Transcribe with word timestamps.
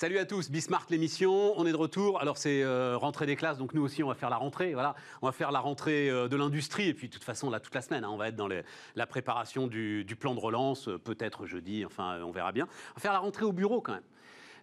Salut 0.00 0.18
à 0.18 0.24
tous, 0.24 0.48
Bismart 0.48 0.86
l'émission, 0.90 1.58
on 1.58 1.66
est 1.66 1.72
de 1.72 1.76
retour. 1.76 2.20
Alors 2.20 2.38
c'est 2.38 2.62
euh, 2.62 2.96
rentrée 2.96 3.26
des 3.26 3.34
classes, 3.34 3.58
donc 3.58 3.74
nous 3.74 3.82
aussi 3.82 4.04
on 4.04 4.06
va 4.06 4.14
faire 4.14 4.30
la 4.30 4.36
rentrée. 4.36 4.72
Voilà, 4.72 4.94
on 5.22 5.26
va 5.26 5.32
faire 5.32 5.50
la 5.50 5.58
rentrée 5.58 6.08
euh, 6.08 6.28
de 6.28 6.36
l'industrie 6.36 6.86
et 6.86 6.94
puis 6.94 7.08
de 7.08 7.12
toute 7.12 7.24
façon 7.24 7.50
là 7.50 7.58
toute 7.58 7.74
la 7.74 7.82
semaine, 7.82 8.04
hein, 8.04 8.10
on 8.12 8.16
va 8.16 8.28
être 8.28 8.36
dans 8.36 8.46
la 8.46 9.06
préparation 9.08 9.66
du, 9.66 10.04
du, 10.04 10.14
plan 10.14 10.36
de 10.36 10.38
relance, 10.38 10.86
euh, 10.86 10.98
peut-être 10.98 11.46
jeudi, 11.46 11.84
enfin 11.84 12.20
on 12.22 12.30
verra 12.30 12.52
bien. 12.52 12.68
On 12.92 12.94
va 12.94 13.00
faire 13.00 13.12
la 13.12 13.18
rentrée 13.18 13.44
au 13.44 13.50
bureau 13.50 13.80
quand 13.80 13.94
même. 13.94 14.04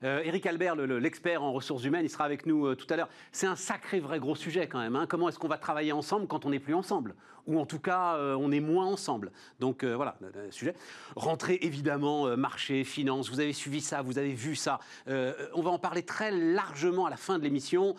Eric 0.03 0.45
euh, 0.45 0.49
Albert, 0.49 0.75
l'expert 0.75 1.43
en 1.43 1.53
ressources 1.53 1.83
humaines, 1.83 2.05
il 2.05 2.09
sera 2.09 2.25
avec 2.25 2.45
nous 2.45 2.67
euh, 2.67 2.75
tout 2.75 2.87
à 2.89 2.97
l'heure. 2.97 3.09
C'est 3.31 3.47
un 3.47 3.55
sacré 3.55 3.99
vrai 3.99 4.19
gros 4.19 4.35
sujet 4.35 4.67
quand 4.67 4.79
même. 4.79 4.95
Hein. 4.95 5.05
Comment 5.07 5.29
est-ce 5.29 5.39
qu'on 5.39 5.47
va 5.47 5.57
travailler 5.57 5.91
ensemble 5.91 6.27
quand 6.27 6.45
on 6.45 6.49
n'est 6.49 6.59
plus 6.59 6.73
ensemble? 6.73 7.15
Ou 7.47 7.59
en 7.59 7.65
tout 7.65 7.79
cas, 7.79 8.15
euh, 8.15 8.35
on 8.35 8.51
est 8.51 8.59
moins 8.59 8.85
ensemble. 8.85 9.31
Donc 9.59 9.83
voilà, 9.83 10.17
le, 10.19 10.51
sujet. 10.51 10.75
Rentrée 11.15 11.59
évidemment, 11.61 12.35
marché, 12.37 12.83
finance, 12.83 13.29
vous 13.29 13.39
avez 13.39 13.53
suivi 13.53 13.81
ça, 13.81 14.01
vous 14.01 14.17
avez 14.17 14.33
vu 14.33 14.55
ça. 14.55 14.79
on 15.07 15.61
va 15.61 15.69
en 15.69 15.79
parler 15.79 16.03
très 16.03 16.31
largement 16.31 17.05
à 17.05 17.09
la 17.09 17.17
fin 17.17 17.37
de 17.37 17.43
l'émission 17.43 17.95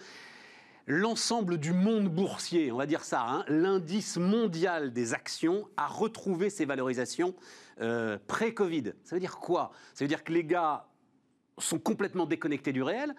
l'ensemble 0.89 1.59
du 1.59 1.73
monde 1.73 2.09
boursier, 2.09 2.71
on 2.71 2.77
va 2.77 2.87
dire 2.87 3.03
ça, 3.03 3.25
hein, 3.27 3.45
l'indice 3.49 4.19
mondial 4.19 4.93
des 4.93 5.15
actions 5.15 5.69
a 5.77 5.89
retrouvé 5.89 6.49
ses 6.49 6.65
valorisations 6.65 7.35
pré-Covid. 8.27 8.93
Ça 9.03 9.17
veut 9.17 9.21
dire 9.21 9.39
quoi? 9.39 9.73
Ça 9.95 10.05
veut 10.05 10.09
dire 10.09 10.23
que 10.23 10.33
les 10.33 10.45
gars 10.45 10.87
sont 11.59 11.79
complètement 11.79 12.27
déconnectés 12.27 12.73
du 12.73 12.83
réel, 12.83 13.15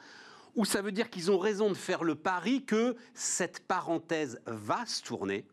ou 0.55 0.65
ça 0.65 0.81
veut 0.81 0.91
dire 0.91 1.09
qu'ils 1.09 1.31
ont 1.31 1.37
raison 1.37 1.69
de 1.69 1.75
faire 1.75 2.03
le 2.03 2.15
pari 2.15 2.63
que 2.63 2.95
cette 3.13 3.59
parenthèse 3.59 4.41
va 4.45 4.85
se 4.85 5.03
tourner, 5.03 5.45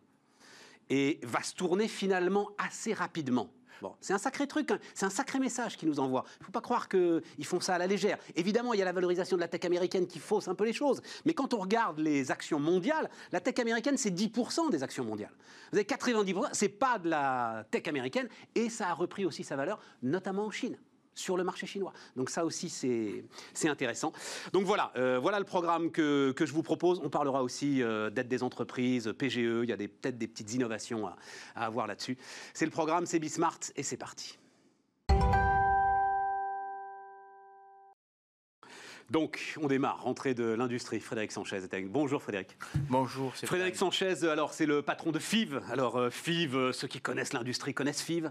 et 0.90 1.20
va 1.22 1.42
se 1.42 1.54
tourner 1.54 1.88
finalement 1.88 2.50
assez 2.58 2.92
rapidement. 2.92 3.50
Bon, 3.82 3.94
c'est 4.00 4.12
un 4.12 4.18
sacré 4.18 4.46
truc, 4.46 4.70
hein. 4.70 4.78
c'est 4.94 5.04
un 5.04 5.10
sacré 5.10 5.38
message 5.38 5.76
qu'ils 5.76 5.88
nous 5.88 6.00
envoient. 6.00 6.24
Il 6.38 6.42
ne 6.42 6.44
faut 6.46 6.52
pas 6.52 6.60
croire 6.60 6.88
qu'ils 6.88 7.44
font 7.44 7.60
ça 7.60 7.74
à 7.74 7.78
la 7.78 7.86
légère. 7.86 8.18
Évidemment, 8.36 8.72
il 8.72 8.78
y 8.78 8.82
a 8.82 8.84
la 8.84 8.92
valorisation 8.92 9.36
de 9.36 9.42
la 9.42 9.48
tech 9.48 9.64
américaine 9.64 10.06
qui 10.06 10.20
fausse 10.20 10.48
un 10.48 10.54
peu 10.54 10.64
les 10.64 10.72
choses. 10.72 11.02
Mais 11.24 11.34
quand 11.34 11.54
on 11.54 11.58
regarde 11.58 11.98
les 11.98 12.30
actions 12.30 12.60
mondiales, 12.60 13.10
la 13.32 13.40
tech 13.40 13.58
américaine, 13.58 13.96
c'est 13.96 14.10
10% 14.10 14.70
des 14.70 14.82
actions 14.82 15.04
mondiales. 15.04 15.32
Vous 15.72 15.78
avez 15.78 15.86
90%, 15.86 16.50
c'est 16.52 16.68
pas 16.68 16.98
de 16.98 17.10
la 17.10 17.66
tech 17.70 17.86
américaine, 17.88 18.28
et 18.54 18.70
ça 18.70 18.88
a 18.88 18.94
repris 18.94 19.26
aussi 19.26 19.44
sa 19.44 19.56
valeur, 19.56 19.80
notamment 20.02 20.46
en 20.46 20.50
Chine 20.50 20.78
sur 21.14 21.36
le 21.36 21.44
marché 21.44 21.66
chinois. 21.66 21.92
Donc 22.16 22.30
ça 22.30 22.44
aussi, 22.44 22.68
c'est 22.68 23.68
intéressant. 23.68 24.12
Donc 24.52 24.64
voilà, 24.64 24.92
euh, 24.96 25.18
voilà 25.20 25.38
le 25.38 25.44
programme 25.44 25.90
que, 25.90 26.34
je 26.38 26.52
vous 26.52 26.62
propose. 26.62 27.00
On 27.02 27.10
parlera 27.10 27.42
aussi 27.42 27.82
euh, 27.82 28.10
d'aide 28.10 28.28
des 28.28 28.42
entreprises, 28.42 29.12
PGE, 29.16 29.62
il 29.62 29.68
y 29.68 29.72
a 29.72 29.76
peut-être 29.76 30.18
des 30.18 30.28
petites 30.28 30.52
innovations 30.52 31.06
à, 31.06 31.16
avoir 31.54 31.86
là-dessus. 31.86 32.18
C'est 32.52 32.64
le 32.64 32.70
programme, 32.70 33.06
c'est 33.06 33.18
Bismart 33.18 33.58
et 33.76 33.82
c'est 33.82 33.96
parti. 33.96 34.38
Donc, 39.10 39.54
on 39.60 39.68
démarre, 39.68 40.02
rentrée 40.02 40.32
de 40.32 40.44
l'industrie. 40.44 40.98
Frédéric 40.98 41.30
Sanchez 41.30 41.56
est 41.56 41.74
avec 41.74 41.90
Bonjour 41.90 42.22
Frédéric. 42.22 42.56
Bonjour. 42.88 43.34
Frédéric 43.36 43.76
Sanchez, 43.76 44.24
alors 44.24 44.54
c'est 44.54 44.64
le 44.64 44.80
patron 44.80 45.12
de 45.12 45.18
FIV. 45.18 45.60
Alors 45.70 45.96
euh, 45.96 46.10
FIV, 46.10 46.72
ceux 46.72 46.88
qui 46.88 47.00
connaissent 47.00 47.34
l'industrie 47.34 47.74
connaissent 47.74 48.02
FIV. 48.02 48.30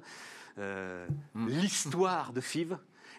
Euh, 0.59 1.07
hmm. 1.33 1.47
l'histoire 1.47 2.33
de 2.33 2.41
FIV. 2.41 2.69
Vous 2.69 2.77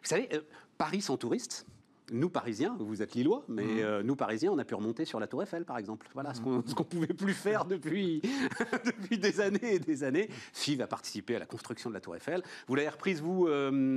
savez, 0.09 0.29
euh, 0.33 0.41
Paris 0.79 1.01
sans 1.01 1.17
touristes, 1.17 1.67
nous, 2.13 2.29
Parisiens, 2.29 2.77
vous 2.79 3.01
êtes 3.01 3.15
Lillois, 3.15 3.45
mais 3.49 3.65
hmm. 3.65 3.79
euh, 3.79 4.03
nous, 4.03 4.15
Parisiens, 4.15 4.53
on 4.53 4.59
a 4.59 4.65
pu 4.65 4.75
remonter 4.75 5.05
sur 5.05 5.19
la 5.19 5.27
Tour 5.27 5.43
Eiffel, 5.43 5.65
par 5.65 5.79
exemple. 5.79 6.07
Voilà 6.13 6.35
ce 6.35 6.41
qu'on 6.41 6.57
ne 6.59 6.61
pouvait 6.61 7.07
plus 7.07 7.33
faire 7.33 7.65
depuis, 7.65 8.21
depuis 8.85 9.19
des 9.19 9.41
années 9.41 9.75
et 9.75 9.79
des 9.79 10.05
années. 10.05 10.29
FIV 10.53 10.83
a 10.83 10.87
participé 10.87 11.35
à 11.37 11.39
la 11.39 11.47
construction 11.47 11.89
de 11.89 11.95
la 11.95 12.01
Tour 12.01 12.15
Eiffel. 12.15 12.43
Vous 12.69 12.75
l'avez 12.75 12.91
reprise, 12.91 13.21
vous, 13.23 13.49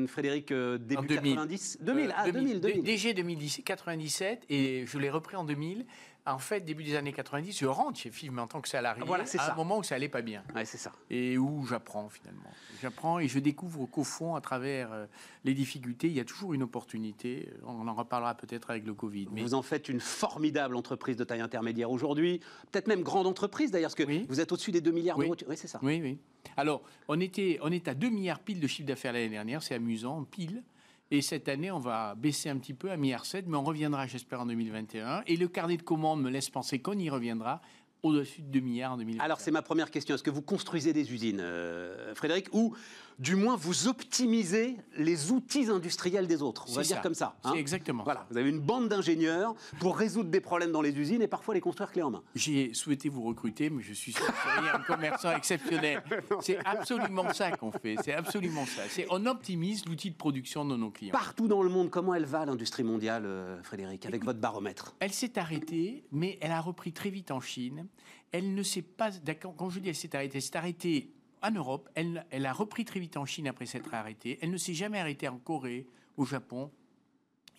Frédéric, 0.07 0.53
début 0.53 1.07
90 1.07 1.79
2000, 1.81 2.13
ah, 2.15 2.31
2000, 2.31 2.61
2000. 2.61 2.83
DG 2.83 3.13
2097, 3.13 4.45
et 4.49 4.85
je 4.87 4.97
l'ai 4.97 5.09
repris 5.09 5.35
en 5.35 5.43
2000 5.43 5.85
en 6.33 6.39
fait, 6.39 6.61
début 6.61 6.83
des 6.83 6.95
années 6.95 7.13
90, 7.13 7.57
je 7.57 7.65
rentre 7.65 7.99
chez 7.99 8.11
FIV 8.11 8.37
en 8.37 8.47
tant 8.47 8.61
que 8.61 8.67
salarié 8.67 9.03
voilà, 9.05 9.23
à 9.23 9.51
un 9.51 9.55
moment 9.55 9.77
où 9.77 9.83
ça 9.83 9.95
allait 9.95 10.09
pas 10.09 10.21
bien. 10.21 10.43
Ouais, 10.55 10.65
c'est 10.65 10.77
ça. 10.77 10.91
Et 11.09 11.37
où 11.37 11.65
j'apprends 11.65 12.09
finalement. 12.09 12.49
J'apprends 12.81 13.19
et 13.19 13.27
je 13.27 13.39
découvre 13.39 13.85
qu'au 13.85 14.03
fond, 14.03 14.35
à 14.35 14.41
travers 14.41 14.91
euh, 14.91 15.05
les 15.45 15.53
difficultés, 15.53 16.07
il 16.07 16.13
y 16.13 16.19
a 16.19 16.25
toujours 16.25 16.53
une 16.53 16.63
opportunité. 16.63 17.49
On 17.65 17.87
en 17.87 17.93
reparlera 17.93 18.35
peut-être 18.35 18.69
avec 18.69 18.85
le 18.85 18.93
Covid. 18.93 19.27
Mais... 19.31 19.41
Vous 19.41 19.53
en 19.53 19.61
faites 19.61 19.89
une 19.89 19.99
formidable 19.99 20.75
entreprise 20.75 21.17
de 21.17 21.23
taille 21.23 21.41
intermédiaire 21.41 21.89
aujourd'hui, 21.89 22.39
peut-être 22.71 22.87
même 22.87 23.01
grande 23.01 23.27
entreprise 23.27 23.71
d'ailleurs, 23.71 23.93
parce 23.95 24.07
que 24.07 24.27
vous 24.27 24.39
êtes 24.39 24.51
au-dessus 24.51 24.71
des 24.71 24.81
2 24.81 24.91
milliards 24.91 25.17
d'euros. 25.17 25.35
Oui, 25.47 25.57
c'est 25.57 25.67
ça. 25.67 25.79
Oui, 25.81 25.99
oui. 26.03 26.19
Alors, 26.55 26.81
on, 27.07 27.19
était, 27.19 27.59
on 27.61 27.71
est 27.71 27.87
à 27.87 27.93
2 27.93 28.09
milliards 28.09 28.39
pile 28.39 28.59
de 28.59 28.67
chiffre 28.67 28.87
d'affaires 28.87 29.13
l'année 29.13 29.29
dernière, 29.29 29.63
c'est 29.63 29.75
amusant, 29.75 30.23
pile. 30.23 30.63
Et 31.09 31.21
cette 31.21 31.47
année, 31.47 31.71
on 31.71 31.79
va 31.79 32.15
baisser 32.15 32.49
un 32.49 32.57
petit 32.57 32.73
peu 32.73 32.91
à 32.91 32.95
1,7 32.95 32.99
milliard, 32.99 33.23
mais 33.47 33.57
on 33.57 33.63
reviendra, 33.63 34.07
j'espère, 34.07 34.41
en 34.41 34.45
2021. 34.45 35.23
Et 35.27 35.37
le 35.37 35.47
carnet 35.47 35.77
de 35.77 35.81
commandes 35.81 36.21
me 36.21 36.29
laisse 36.29 36.49
penser 36.49 36.79
qu'on 36.79 36.97
y 36.97 37.09
reviendra 37.09 37.61
au-dessus 38.03 38.41
de 38.41 38.47
2 38.47 38.59
milliards 38.59 38.93
en 38.93 38.97
2021. 38.97 39.23
Alors, 39.23 39.39
c'est 39.39 39.51
ma 39.51 39.61
première 39.61 39.89
question. 39.89 40.15
Est-ce 40.15 40.23
que 40.23 40.29
vous 40.29 40.41
construisez 40.41 40.93
des 40.93 41.13
usines, 41.13 41.39
euh, 41.39 42.13
Frédéric, 42.13 42.47
ou 42.53 42.75
du 43.19 43.35
moins 43.35 43.55
vous 43.55 43.87
optimisez 43.87 44.77
les 44.95 45.31
outils 45.31 45.69
industriels 45.69 46.27
des 46.27 46.41
autres. 46.41 46.65
On 46.69 46.73
va 46.73 46.83
dire 46.83 47.01
comme 47.01 47.15
ça. 47.15 47.35
Hein. 47.43 47.53
exactement. 47.53 48.03
Voilà, 48.03 48.27
vous 48.29 48.37
avez 48.37 48.49
une 48.49 48.59
bande 48.59 48.89
d'ingénieurs 48.89 49.55
pour 49.79 49.97
résoudre 49.97 50.29
des 50.29 50.41
problèmes 50.41 50.71
dans 50.71 50.81
les 50.81 50.97
usines 50.97 51.21
et 51.21 51.27
parfois 51.27 51.55
les 51.55 51.61
construire 51.61 51.91
clé 51.91 52.03
en 52.03 52.11
main. 52.11 52.23
J'ai 52.35 52.73
souhaité 52.73 53.09
vous 53.09 53.23
recruter, 53.23 53.69
mais 53.69 53.81
je 53.81 53.93
suis 53.93 54.13
sûr 54.13 54.25
que 54.25 54.75
un 54.75 54.79
commerçant 54.79 55.31
exceptionnel. 55.35 56.03
C'est 56.41 56.63
absolument 56.65 57.33
ça 57.33 57.51
qu'on 57.51 57.71
fait. 57.71 57.95
C'est 58.03 58.13
absolument 58.13 58.65
ça. 58.65 58.83
On 59.09 59.25
optimise 59.25 59.85
l'outil 59.85 60.11
de 60.11 60.15
production 60.15 60.65
de 60.65 60.75
nos 60.75 60.91
clients. 60.91 61.11
Partout 61.11 61.47
dans 61.47 61.63
le 61.63 61.69
monde, 61.69 61.89
comment 61.89 62.13
elle 62.13 62.25
va 62.25 62.45
l'industrie 62.45 62.83
mondiale, 62.83 63.23
euh, 63.25 63.61
Frédéric, 63.63 64.05
avec 64.05 64.23
votre 64.23 64.39
baromètre? 64.39 64.95
Elle 64.99 65.13
s'est 65.13 65.39
arrêtée, 65.39 66.05
mais 66.11 66.37
elle 66.41 66.51
a 66.51 66.61
repris 66.61 66.91
très 66.91 67.09
vite 67.09 67.31
en 67.31 67.39
Chine. 67.39 67.87
Elle 68.31 68.53
ne 68.53 68.63
s'est 68.63 68.81
pas. 68.81 69.09
Quand 69.57 69.69
je 69.69 69.79
dis 69.79 69.89
elle 69.89 69.95
s'est 69.95 70.15
arrêtée, 70.15 70.37
elle 70.37 70.41
s'est 70.41 70.57
arrêtée 70.57 71.13
en 71.41 71.51
Europe, 71.51 71.89
elle, 71.95 72.45
a 72.45 72.53
repris 72.53 72.85
très 72.85 72.99
vite 72.99 73.17
en 73.17 73.25
Chine 73.25 73.47
après 73.47 73.65
s'être 73.65 73.93
arrêtée. 73.93 74.39
Elle 74.41 74.51
ne 74.51 74.57
s'est 74.57 74.73
jamais 74.73 74.99
arrêtée 74.99 75.27
en 75.27 75.37
Corée, 75.37 75.87
au 76.17 76.25
Japon. 76.25 76.71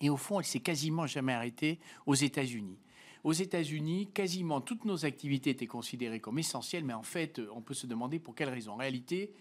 Et 0.01 0.11
au 0.11 0.17
fond, 0.17 0.39
elle 0.41 0.47
s'est 0.47 0.61
quasiment 0.61 1.07
jamais 1.07 1.33
arrêtée 1.33 1.79
aux 2.07 2.15
États-Unis. 2.15 2.79
Aux 3.25 3.33
États-Unis, 3.33 4.09
quasiment 4.13 4.61
toutes 4.61 4.85
nos 4.85 5.05
activités 5.05 5.51
étaient 5.51 5.67
considérées 5.67 6.21
comme 6.21 6.39
essentielles, 6.39 6.85
mais 6.85 6.95
en 6.95 7.03
fait, 7.03 7.41
on 7.53 7.61
peut 7.61 7.75
se 7.75 7.87
demander 7.87 8.19
pour 8.19 8.35
quelle 8.35 8.49
raison. 8.49 8.73
En 8.73 8.77
réalité, 8.77 9.33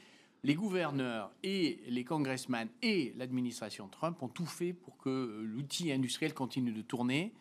les 0.44 0.56
gouverneurs 0.56 1.32
et 1.44 1.82
les 1.88 2.04
congressmen 2.04 2.70
et 2.82 3.14
l'administration 3.18 3.88
Trump 3.88 4.22
ont 4.22 4.28
tout 4.28 4.46
fait 4.46 4.74
pour 4.74 4.98
que 4.98 5.42
l'outil 5.44 5.92
industriel 5.92 6.34
continue 6.34 6.72
de 6.72 6.82
tourner. 6.82 7.34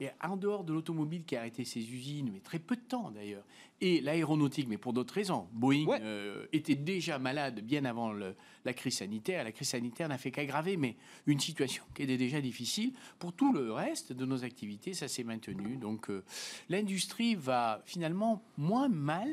Et 0.00 0.08
en 0.22 0.36
dehors 0.36 0.64
de 0.64 0.72
l'automobile 0.72 1.24
qui 1.24 1.36
a 1.36 1.40
arrêté 1.40 1.64
ses 1.64 1.80
usines, 1.80 2.30
mais 2.32 2.40
très 2.40 2.58
peu 2.58 2.74
de 2.74 2.80
temps 2.80 3.10
d'ailleurs, 3.10 3.44
et 3.82 4.00
l'aéronautique, 4.00 4.66
mais 4.68 4.78
pour 4.78 4.92
d'autres 4.92 5.14
raisons. 5.14 5.46
Boeing 5.52 5.86
euh, 6.00 6.46
était 6.52 6.74
déjà 6.74 7.18
malade 7.18 7.60
bien 7.60 7.84
avant 7.84 8.12
la 8.12 8.72
crise 8.72 8.98
sanitaire. 8.98 9.44
La 9.44 9.52
crise 9.52 9.68
sanitaire 9.68 10.08
n'a 10.08 10.18
fait 10.18 10.30
qu'aggraver, 10.30 10.76
mais 10.76 10.96
une 11.26 11.40
situation 11.40 11.84
qui 11.94 12.02
était 12.02 12.16
déjà 12.16 12.40
difficile. 12.40 12.92
Pour 13.18 13.32
tout 13.32 13.52
le 13.52 13.72
reste 13.72 14.12
de 14.12 14.24
nos 14.24 14.44
activités, 14.44 14.94
ça 14.94 15.08
s'est 15.08 15.24
maintenu. 15.24 15.76
Donc 15.76 16.10
euh, 16.10 16.24
l'industrie 16.68 17.34
va 17.34 17.82
finalement 17.84 18.42
moins 18.56 18.88
mal 18.88 19.28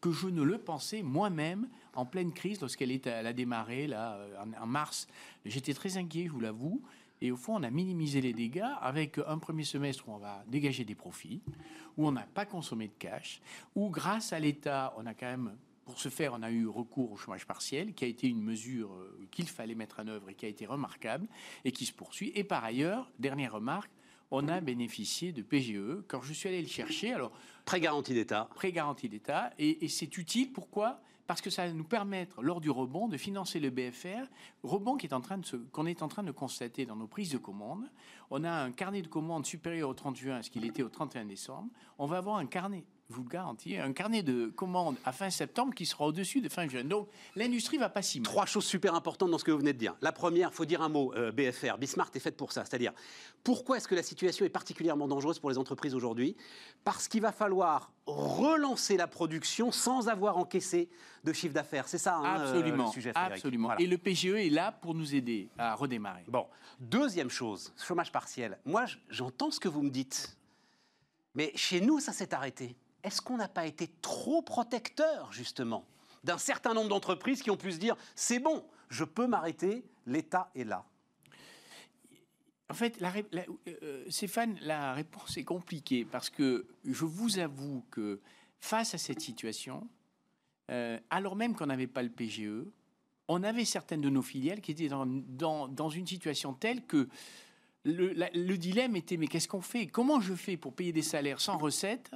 que 0.00 0.12
je 0.12 0.28
ne 0.28 0.42
le 0.42 0.58
pensais 0.58 1.02
moi-même 1.02 1.68
en 1.94 2.04
pleine 2.04 2.32
crise 2.32 2.60
lorsqu'elle 2.60 3.00
a 3.06 3.32
démarré 3.32 3.86
là 3.86 4.16
euh, 4.16 4.44
en 4.60 4.66
mars. 4.66 5.08
J'étais 5.44 5.74
très 5.74 5.96
inquiet, 5.96 6.26
je 6.26 6.30
vous 6.30 6.40
l'avoue. 6.40 6.82
Et 7.22 7.30
au 7.30 7.36
fond, 7.36 7.56
on 7.56 7.62
a 7.62 7.70
minimisé 7.70 8.20
les 8.20 8.32
dégâts 8.32 8.68
avec 8.80 9.18
un 9.26 9.38
premier 9.38 9.64
semestre 9.64 10.08
où 10.08 10.12
on 10.12 10.18
va 10.18 10.44
dégager 10.48 10.84
des 10.84 10.94
profits, 10.94 11.40
où 11.96 12.06
on 12.06 12.12
n'a 12.12 12.26
pas 12.34 12.44
consommé 12.44 12.88
de 12.88 12.94
cash, 12.98 13.40
où 13.74 13.88
grâce 13.88 14.32
à 14.32 14.38
l'État, 14.38 14.94
on 14.98 15.06
a 15.06 15.14
quand 15.14 15.26
même, 15.26 15.56
pour 15.84 15.98
ce 15.98 16.08
faire, 16.08 16.34
on 16.34 16.42
a 16.42 16.50
eu 16.50 16.66
recours 16.66 17.12
au 17.12 17.16
chômage 17.16 17.46
partiel, 17.46 17.94
qui 17.94 18.04
a 18.04 18.08
été 18.08 18.28
une 18.28 18.42
mesure 18.42 18.92
euh, 18.92 19.26
qu'il 19.30 19.48
fallait 19.48 19.74
mettre 19.74 20.00
en 20.00 20.08
œuvre 20.08 20.30
et 20.30 20.34
qui 20.34 20.44
a 20.44 20.48
été 20.48 20.66
remarquable 20.66 21.26
et 21.64 21.72
qui 21.72 21.86
se 21.86 21.92
poursuit. 21.92 22.32
Et 22.34 22.44
par 22.44 22.64
ailleurs, 22.64 23.10
dernière 23.18 23.52
remarque, 23.52 23.90
on 24.30 24.48
a 24.48 24.60
bénéficié 24.60 25.32
de 25.32 25.40
PGE. 25.40 26.02
Quand 26.08 26.20
je 26.20 26.32
suis 26.32 26.48
allé 26.48 26.60
le 26.60 26.68
chercher, 26.68 27.12
alors... 27.12 27.32
Prêt 27.64 27.80
garanti 27.80 28.14
d'État. 28.14 28.48
Prêt 28.54 28.70
garanti 28.72 29.08
d'État. 29.08 29.52
Et, 29.58 29.84
et 29.84 29.88
c'est 29.88 30.18
utile. 30.18 30.52
Pourquoi? 30.52 31.00
Parce 31.26 31.40
que 31.40 31.50
ça 31.50 31.66
va 31.66 31.72
nous 31.72 31.84
permettre, 31.84 32.42
lors 32.42 32.60
du 32.60 32.70
rebond, 32.70 33.08
de 33.08 33.16
financer 33.16 33.60
le 33.60 33.70
BFR, 33.70 34.28
rebond 34.62 34.96
qu'on 34.96 35.86
est, 35.86 36.02
en 36.02 36.08
train 36.08 36.22
de 36.22 36.30
constater 36.30 36.86
dans 36.86 36.96
nos 36.96 37.06
prises 37.06 37.32
de 37.32 37.38
commandes. 37.38 37.90
On 38.30 38.44
a 38.44 38.50
un 38.50 38.72
carnet 38.72 39.02
de 39.02 39.08
commandes 39.08 39.46
supérieur 39.46 39.90
au 39.90 39.94
30 39.94 40.16
juin 40.16 40.36
à 40.36 40.42
ce 40.42 40.50
qu'il 40.50 40.64
était 40.64 40.82
au 40.82 40.88
31 40.88 41.24
décembre. 41.24 41.68
On 41.98 42.06
va 42.06 42.18
avoir 42.18 42.36
un 42.36 42.46
carnet 42.46 42.84
vous 43.08 43.22
le 43.22 43.28
garantis, 43.28 43.76
un 43.76 43.92
carnet 43.92 44.22
de 44.22 44.46
commandes 44.46 44.96
à 45.04 45.12
fin 45.12 45.30
septembre 45.30 45.74
qui 45.74 45.86
sera 45.86 46.06
au-dessus 46.06 46.40
de 46.40 46.48
fin 46.48 46.68
juin. 46.68 46.82
Donc 46.82 47.08
l'industrie 47.36 47.78
va 47.78 47.88
pas 47.88 48.02
si 48.02 48.18
mal. 48.18 48.24
Trois 48.24 48.46
choses 48.46 48.64
super 48.64 48.94
importantes 48.94 49.30
dans 49.30 49.38
ce 49.38 49.44
que 49.44 49.52
vous 49.52 49.58
venez 49.58 49.72
de 49.72 49.78
dire. 49.78 49.94
La 50.00 50.10
première, 50.10 50.52
faut 50.52 50.64
dire 50.64 50.82
un 50.82 50.88
mot, 50.88 51.14
euh, 51.14 51.30
BFR, 51.30 51.78
Bismart 51.78 52.10
est 52.14 52.18
faite 52.18 52.36
pour 52.36 52.50
ça. 52.50 52.64
C'est-à-dire, 52.64 52.92
pourquoi 53.44 53.76
est-ce 53.76 53.86
que 53.86 53.94
la 53.94 54.02
situation 54.02 54.44
est 54.44 54.50
particulièrement 54.50 55.06
dangereuse 55.06 55.38
pour 55.38 55.50
les 55.50 55.58
entreprises 55.58 55.94
aujourd'hui? 55.94 56.36
Parce 56.82 57.06
qu'il 57.06 57.20
va 57.20 57.30
falloir 57.30 57.92
relancer 58.06 58.96
la 58.96 59.06
production 59.06 59.70
sans 59.70 60.08
avoir 60.08 60.36
encaissé 60.36 60.88
de 61.22 61.32
chiffre 61.32 61.54
d'affaires. 61.54 61.86
C'est 61.86 61.98
ça 61.98 62.16
hein, 62.16 62.40
euh, 62.40 62.50
absolument, 62.50 62.86
le 62.86 62.92
sujet, 62.92 63.12
Frédéric. 63.12 63.36
Absolument. 63.36 63.68
Voilà. 63.68 63.80
Et 63.80 63.86
le 63.86 63.98
PGE 63.98 64.26
est 64.26 64.50
là 64.50 64.72
pour 64.72 64.94
nous 64.94 65.14
aider 65.14 65.48
à 65.58 65.76
redémarrer. 65.76 66.24
Bon, 66.26 66.46
deuxième 66.80 67.30
chose, 67.30 67.72
chômage 67.76 68.10
partiel. 68.10 68.58
Moi, 68.64 68.86
j'entends 69.10 69.52
ce 69.52 69.60
que 69.60 69.68
vous 69.68 69.82
me 69.82 69.90
dites, 69.90 70.36
mais 71.36 71.52
chez 71.54 71.80
nous, 71.80 72.00
ça 72.00 72.12
s'est 72.12 72.34
arrêté. 72.34 72.74
Est-ce 73.06 73.22
qu'on 73.22 73.36
n'a 73.36 73.46
pas 73.48 73.66
été 73.66 73.88
trop 74.02 74.42
protecteur, 74.42 75.32
justement, 75.32 75.86
d'un 76.24 76.38
certain 76.38 76.74
nombre 76.74 76.88
d'entreprises 76.88 77.40
qui 77.40 77.50
ont 77.52 77.56
pu 77.56 77.70
se 77.70 77.78
dire 77.78 77.96
c'est 78.16 78.40
bon, 78.40 78.64
je 78.88 79.04
peux 79.04 79.28
m'arrêter, 79.28 79.84
l'État 80.06 80.50
est 80.56 80.64
là? 80.64 80.84
En 82.68 82.74
fait, 82.74 82.98
la, 83.00 83.12
la- 83.30 83.44
euh, 83.68 84.04
Stéphane, 84.10 84.58
la 84.60 84.92
réponse 84.92 85.36
est 85.36 85.44
compliquée 85.44 86.04
parce 86.04 86.30
que 86.30 86.66
je 86.84 87.04
vous 87.04 87.38
avoue 87.38 87.84
que 87.92 88.20
face 88.58 88.92
à 88.92 88.98
cette 88.98 89.20
situation, 89.20 89.86
euh, 90.72 90.98
alors 91.08 91.36
même 91.36 91.54
qu'on 91.54 91.66
n'avait 91.66 91.86
pas 91.86 92.02
le 92.02 92.08
PGE, 92.10 92.64
on 93.28 93.44
avait 93.44 93.64
certaines 93.64 94.00
de 94.00 94.10
nos 94.10 94.22
filiales 94.22 94.60
qui 94.60 94.72
étaient 94.72 94.88
dans, 94.88 95.06
dans- 95.06 95.68
dans 95.68 95.90
une 95.90 96.08
situation 96.08 96.54
telle 96.54 96.84
que 96.86 97.08
le, 97.84 98.12
le 98.34 98.56
dilemme 98.58 98.96
était 98.96 99.16
mais 99.16 99.28
qu'est-ce 99.28 99.46
qu'on 99.46 99.60
fait? 99.60 99.86
Comment 99.86 100.20
je 100.20 100.34
fais 100.34 100.56
pour 100.56 100.74
payer 100.74 100.92
des 100.92 101.02
salaires 101.02 101.40
sans 101.40 101.56
recettes 101.56 102.10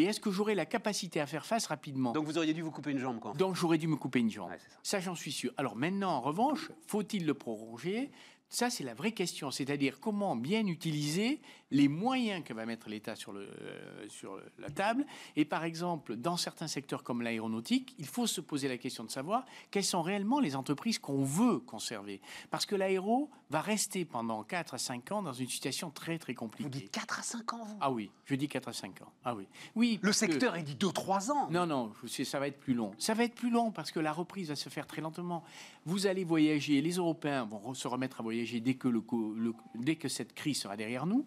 Et 0.00 0.04
est-ce 0.04 0.20
que 0.20 0.30
j'aurai 0.30 0.54
la 0.54 0.64
capacité 0.64 1.20
à 1.20 1.26
faire 1.26 1.44
face 1.44 1.66
rapidement 1.66 2.12
Donc 2.12 2.24
vous 2.24 2.38
auriez 2.38 2.54
dû 2.54 2.62
vous 2.62 2.70
couper 2.70 2.90
une 2.92 2.98
jambe, 2.98 3.20
quoi. 3.20 3.32
donc 3.34 3.54
j'aurais 3.54 3.76
dû 3.78 3.86
me 3.86 3.96
couper 3.96 4.20
une 4.20 4.30
jambe. 4.30 4.48
Ouais, 4.50 4.58
ça. 4.58 4.76
ça, 4.82 5.00
j'en 5.00 5.14
suis 5.14 5.32
sûr. 5.32 5.52
Alors 5.58 5.76
maintenant, 5.76 6.12
en 6.12 6.20
revanche, 6.20 6.70
faut-il 6.86 7.26
le 7.26 7.34
proroger? 7.34 8.10
Ça, 8.48 8.70
c'est 8.70 8.82
la 8.82 8.94
vraie 8.94 9.12
question. 9.12 9.50
C'est-à-dire 9.50 10.00
comment 10.00 10.34
bien 10.36 10.66
utiliser 10.66 11.40
les 11.70 11.88
moyens 11.88 12.42
que 12.44 12.52
va 12.52 12.66
mettre 12.66 12.88
l'État 12.88 13.14
sur, 13.14 13.32
le, 13.32 13.42
euh, 13.42 14.08
sur 14.08 14.40
la 14.58 14.70
table. 14.70 15.06
Et 15.36 15.44
par 15.44 15.64
exemple, 15.64 16.16
dans 16.16 16.36
certains 16.36 16.66
secteurs 16.66 17.02
comme 17.04 17.22
l'aéronautique, 17.22 17.94
il 17.98 18.06
faut 18.06 18.26
se 18.26 18.40
poser 18.40 18.66
la 18.68 18.76
question 18.78 19.04
de 19.04 19.10
savoir 19.10 19.44
quelles 19.70 19.84
sont 19.84 20.02
réellement 20.02 20.40
les 20.40 20.56
entreprises 20.56 20.98
qu'on 20.98 21.22
veut 21.24 21.58
conserver. 21.60 22.20
Parce 22.50 22.66
que 22.66 22.74
l'aéro 22.74 23.30
va 23.50 23.60
rester 23.60 24.04
pendant 24.04 24.42
4 24.42 24.74
à 24.74 24.78
5 24.78 25.12
ans 25.12 25.22
dans 25.22 25.32
une 25.32 25.48
situation 25.48 25.90
très, 25.90 26.18
très 26.18 26.32
Vous 26.32 26.38
compliquée. 26.40 26.70
dites 26.70 26.90
4 26.90 27.20
à 27.20 27.22
5 27.22 27.52
ans, 27.52 27.64
vous? 27.64 27.76
Ah 27.80 27.90
oui, 27.90 28.10
je 28.24 28.34
dis 28.34 28.48
4 28.48 28.68
à 28.68 28.72
5 28.72 29.02
ans. 29.02 29.12
Ah 29.24 29.34
oui. 29.34 29.46
Oui, 29.76 29.98
Le 30.02 30.10
que- 30.10 30.16
secteur, 30.16 30.56
il 30.56 30.64
dit 30.64 30.76
2-3 30.76 31.30
ans. 31.30 31.48
non, 31.50 31.66
non, 31.66 31.92
ça 32.24 32.38
va 32.40 32.48
être 32.48 32.58
plus 32.60 32.74
long. 32.74 32.92
Ça 32.98 33.14
va 33.14 33.24
être 33.24 33.34
plus 33.34 33.50
long 33.50 33.70
parce 33.70 33.90
que 33.92 34.00
la 34.00 34.12
reprise 34.12 34.48
va 34.48 34.56
se 34.56 34.68
faire 34.68 34.86
très 34.86 35.00
lentement. 35.00 35.44
Vous 35.84 36.06
allez 36.06 36.24
voyager, 36.24 36.80
les 36.82 36.92
Européens 36.96 37.44
vont 37.44 37.74
se 37.74 37.86
remettre 37.88 38.20
à 38.20 38.22
voyager 38.22 38.60
dès 38.60 38.74
que, 38.74 38.88
le, 38.88 39.00
co- 39.00 39.34
le- 39.34 39.54
dès 39.76 39.96
que 39.96 40.08
cette 40.08 40.32
crise 40.34 40.60
sera 40.60 40.76
derrière 40.76 41.06
nous, 41.06 41.24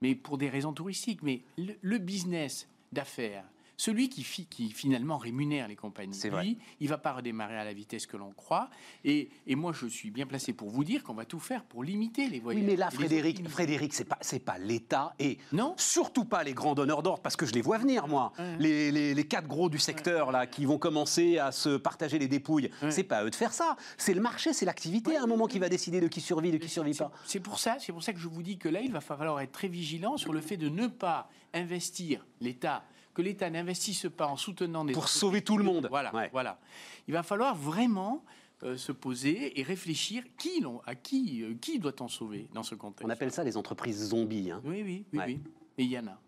mais 0.00 0.14
pour 0.14 0.38
des 0.38 0.48
raisons 0.48 0.72
touristiques. 0.72 1.22
Mais 1.22 1.42
le, 1.56 1.98
business 1.98 2.68
d'affaires, 2.92 3.44
celui 3.80 4.08
qui, 4.08 4.24
fi- 4.24 4.44
qui 4.46 4.70
finalement 4.72 5.16
rémunère 5.18 5.68
les 5.68 5.76
compagnies, 5.76 6.12
C'est 6.12 6.28
vrai. 6.30 6.42
lui, 6.44 6.58
il 6.80 6.88
va 6.88 6.98
pas 6.98 7.12
redémarrer 7.12 7.56
à 7.56 7.64
la 7.64 7.72
vitesse 7.72 8.06
que 8.06 8.16
l'on 8.16 8.32
croit. 8.32 8.68
Et, 9.04 9.30
et 9.46 9.54
moi, 9.54 9.72
je 9.72 9.86
suis 9.86 10.10
bien 10.10 10.26
placé 10.26 10.52
pour 10.52 10.68
vous 10.68 10.82
dire 10.82 11.04
qu'on 11.04 11.14
va 11.14 11.24
tout 11.24 11.38
faire 11.38 11.62
pour 11.64 11.84
limiter 11.84 12.24
les 12.28 12.38
Oui, 12.38 12.40
voyages. 12.40 12.64
mais 12.64 12.76
là, 12.76 12.88
et 12.88 12.90
les 12.90 12.96
Frédéric. 12.96 13.48
Frédéric, 13.48 13.94
c'est 13.94 14.04
pas, 14.04 14.18
c'est 14.20 14.40
pas 14.44 14.58
l'État 14.58 15.14
et 15.20 15.38
Non 15.52 15.74
surtout 15.78 16.24
pas 16.24 16.42
les 16.42 16.54
grands 16.54 16.74
donneurs 16.74 17.04
d'ordre, 17.04 17.22
parce 17.22 17.36
que 17.36 17.46
je 17.46 17.52
les 17.52 17.62
vois 17.62 17.78
venir, 17.78 18.08
moi. 18.08 18.32
Ouais. 18.38 18.56
Les, 18.58 18.90
les- 18.90 19.14
les 19.14 19.26
quatre 19.28 19.46
gros 19.46 19.68
du 19.70 19.78
secteur 19.78 20.32
là, 20.32 20.48
qui 20.48 20.64
vont 20.64 20.78
commencer 20.78 21.38
à 21.38 21.52
se 21.52 21.76
partager 21.76 22.18
les 22.18 22.26
dépouilles. 22.28 22.70
Ouais. 22.82 22.90
C'est 22.90 23.04
pas 23.04 23.18
à 23.18 23.24
eux 23.24 23.30
de 23.30 23.34
faire 23.36 23.52
ça. 23.52 23.76
C'est 23.96 24.12
le 24.12 24.20
marché, 24.20 24.52
c'est 24.52 24.66
l'activité 24.66 25.16
à 25.16 25.22
un 25.22 25.26
moment 25.26 25.46
qui 25.46 25.60
va 25.60 25.68
décider 25.68 26.00
de 26.00 26.08
qui 26.08 26.20
survit, 26.20 26.50
de 26.50 26.56
qui 26.58 26.68
survit 26.68 26.94
pas. 26.94 27.12
C'est 27.24 27.38
pour 27.40 27.60
ça, 27.60 27.76
c'est 27.78 27.92
pour 27.92 28.02
ça 28.02 28.12
que 28.12 28.18
je 28.18 28.26
vous 28.26 28.42
dis 28.42 28.58
que 28.58 28.68
là, 28.68 28.80
il 28.80 28.90
va 28.90 29.00
falloir 29.00 29.40
être 29.40 29.52
très 29.52 29.68
vigilant 29.68 30.16
sur 30.16 30.32
le 30.32 30.40
fait 30.40 30.56
de 30.56 30.68
ne 30.68 30.88
pas 30.88 31.30
investir 31.54 32.26
l'État, 32.40 32.82
que 33.18 33.22
l'État 33.22 33.50
n'investisse 33.50 34.06
pas 34.16 34.28
en 34.28 34.36
soutenant 34.36 34.84
des 34.84 34.92
Pour 34.92 35.08
sauver 35.08 35.42
tout 35.42 35.58
le 35.58 35.64
monde. 35.64 35.88
Voilà, 35.90 36.14
Ouais. 36.14 36.28
voilà. 36.30 36.60
Il 37.08 37.14
va 37.14 37.24
falloir 37.24 37.56
vraiment 37.56 38.24
euh, 38.62 38.76
se 38.76 38.92
poser 38.92 39.58
et 39.58 39.62
réfléchir 39.64 40.22
qui 40.38 40.60
l'on- 40.60 40.80
à 40.86 40.94
qui, 40.94 41.42
euh, 41.42 41.54
qui 41.60 41.80
doit-on 41.80 42.06
sauver 42.06 42.48
dans 42.54 42.62
ce 42.62 42.76
contexte. 42.76 43.04
On 43.04 43.10
appelle 43.10 43.32
ça 43.32 43.42
les 43.42 43.56
entreprises 43.56 44.08
zombies. 44.10 44.52
hein. 44.52 44.60
Oui, 44.64 44.82
oui, 44.84 45.04
oui, 45.12 45.18
Ouais. 45.18 45.24
oui. 45.26 45.40
Et 45.78 45.82
il 45.84 45.90
y 45.90 45.98
en 45.98 46.06
a. 46.06 46.20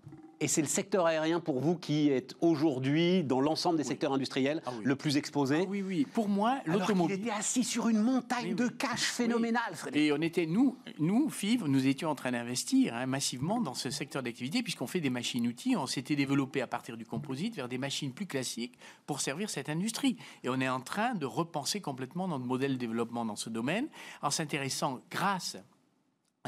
Et 0.43 0.49
c'est 0.49 0.63
le 0.63 0.67
secteur 0.69 1.05
aérien 1.05 1.39
pour 1.39 1.61
vous 1.61 1.77
qui 1.77 2.09
est 2.09 2.35
aujourd'hui, 2.41 3.23
dans 3.23 3.43
l'ensemble 3.43 3.77
des 3.77 3.83
Oui. 3.83 3.89
secteurs 3.89 4.15
industriels, 4.15 4.63
Ah 4.65 4.71
oui. 4.75 4.85
le 4.85 4.97
plus 4.97 5.19
exposé. 5.19 5.59
Ah 5.63 5.69
oui, 5.69 5.83
oui. 5.83 6.07
Pour 6.15 6.31
moi, 6.31 6.61
l'automobile. 6.65 7.17
était 7.21 7.31
assis 7.31 7.63
sur 7.63 7.89
une 7.91 8.01
montagne 8.01 8.55
de 8.55 8.69
cash 8.69 9.03
phénoménale, 9.03 9.75
Frédéric. 9.75 10.09
Et 10.09 10.13
on 10.15 10.21
était, 10.23 10.47
nous, 10.47 10.79
nous, 10.99 11.29
FIV, 11.29 11.65
nous 11.67 11.87
étions 11.87 12.09
en 12.09 12.15
train 12.15 12.33
d'investir 12.33 12.95
hein, 12.95 13.05
massivement 13.05 13.61
dans 13.61 13.75
ce 13.75 13.91
secteur 13.91 14.23
d'activité, 14.23 14.63
puisqu'on 14.63 14.87
fait 14.87 15.01
des 15.01 15.11
machines-outils. 15.11 15.77
On 15.77 15.87
s'était 15.87 16.17
développé 16.17 16.63
à 16.63 16.67
partir 16.67 16.97
du 16.97 17.05
composite 17.05 17.55
vers 17.55 17.69
des 17.69 17.77
machines 17.79 18.13
plus 18.13 18.27
classiques 18.27 18.79
pour 19.07 19.21
servir 19.21 19.51
cette 19.51 19.69
industrie. 19.69 20.17
Et 20.43 20.49
on 20.49 20.59
est 20.59 20.71
en 20.71 20.81
train 20.81 21.15
de 21.15 21.27
repenser 21.27 21.83
complètement 21.83 22.29
notre 22.29 22.47
modèle 22.47 22.73
de 22.73 22.79
développement 22.79 23.27
dans 23.27 23.37
ce 23.37 23.51
domaine, 23.51 23.89
en 24.23 24.31
s'intéressant, 24.31 25.01
grâce 25.11 25.59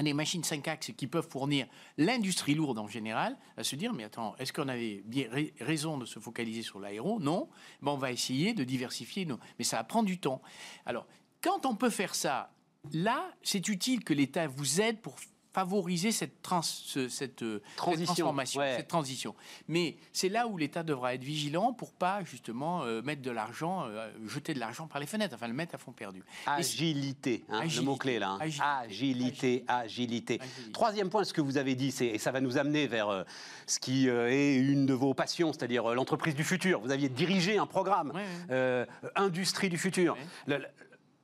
des 0.00 0.14
machines 0.14 0.42
5 0.42 0.66
axes 0.68 0.92
qui 0.96 1.06
peuvent 1.06 1.28
fournir 1.28 1.66
l'industrie 1.98 2.54
lourde 2.54 2.78
en 2.78 2.88
général, 2.88 3.36
à 3.58 3.64
se 3.64 3.76
dire, 3.76 3.92
mais 3.92 4.04
attends, 4.04 4.34
est-ce 4.38 4.52
qu'on 4.52 4.68
avait 4.68 5.02
bien 5.04 5.28
ra- 5.30 5.40
raison 5.66 5.98
de 5.98 6.06
se 6.06 6.18
focaliser 6.18 6.62
sur 6.62 6.80
l'aéro? 6.80 7.20
Non. 7.20 7.48
Ben, 7.82 7.92
on 7.92 7.96
va 7.98 8.10
essayer 8.10 8.54
de 8.54 8.64
diversifier. 8.64 9.26
nos- 9.26 9.38
Mais 9.58 9.64
ça 9.64 9.76
va 9.76 9.84
prendre 9.84 10.06
du 10.06 10.18
temps. 10.18 10.40
Alors, 10.86 11.06
quand 11.42 11.66
on 11.66 11.74
peut 11.76 11.90
faire 11.90 12.14
ça, 12.14 12.50
là, 12.92 13.30
c'est 13.42 13.68
utile 13.68 14.02
que 14.02 14.14
l'État 14.14 14.46
vous 14.46 14.80
aide 14.80 15.00
pour 15.00 15.16
favoriser 15.52 16.12
cette, 16.12 16.40
trans- 16.42 16.62
ce- 16.62 17.08
cette, 17.08 17.42
euh, 17.42 17.60
cette 17.66 17.76
Transition, 17.76 18.06
transformation, 18.06 18.60
ouais. 18.60 18.74
cette 18.76 18.88
transition. 18.88 19.34
Mais 19.68 19.96
c'est 20.12 20.28
là 20.28 20.46
où 20.46 20.56
l'État 20.56 20.82
devra 20.82 21.14
être 21.14 21.22
vigilant 21.24 21.72
pour 21.72 21.92
pas 21.92 22.24
justement 22.24 22.82
euh, 22.84 23.02
mettre 23.02 23.22
de 23.22 23.30
l'argent, 23.30 23.84
euh, 23.86 24.10
jeter 24.26 24.54
de 24.54 24.60
l'argent 24.60 24.86
par 24.86 25.00
les 25.00 25.06
fenêtres, 25.06 25.34
enfin 25.34 25.48
le 25.48 25.54
mettre 25.54 25.74
à 25.74 25.78
fond 25.78 25.92
perdu. 25.92 26.22
Agilité, 26.46 27.44
hein, 27.50 27.62
le 27.64 27.82
mot-clé 27.82 28.18
là. 28.18 28.30
hein. 28.30 28.38
agilité, 28.40 28.62
Agilité, 28.92 29.64
agilité. 29.68 30.40
Agilité. 30.40 30.72
Troisième 30.72 31.10
point, 31.10 31.24
ce 31.24 31.32
que 31.34 31.40
vous 31.40 31.58
avez 31.58 31.74
dit, 31.74 31.90
c'est, 31.90 32.06
et 32.06 32.18
ça 32.18 32.30
va 32.32 32.40
nous 32.40 32.56
amener 32.56 32.86
vers 32.86 33.08
euh, 33.08 33.22
ce 33.66 33.78
qui 33.78 34.08
est 34.08 34.56
une 34.56 34.86
de 34.86 34.94
vos 34.94 35.12
passions, 35.14 35.52
c'est-à-dire 35.52 35.94
l'entreprise 35.94 36.34
du 36.34 36.44
futur. 36.44 36.80
Vous 36.80 36.90
aviez 36.90 37.08
dirigé 37.08 37.58
un 37.58 37.66
programme, 37.66 38.12
Ouais, 38.14 38.22
ouais. 38.50 38.86
Industrie 39.16 39.68
du 39.68 39.78
futur. 39.78 40.14
Ouais. 40.14 40.20
Le- 40.46 40.58
le- 40.58 40.66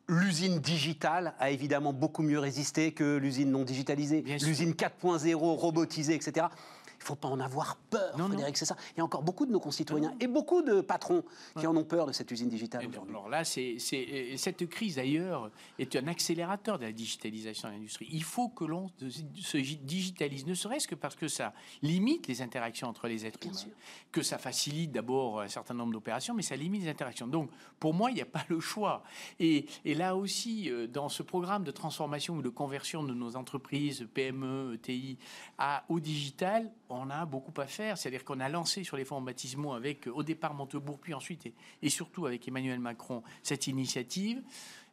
L'usine 0.08 0.58
digitale 0.58 1.34
a 1.38 1.50
évidemment 1.50 1.92
beaucoup 1.92 2.22
mieux 2.22 2.38
résisté 2.38 2.92
que 2.92 3.16
l'usine 3.16 3.50
non 3.50 3.64
digitalisée. 3.64 4.22
L'usine 4.22 4.72
4.0 4.72 5.34
robotisée, 5.34 6.14
etc. 6.14 6.46
Il 6.98 7.02
ne 7.02 7.06
faut 7.06 7.14
pas 7.14 7.28
en 7.28 7.40
avoir 7.40 7.76
peur, 7.90 8.16
Non, 8.18 8.24
non. 8.24 8.28
Frédéric, 8.30 8.56
c'est 8.56 8.64
ça. 8.64 8.76
Il 8.94 8.98
y 8.98 9.00
a 9.00 9.04
encore 9.04 9.22
beaucoup 9.22 9.46
de 9.46 9.52
nos 9.52 9.60
concitoyens 9.60 10.14
et 10.20 10.26
beaucoup 10.26 10.62
de 10.62 10.80
patrons 10.80 11.22
qui 11.58 11.66
en 11.66 11.76
ont 11.76 11.84
peur 11.84 12.06
de 12.06 12.12
cette 12.12 12.30
usine 12.30 12.48
digitale 12.48 12.86
aujourd'hui. 12.86 13.14
Alors 13.14 13.28
là, 13.28 13.44
c'est, 13.44 13.76
cette 14.36 14.66
crise 14.68 14.96
d'ailleurs 14.96 15.50
est 15.78 15.94
un 15.96 16.06
accélérateur 16.08 16.78
de 16.78 16.84
la 16.84 16.92
digitalisation 16.92 17.68
de 17.68 17.74
l'industrie. 17.74 18.08
Il 18.10 18.24
faut 18.24 18.48
que 18.48 18.64
l'on 18.64 18.90
se 19.36 19.56
digitalise, 19.58 20.46
ne 20.46 20.54
serait-ce 20.54 20.88
que 20.88 20.94
parce 20.94 21.14
que 21.16 21.28
ça 21.28 21.52
limite 21.82 22.26
les 22.26 22.42
interactions 22.42 22.88
entre 22.88 23.06
les 23.08 23.24
êtres 23.24 23.38
Bien 23.38 23.50
humains, 23.50 23.58
sûr. 23.58 23.70
que 24.12 24.22
ça 24.22 24.38
facilite 24.38 24.92
d'abord 24.92 25.40
un 25.40 25.48
certain 25.48 25.74
nombre 25.74 25.92
d'opérations, 25.92 26.34
mais 26.34 26.42
ça 26.42 26.56
limite 26.56 26.82
les 26.82 26.88
interactions. 26.90 27.26
Donc, 27.26 27.50
pour 27.78 27.94
moi, 27.94 28.10
il 28.10 28.14
n'y 28.14 28.22
a 28.22 28.26
pas 28.26 28.44
le 28.48 28.60
choix. 28.60 29.02
Et, 29.38 29.66
et 29.84 29.94
là 29.94 30.16
aussi, 30.16 30.70
euh, 30.70 30.86
dans 30.86 31.08
ce 31.08 31.22
programme 31.22 31.64
de 31.64 31.70
transformation 31.70 32.36
ou 32.36 32.42
de 32.42 32.48
conversion 32.48 33.02
de 33.04 33.14
nos 33.14 33.36
entreprises, 33.36 34.06
PME, 34.14 34.74
ETI, 34.74 35.16
à, 35.58 35.84
au 35.88 36.00
digital, 36.00 36.70
on 36.90 37.10
a 37.10 37.26
beaucoup 37.26 37.52
à 37.60 37.66
faire. 37.66 37.96
C'est-à-dire 37.98 38.24
qu'on 38.24 38.40
a 38.40 38.48
lancé 38.48 38.84
sur 38.84 38.96
les 38.96 39.04
fonds 39.04 39.20
baptismaux 39.20 39.72
avec, 39.74 40.06
euh, 40.08 40.12
au 40.12 40.22
départ, 40.22 40.54
Montebourg, 40.54 40.98
puis 40.98 41.14
ensuite, 41.14 41.46
et, 41.46 41.54
et 41.82 41.88
surtout 41.90 42.26
avec 42.26 42.46
Emmanuel 42.48 42.78
Macron, 42.80 43.22
cette 43.42 43.66
initiative. 43.66 44.42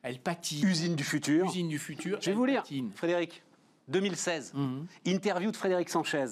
Elle 0.02 0.20
patine. 0.20 0.68
Usine 0.68 0.96
du 0.96 1.04
futur. 1.04 1.46
Usine 1.48 1.68
du 1.70 1.80
futur. 1.80 2.20
Je 2.22 2.30
vais 2.30 2.36
vous 2.36 2.46
lire, 2.46 2.62
patine. 2.62 2.92
Frédéric, 2.96 3.42
2016, 3.88 4.54
Mhm. 4.54 4.86
interview 5.06 5.52
de 5.52 5.58
Frédéric 5.58 5.90
Sanchez. 5.90 6.26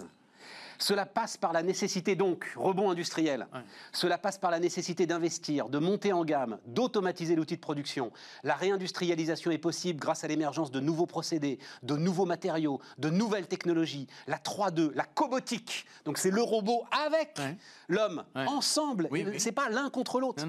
Cela 0.83 1.05
passe 1.05 1.37
par 1.37 1.53
la 1.53 1.63
nécessité, 1.63 2.17
donc, 2.17 2.51
rebond 2.57 2.91
industriel. 2.91 3.47
Ouais. 3.53 3.61
Cela 3.93 4.17
passe 4.17 4.37
par 4.37 4.51
la 4.51 4.59
nécessité 4.59 5.05
d'investir, 5.05 5.69
de 5.69 5.79
monter 5.79 6.11
en 6.11 6.25
gamme, 6.25 6.59
d'automatiser 6.65 7.35
l'outil 7.35 7.55
de 7.55 7.61
production. 7.61 8.11
La 8.43 8.55
réindustrialisation 8.55 9.49
est 9.51 9.57
possible 9.59 9.97
grâce 10.01 10.25
à 10.25 10.27
l'émergence 10.27 10.71
de 10.71 10.81
nouveaux 10.81 11.05
procédés, 11.05 11.57
de 11.83 11.95
nouveaux 11.95 12.25
matériaux, 12.25 12.81
de 12.97 13.09
nouvelles 13.09 13.47
technologies. 13.47 14.07
La 14.27 14.37
3-2, 14.37 14.91
la 14.93 15.05
cobotique. 15.05 15.85
Donc, 16.03 16.17
c'est 16.17 16.31
le 16.31 16.41
robot 16.41 16.83
avec 17.05 17.37
Ouais. 17.39 17.55
l'homme, 17.87 18.25
Ouais. 18.35 18.45
ensemble. 18.47 19.07
Oui, 19.09 19.23
oui. 19.25 19.39
C'est 19.39 19.53
pas 19.53 19.69
l'un 19.69 19.89
contre 19.89 20.19
l'autre. 20.19 20.43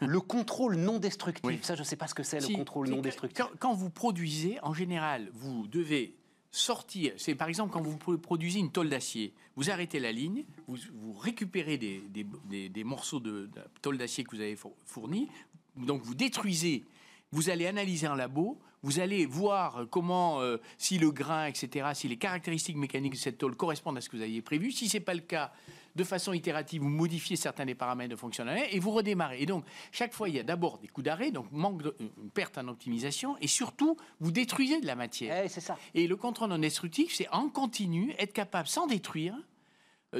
Le 0.00 0.20
contrôle 0.20 0.76
non 0.76 0.98
destructif. 0.98 1.42
Oui. 1.44 1.58
Ça, 1.62 1.74
je 1.74 1.80
ne 1.80 1.84
sais 1.86 1.96
pas 1.96 2.06
ce 2.06 2.14
que 2.14 2.22
c'est, 2.22 2.38
Si, 2.40 2.52
le 2.52 2.58
contrôle 2.58 2.88
non 2.90 3.00
destructif. 3.00 3.38
Quand, 3.42 3.50
quand 3.58 3.72
vous 3.72 3.88
produisez, 3.88 4.58
en 4.62 4.74
général, 4.74 5.30
vous 5.32 5.66
devez 5.68 6.16
sortir, 6.54 7.12
c'est 7.16 7.34
par 7.34 7.48
exemple 7.48 7.72
quand 7.72 7.82
vous 7.82 7.98
produisez 7.98 8.60
une 8.60 8.70
tôle 8.70 8.88
d'acier, 8.88 9.34
vous 9.56 9.70
arrêtez 9.70 9.98
la 9.98 10.12
ligne, 10.12 10.44
vous, 10.68 11.12
récupérez 11.12 11.78
des, 11.78 12.00
des, 12.48 12.68
des, 12.68 12.84
morceaux 12.84 13.18
de, 13.18 13.50
tôle 13.82 13.98
d'acier 13.98 14.22
que 14.22 14.36
vous 14.36 14.40
avez 14.40 14.56
fournis, 14.86 15.28
donc 15.76 16.02
vous 16.02 16.14
détruisez, 16.14 16.84
vous 17.32 17.50
allez 17.50 17.66
analyser 17.66 18.06
un 18.06 18.14
labo, 18.14 18.60
vous 18.84 19.00
allez 19.00 19.26
voir 19.26 19.86
comment, 19.90 20.42
euh, 20.42 20.58
si 20.78 20.98
le 20.98 21.10
grain, 21.10 21.46
etc., 21.46 21.88
si 21.94 22.06
les 22.06 22.18
caractéristiques 22.18 22.76
mécaniques 22.76 23.14
de 23.14 23.18
cette 23.18 23.38
tôle 23.38 23.56
correspondent 23.56 23.98
à 23.98 24.00
ce 24.00 24.08
que 24.08 24.16
vous 24.16 24.22
aviez 24.22 24.42
prévu. 24.42 24.70
Si 24.70 24.88
ce 24.88 24.98
n'est 24.98 25.04
pas 25.04 25.14
le 25.14 25.20
cas, 25.22 25.52
de 25.96 26.04
façon 26.04 26.32
itérative, 26.32 26.82
vous 26.82 26.88
modifiez 26.88 27.36
certains 27.36 27.64
des 27.64 27.74
paramètres 27.74 28.10
de 28.10 28.16
fonctionnalité 28.16 28.76
et 28.76 28.80
vous 28.80 28.90
redémarrez. 28.90 29.40
Et 29.40 29.46
donc, 29.46 29.64
chaque 29.92 30.12
fois, 30.12 30.28
il 30.28 30.34
y 30.34 30.40
a 30.40 30.42
d'abord 30.42 30.78
des 30.78 30.88
coups 30.88 31.04
d'arrêt, 31.04 31.30
donc 31.30 31.50
manque 31.52 31.82
de, 31.82 31.94
une 32.00 32.30
perte 32.30 32.58
en 32.58 32.68
optimisation, 32.68 33.36
et 33.40 33.46
surtout, 33.46 33.96
vous 34.20 34.32
détruisez 34.32 34.80
de 34.80 34.86
la 34.86 34.96
matière. 34.96 35.44
Eh, 35.44 35.48
c'est 35.48 35.60
ça. 35.60 35.78
Et 35.94 36.06
le 36.06 36.16
contrôle 36.16 36.50
non 36.50 36.58
destructif, 36.58 37.14
c'est 37.14 37.28
en 37.30 37.48
continu 37.48 38.14
être 38.18 38.32
capable, 38.32 38.68
sans 38.68 38.86
détruire, 38.86 39.34
euh, 39.34 39.40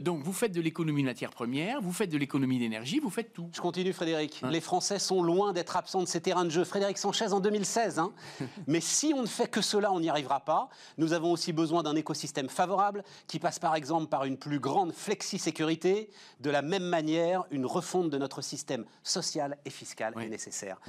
donc 0.00 0.22
vous 0.22 0.32
faites 0.32 0.52
de 0.52 0.60
l'économie 0.60 1.02
de 1.02 1.08
matières 1.08 1.30
premières, 1.30 1.80
vous 1.80 1.92
faites 1.92 2.10
de 2.10 2.18
l'économie 2.18 2.58
d'énergie, 2.58 3.00
vous 3.00 3.10
faites 3.10 3.32
tout. 3.32 3.48
Je 3.52 3.60
continue 3.60 3.92
Frédéric. 3.92 4.40
Hein. 4.42 4.50
Les 4.50 4.60
Français 4.60 4.98
sont 4.98 5.22
loin 5.22 5.52
d'être 5.52 5.76
absents 5.76 6.02
de 6.02 6.08
ces 6.08 6.20
terrains 6.20 6.44
de 6.44 6.50
jeu. 6.50 6.64
Frédéric 6.64 6.98
Sanchez 6.98 7.32
en 7.32 7.40
2016. 7.40 7.98
Hein. 7.98 8.12
Mais 8.66 8.80
si 8.80 9.12
on 9.14 9.22
ne 9.22 9.26
fait 9.26 9.48
que 9.48 9.60
cela, 9.60 9.92
on 9.92 10.00
n'y 10.00 10.08
arrivera 10.08 10.40
pas. 10.40 10.68
Nous 10.98 11.12
avons 11.12 11.32
aussi 11.32 11.52
besoin 11.52 11.82
d'un 11.82 11.96
écosystème 11.96 12.48
favorable 12.48 13.04
qui 13.26 13.38
passe 13.38 13.58
par 13.58 13.74
exemple 13.74 14.08
par 14.08 14.24
une 14.24 14.36
plus 14.36 14.60
grande 14.60 14.92
flexi-sécurité. 14.92 16.10
De 16.40 16.50
la 16.50 16.62
même 16.62 16.84
manière, 16.84 17.44
une 17.50 17.66
refonte 17.66 18.10
de 18.10 18.18
notre 18.18 18.42
système 18.42 18.84
social 19.02 19.58
et 19.64 19.70
fiscal 19.70 20.14
est 20.20 20.28
nécessaire. 20.28 20.80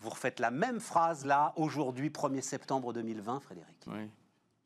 Vous 0.00 0.10
refaites 0.10 0.40
la 0.40 0.50
même 0.50 0.80
phrase 0.80 1.24
là, 1.24 1.52
aujourd'hui, 1.56 2.10
1er 2.10 2.40
septembre 2.40 2.92
2020, 2.92 3.40
Frédéric. 3.40 3.76
Oui. 3.86 4.10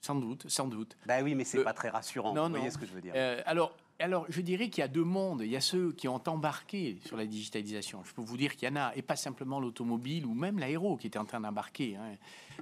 Sans 0.00 0.14
doute, 0.14 0.48
sans 0.48 0.68
doute. 0.68 0.96
Ben 1.04 1.22
oui, 1.24 1.34
mais 1.34 1.44
c'est 1.44 1.58
n'est 1.58 1.62
euh, 1.62 1.64
pas 1.64 1.72
très 1.72 1.88
rassurant. 1.88 2.32
vous 2.32 2.50
voyez 2.50 2.70
ce 2.70 2.78
que 2.78 2.86
je 2.86 2.92
veux 2.92 3.00
dire 3.00 3.12
euh, 3.16 3.42
Alors, 3.44 3.74
alors, 3.98 4.26
je 4.28 4.40
dirais 4.42 4.68
qu'il 4.68 4.82
y 4.82 4.84
a 4.84 4.88
deux 4.88 5.04
mondes. 5.04 5.40
Il 5.42 5.50
y 5.50 5.56
a 5.56 5.60
ceux 5.60 5.92
qui 5.92 6.06
ont 6.06 6.20
embarqué 6.26 6.98
sur 7.06 7.16
la 7.16 7.24
digitalisation. 7.24 8.02
Je 8.04 8.12
peux 8.12 8.22
vous 8.22 8.36
dire 8.36 8.54
qu'il 8.54 8.68
y 8.68 8.72
en 8.72 8.76
a, 8.76 8.94
et 8.94 9.02
pas 9.02 9.16
simplement 9.16 9.58
l'automobile 9.58 10.26
ou 10.26 10.34
même 10.34 10.58
l'aéro 10.58 10.96
qui 10.96 11.06
était 11.06 11.18
en 11.18 11.24
train 11.24 11.40
d'embarquer. 11.40 11.96
Hein. 11.96 12.16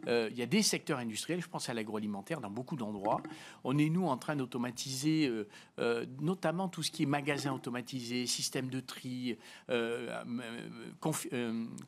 Euh, 0.07 0.29
il 0.31 0.38
y 0.38 0.43
a 0.43 0.47
des 0.47 0.62
secteurs 0.62 0.99
industriels, 0.99 1.41
je 1.41 1.49
pense 1.49 1.69
à 1.69 1.75
l'agroalimentaire, 1.75 2.41
dans 2.41 2.50
beaucoup 2.50 2.76
d'endroits. 2.76 3.21
On 3.64 3.76
est, 3.79 3.88
nous, 3.88 4.07
en 4.07 4.17
train 4.17 4.37
d'automatiser, 4.37 5.26
euh, 5.26 5.49
euh, 5.79 6.07
notamment 6.21 6.69
tout 6.69 6.83
ce 6.83 6.91
qui 6.91 7.03
est 7.03 7.07
magasin 7.07 7.53
automatisé, 7.53 8.26
système 8.26 8.69
de 8.69 8.81
tri, 8.81 9.37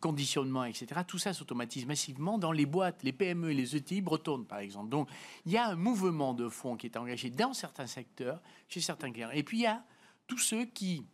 conditionnement, 0.01 0.65
etc. 0.65 1.03
Tout 1.07 1.19
ça 1.19 1.33
s'automatise 1.33 1.87
massivement 1.87 2.39
dans 2.39 2.53
les 2.53 2.67
boîtes, 2.67 3.03
les 3.03 3.13
PME 3.13 3.51
et 3.51 3.55
les 3.55 3.77
ETI 3.77 4.01
bretonnes, 4.01 4.47
par 4.47 4.59
exemple. 4.59 4.89
Donc, 4.89 5.09
il 5.45 5.53
y 5.53 5.57
a 5.57 5.69
un 5.69 5.77
mouvement 5.77 6.35
de 6.35 6.49
fonds 6.49 6.77
qui 6.77 6.87
est 6.87 6.97
engagé 6.97 7.31
dans 7.31 7.53
certains 7.53 7.87
secteurs, 7.87 8.41
chez 8.69 8.81
certains 8.81 9.13
clients. 9.13 9.31
Et 9.33 9.43
puis, 9.43 9.59
il 9.59 9.63
y 9.63 9.67
a 9.67 9.85
tous 10.27 10.39
ceux 10.39 10.65
qui, 10.65 11.05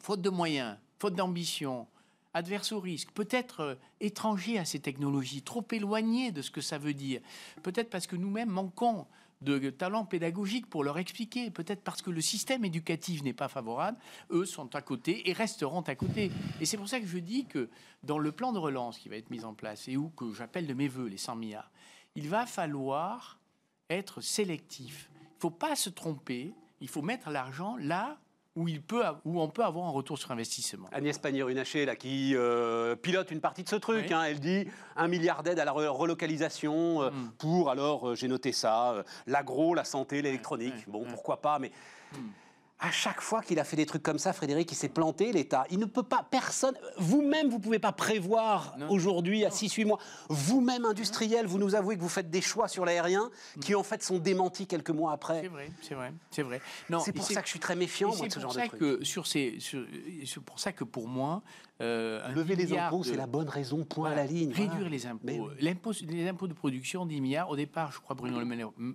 faute 0.00 0.22
de 0.22 0.30
moyens, 0.30 0.76
faute 0.98 1.14
d'ambition, 1.14 1.86
adverse 2.34 2.72
au 2.72 2.80
risque, 2.80 3.10
peut-être 3.12 3.60
euh, 3.60 3.74
étrangers 4.00 4.58
à 4.58 4.64
ces 4.64 4.80
technologies, 4.80 5.42
trop 5.42 5.66
éloignés 5.72 6.30
de 6.30 6.42
ce 6.42 6.50
que 6.50 6.60
ça 6.60 6.78
veut 6.78 6.94
dire, 6.94 7.20
peut-être 7.62 7.90
parce 7.90 8.06
que 8.06 8.16
nous-mêmes 8.16 8.50
manquons 8.50 9.06
de 9.40 9.70
talent 9.70 10.04
pédagogique 10.04 10.68
pour 10.68 10.82
leur 10.82 10.98
expliquer, 10.98 11.50
peut-être 11.50 11.82
parce 11.82 12.02
que 12.02 12.10
le 12.10 12.20
système 12.20 12.64
éducatif 12.64 13.22
n'est 13.22 13.32
pas 13.32 13.48
favorable, 13.48 13.98
eux 14.30 14.44
sont 14.44 14.74
à 14.74 14.82
côté 14.82 15.28
et 15.28 15.32
resteront 15.32 15.82
à 15.82 15.94
côté. 15.94 16.32
Et 16.60 16.66
c'est 16.66 16.76
pour 16.76 16.88
ça 16.88 17.00
que 17.00 17.06
je 17.06 17.18
dis 17.18 17.44
que 17.44 17.68
dans 18.02 18.18
le 18.18 18.32
plan 18.32 18.52
de 18.52 18.58
relance 18.58 18.98
qui 18.98 19.08
va 19.08 19.16
être 19.16 19.30
mis 19.30 19.44
en 19.44 19.54
place 19.54 19.86
et 19.88 19.96
où 19.96 20.08
que 20.10 20.32
j'appelle 20.32 20.66
de 20.66 20.74
mes 20.74 20.88
voeux 20.88 21.06
les 21.06 21.18
100 21.18 21.36
milliards, 21.36 21.70
il 22.16 22.28
va 22.28 22.46
falloir 22.46 23.38
être 23.90 24.20
sélectif. 24.20 25.08
Il 25.38 25.46
ne 25.46 25.50
faut 25.52 25.56
pas 25.56 25.76
se 25.76 25.88
tromper, 25.88 26.52
il 26.80 26.88
faut 26.88 27.00
mettre 27.00 27.30
l'argent 27.30 27.76
là 27.78 28.18
où, 28.56 28.66
il 28.66 28.82
peut, 28.82 29.04
où 29.24 29.40
on 29.40 29.46
peut 29.48 29.62
avoir 29.64 29.86
un 29.86 29.90
retour 29.90 30.18
sur 30.18 30.32
investissement. 30.32 30.88
Agnès 30.90 31.16
Pannier-Runacher, 31.16 31.86
là, 31.86 31.94
qui 31.94 32.34
euh, 32.34 32.96
pilote 32.96 33.30
une 33.30 33.40
partie 33.40 33.62
de 33.62 33.68
ce 33.68 33.76
truc, 33.76 34.10
hein, 34.10 34.24
elle 34.24 34.40
dit 34.40 34.66
un 34.96 35.06
milliard 35.06 35.44
d'aides 35.44 35.60
à 35.60 35.64
la 35.64 35.70
relocalisation 35.70 37.02
euh, 37.02 37.10
mm. 37.12 37.30
pour, 37.38 37.70
alors 37.70 38.08
euh, 38.08 38.14
j'ai 38.16 38.26
noté 38.26 38.50
ça, 38.50 39.04
l'agro, 39.28 39.74
la 39.74 39.84
santé, 39.84 40.22
l'électronique. 40.22 40.88
bon, 40.88 41.04
pourquoi 41.04 41.40
pas, 41.40 41.60
mais... 41.60 41.70
Mm 42.80 42.88
à 42.88 42.90
chaque 42.90 43.20
fois 43.20 43.42
qu'il 43.42 43.58
a 43.58 43.64
fait 43.64 43.76
des 43.76 43.86
trucs 43.86 44.02
comme 44.02 44.18
ça, 44.18 44.32
Frédéric, 44.32 44.70
il 44.70 44.74
s'est 44.76 44.88
planté, 44.88 45.32
l'État. 45.32 45.64
Il 45.70 45.78
ne 45.78 45.84
peut 45.84 46.02
pas, 46.02 46.24
personne, 46.30 46.76
vous-même, 46.96 47.48
vous 47.48 47.58
ne 47.58 47.62
pouvez 47.62 47.78
pas 47.78 47.92
prévoir 47.92 48.76
aujourd'hui, 48.88 49.44
à 49.44 49.48
6-8 49.48 49.86
mois, 49.86 49.98
vous-même, 50.28 50.84
industriel, 50.84 51.46
vous 51.46 51.58
nous 51.58 51.74
avouez 51.74 51.96
que 51.96 52.02
vous 52.02 52.08
faites 52.08 52.30
des 52.30 52.40
choix 52.40 52.68
sur 52.68 52.84
l'aérien 52.84 53.30
qui, 53.60 53.74
en 53.74 53.82
fait, 53.82 54.02
sont 54.02 54.18
démentis 54.18 54.66
quelques 54.66 54.90
mois 54.90 55.12
après. 55.12 55.42
C'est 55.42 55.48
vrai, 55.48 55.70
c'est 55.82 55.94
vrai, 55.94 56.12
c'est 56.30 56.42
vrai. 56.42 56.60
C'est 57.00 57.12
pour 57.12 57.24
ça 57.24 57.40
que 57.40 57.46
je 57.46 57.50
suis 57.50 57.60
très 57.60 57.76
méfiant, 57.76 58.14
moi, 58.14 58.28
de 58.28 58.32
ce 58.32 58.40
genre 58.40 58.54
de 58.54 58.60
trucs. 58.60 58.78
Que 58.78 59.04
sur 59.04 59.26
ces, 59.26 59.58
c'est 59.60 60.42
pour 60.42 60.60
ça 60.60 60.72
que, 60.72 60.84
pour 60.84 61.08
moi... 61.08 61.42
Euh, 61.80 62.26
Lever 62.28 62.56
les 62.56 62.76
impôts, 62.76 63.04
c'est 63.04 63.16
la 63.16 63.26
bonne 63.26 63.48
raison, 63.48 63.84
point 63.84 64.10
à 64.10 64.14
la 64.14 64.24
ligne. 64.24 64.52
Réduire 64.52 64.88
les 64.88 65.06
impôts. 65.06 65.50
les 65.60 66.28
impôts 66.28 66.48
de 66.48 66.54
production, 66.54 67.06
10 67.06 67.20
milliards. 67.20 67.50
Au 67.50 67.56
départ, 67.56 67.92
je 67.92 68.00
crois 68.00 68.14
Bruno 68.14 68.40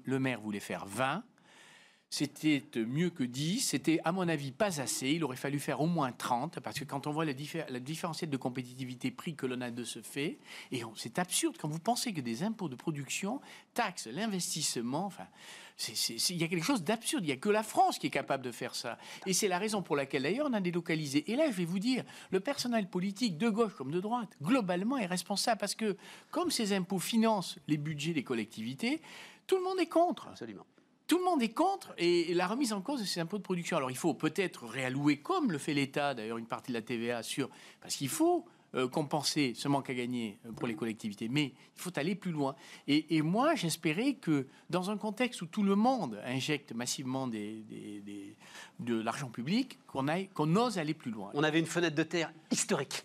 Le 0.06 0.20
Maire 0.20 0.42
voulait 0.42 0.60
faire 0.60 0.86
20 0.86 1.24
c'était 2.14 2.62
mieux 2.76 3.10
que 3.10 3.24
10. 3.24 3.60
C'était, 3.60 4.00
à 4.04 4.12
mon 4.12 4.28
avis, 4.30 4.52
pas 4.52 4.80
assez. 4.80 5.10
Il 5.10 5.24
aurait 5.24 5.36
fallu 5.36 5.58
faire 5.58 5.82
au 5.82 5.88
moins 5.88 6.12
30, 6.12 6.60
parce 6.60 6.78
que 6.78 6.84
quand 6.84 7.08
on 7.08 7.12
voit 7.12 7.26
la, 7.26 7.34
la 7.70 7.80
différentiel 7.80 8.30
de 8.30 8.38
compétitivité 8.38 9.10
prix 9.10 9.34
que 9.34 9.48
l'on 9.48 9.60
a 9.62 9.72
de 9.72 9.84
ce 9.84 10.00
fait, 10.04 10.38
et 10.72 10.84
c'est 10.96 11.18
absurde 11.18 11.56
quand 11.60 11.68
vous 11.68 11.80
pensez 11.80 12.14
que 12.14 12.22
des 12.22 12.44
impôts 12.44 12.70
de 12.70 12.76
production 12.76 13.42
taxent 13.74 14.06
l'investissement. 14.06 15.08
Enfin, 15.08 15.26
il 15.90 16.38
y 16.38 16.44
a 16.44 16.48
quelque 16.48 16.64
chose 16.64 16.84
d'absurde. 16.84 17.24
Il 17.24 17.28
n'y 17.30 17.34
a 17.34 17.38
que 17.38 17.50
la 17.50 17.64
France 17.64 17.98
qui 17.98 18.06
est 18.06 18.12
capable 18.12 18.44
de 18.44 18.52
faire 18.52 18.76
ça. 18.76 19.00
Et 19.26 19.34
c'est 19.34 19.48
la 19.48 19.58
raison 19.58 19.82
pour 19.82 19.96
laquelle, 19.96 20.22
d'ailleurs, 20.22 20.46
on 20.48 20.54
a 20.54 20.62
délocalisé. 20.62 21.32
Et 21.32 21.36
là, 21.36 21.48
je 21.48 21.56
vais 21.56 21.66
vous 21.66 21.80
dire, 21.80 22.04
le 22.30 22.40
personnel 22.40 22.88
politique, 22.92 23.40
de 23.40 23.50
gauche 23.50 23.74
comme 23.74 23.90
de 23.90 24.00
droite, 24.00 24.38
globalement 24.40 25.00
est 25.00 25.08
responsable, 25.08 25.60
parce 25.60 25.74
que 25.74 25.98
comme 26.30 26.52
ces 26.52 26.74
impôts 26.74 27.00
financent 27.00 27.58
les 27.68 27.78
budgets 27.78 28.14
des 28.14 28.24
collectivités, 28.24 29.02
tout 29.48 29.58
le 29.58 29.64
monde 29.64 29.80
est 29.80 29.90
contre. 29.90 30.28
Absolument 30.28 30.68
tout 31.08 31.18
le 31.18 31.24
monde 31.26 31.42
est 31.44 31.54
contre 31.54 31.94
et 31.98 32.34
la 32.34 32.48
remise 32.48 32.74
en 32.74 32.82
cause 32.82 33.02
de 33.02 33.06
ces 33.06 33.20
impôts 33.20 33.38
de 33.38 33.44
production. 33.44 33.78
Alors 33.78 33.92
il 33.92 33.98
faut 33.98 34.14
peut-être 34.14 34.66
réallouer, 34.66 35.18
comme 35.18 35.52
le 35.52 35.58
fait 35.58 35.74
l'État, 35.74 36.14
d'ailleurs 36.14 36.38
une 36.38 36.48
partie 36.48 36.72
de 36.72 36.78
la 36.78 36.82
TVA 36.82 37.24
sur, 37.24 37.50
parce 37.82 37.96
qu'il 37.96 38.10
faut 38.10 38.46
euh, 38.76 38.88
compenser 38.88 39.54
ce 39.56 39.68
manque 39.68 39.92
à 39.92 39.94
gagner 39.94 40.40
euh, 40.48 40.52
pour 40.52 40.68
les 40.68 40.74
collectivités, 40.74 41.28
mais 41.30 41.54
il 41.76 41.82
faut 41.82 41.92
aller 41.96 42.16
plus 42.16 42.32
loin. 42.32 42.56
Et, 42.88 43.22
moi, 43.22 43.54
j'espérais 43.54 44.16
que 44.16 44.48
dans 44.72 44.90
un 44.90 44.98
contexte 44.98 45.44
où 45.44 45.46
tout 45.46 45.62
le 45.62 45.76
monde 45.76 46.20
injecte 46.26 46.74
massivement 46.74 47.28
des, 47.28 47.64
de 48.80 49.00
l'argent 49.00 49.30
public, 49.30 49.78
qu'on 49.86 50.08
qu'on 50.34 50.56
ose 50.56 50.80
aller 50.80 50.96
plus 50.96 51.12
loin. 51.12 51.30
On 51.36 51.44
avait 51.44 51.60
une 51.60 51.68
fenêtre 51.68 51.96
de 51.96 52.04
terre 52.04 52.34
historique. 52.50 53.04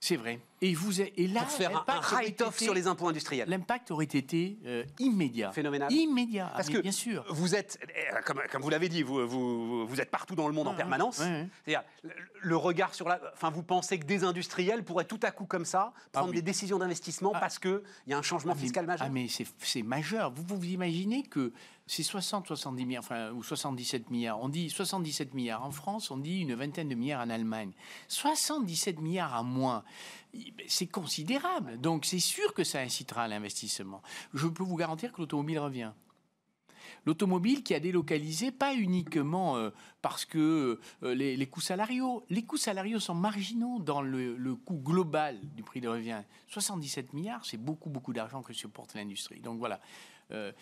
C'est 0.00 0.16
vrai. 0.16 0.40
Et, 0.64 0.72
vous, 0.72 0.98
et 0.98 1.26
là, 1.26 1.42
pour 1.42 1.50
faire 1.50 1.84
un, 1.86 2.00
write-off 2.00 2.58
sur 2.58 2.72
les 2.72 2.86
impôts 2.86 3.08
industriels. 3.08 3.46
L'impact 3.50 3.90
aurait 3.90 4.04
été 4.06 4.56
euh, 4.64 4.82
immédiat. 4.98 5.52
Phénoménal. 5.52 5.92
Immédiat. 5.92 6.50
Parce 6.56 6.70
que 6.70 6.78
bien 6.78 6.90
sûr. 6.90 7.22
Vous 7.28 7.54
êtes, 7.54 7.78
euh, 7.82 8.20
comme, 8.24 8.40
comme 8.50 8.62
vous 8.62 8.70
l'avez 8.70 8.88
dit, 8.88 9.02
vous, 9.02 9.28
vous, 9.28 9.86
vous, 9.86 10.00
êtes 10.00 10.10
partout 10.10 10.34
dans 10.34 10.48
le 10.48 10.54
monde 10.54 10.68
en 10.68 10.74
permanence. 10.74 11.16
C'est-à-dire, 11.16 11.82
le 12.40 12.56
regard 12.56 12.94
sur 12.94 13.08
la. 13.08 13.20
Enfin, 13.34 13.50
vous 13.50 13.62
pensez 13.62 13.98
que 13.98 14.06
des 14.06 14.24
industriels 14.24 14.84
pourraient 14.84 15.04
tout 15.04 15.20
à 15.22 15.32
coup, 15.32 15.44
comme 15.44 15.66
ça, 15.66 15.92
prendre 16.12 16.30
ah 16.30 16.34
des 16.34 16.42
décisions 16.42 16.78
d'investissement 16.78 17.32
ah. 17.34 17.40
parce 17.40 17.58
qu'il 17.58 17.82
y 18.06 18.14
a 18.14 18.18
un 18.18 18.22
changement 18.22 18.54
ah, 18.56 18.58
fiscal 18.58 18.86
majeur 18.86 19.06
Ah, 19.06 19.12
mais 19.12 19.26
c'est 19.28 19.82
majeur. 19.82 20.32
Vous, 20.32 20.56
vous 20.56 20.64
imaginez 20.64 21.24
que 21.24 21.52
c'est 21.86 22.02
60, 22.02 22.46
70 22.46 22.86
milliards, 22.86 23.04
enfin, 23.04 23.30
ou 23.32 23.42
77 23.42 24.10
milliards. 24.10 24.40
On 24.40 24.48
dit 24.48 24.70
77 24.70 25.34
milliards 25.34 25.64
en 25.64 25.70
France, 25.70 26.10
on 26.10 26.16
dit 26.16 26.40
une 26.40 26.54
vingtaine 26.54 26.88
de 26.88 26.94
milliards 26.94 27.20
en 27.20 27.28
Allemagne. 27.28 27.72
77 28.08 29.00
milliards 29.00 29.34
à 29.34 29.42
moins, 29.42 29.84
c'est 30.66 30.86
considérable. 30.86 31.80
Donc 31.80 32.04
c'est 32.04 32.18
sûr 32.18 32.54
que 32.54 32.64
ça 32.64 32.80
incitera 32.80 33.24
à 33.24 33.28
l'investissement. 33.28 34.02
Je 34.32 34.46
peux 34.48 34.62
vous 34.62 34.76
garantir 34.76 35.12
que 35.12 35.20
l'automobile 35.20 35.58
revient. 35.58 35.92
L'automobile 37.06 37.62
qui 37.62 37.74
a 37.74 37.80
délocalisé, 37.80 38.50
pas 38.50 38.74
uniquement 38.74 39.56
euh, 39.56 39.70
parce 40.00 40.24
que 40.24 40.80
euh, 41.02 41.14
les, 41.14 41.46
coûts 41.46 41.60
salariaux, 41.60 42.24
les 42.30 42.42
coûts 42.42 42.56
salariaux 42.56 43.00
sont 43.00 43.14
marginaux 43.14 43.78
dans 43.78 44.00
le, 44.00 44.54
coût 44.64 44.76
global 44.78 45.38
du 45.54 45.62
prix 45.62 45.80
de 45.80 45.88
revient. 45.88 46.22
77 46.48 47.12
milliards, 47.12 47.44
c'est 47.44 47.58
beaucoup, 47.58 47.90
beaucoup 47.90 48.12
d'argent 48.12 48.42
que 48.42 48.52
supporte 48.52 48.94
l'industrie. 48.94 49.40
Donc 49.40 49.58
voilà, 49.58 49.80
euh, 50.30 50.52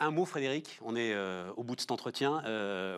un 0.00 0.10
mot, 0.10 0.24
Frédéric, 0.24 0.78
on 0.82 0.96
est 0.96 1.14
au 1.56 1.62
bout 1.64 1.76
de 1.76 1.80
cet 1.80 1.90
entretien. 1.90 2.42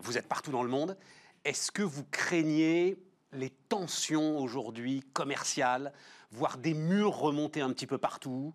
Vous 0.00 0.18
êtes 0.18 0.28
partout 0.28 0.52
dans 0.52 0.62
le 0.62 0.70
monde. 0.70 0.96
Est-ce 1.44 1.72
que 1.72 1.82
vous 1.82 2.04
craignez 2.10 2.96
les 3.32 3.50
tensions 3.68 4.38
aujourd'hui 4.38 5.02
commerciales, 5.12 5.92
voire 6.32 6.58
des 6.58 6.74
murs 6.74 7.16
remontés 7.16 7.60
un 7.60 7.70
petit 7.72 7.86
peu 7.86 7.98
partout 7.98 8.52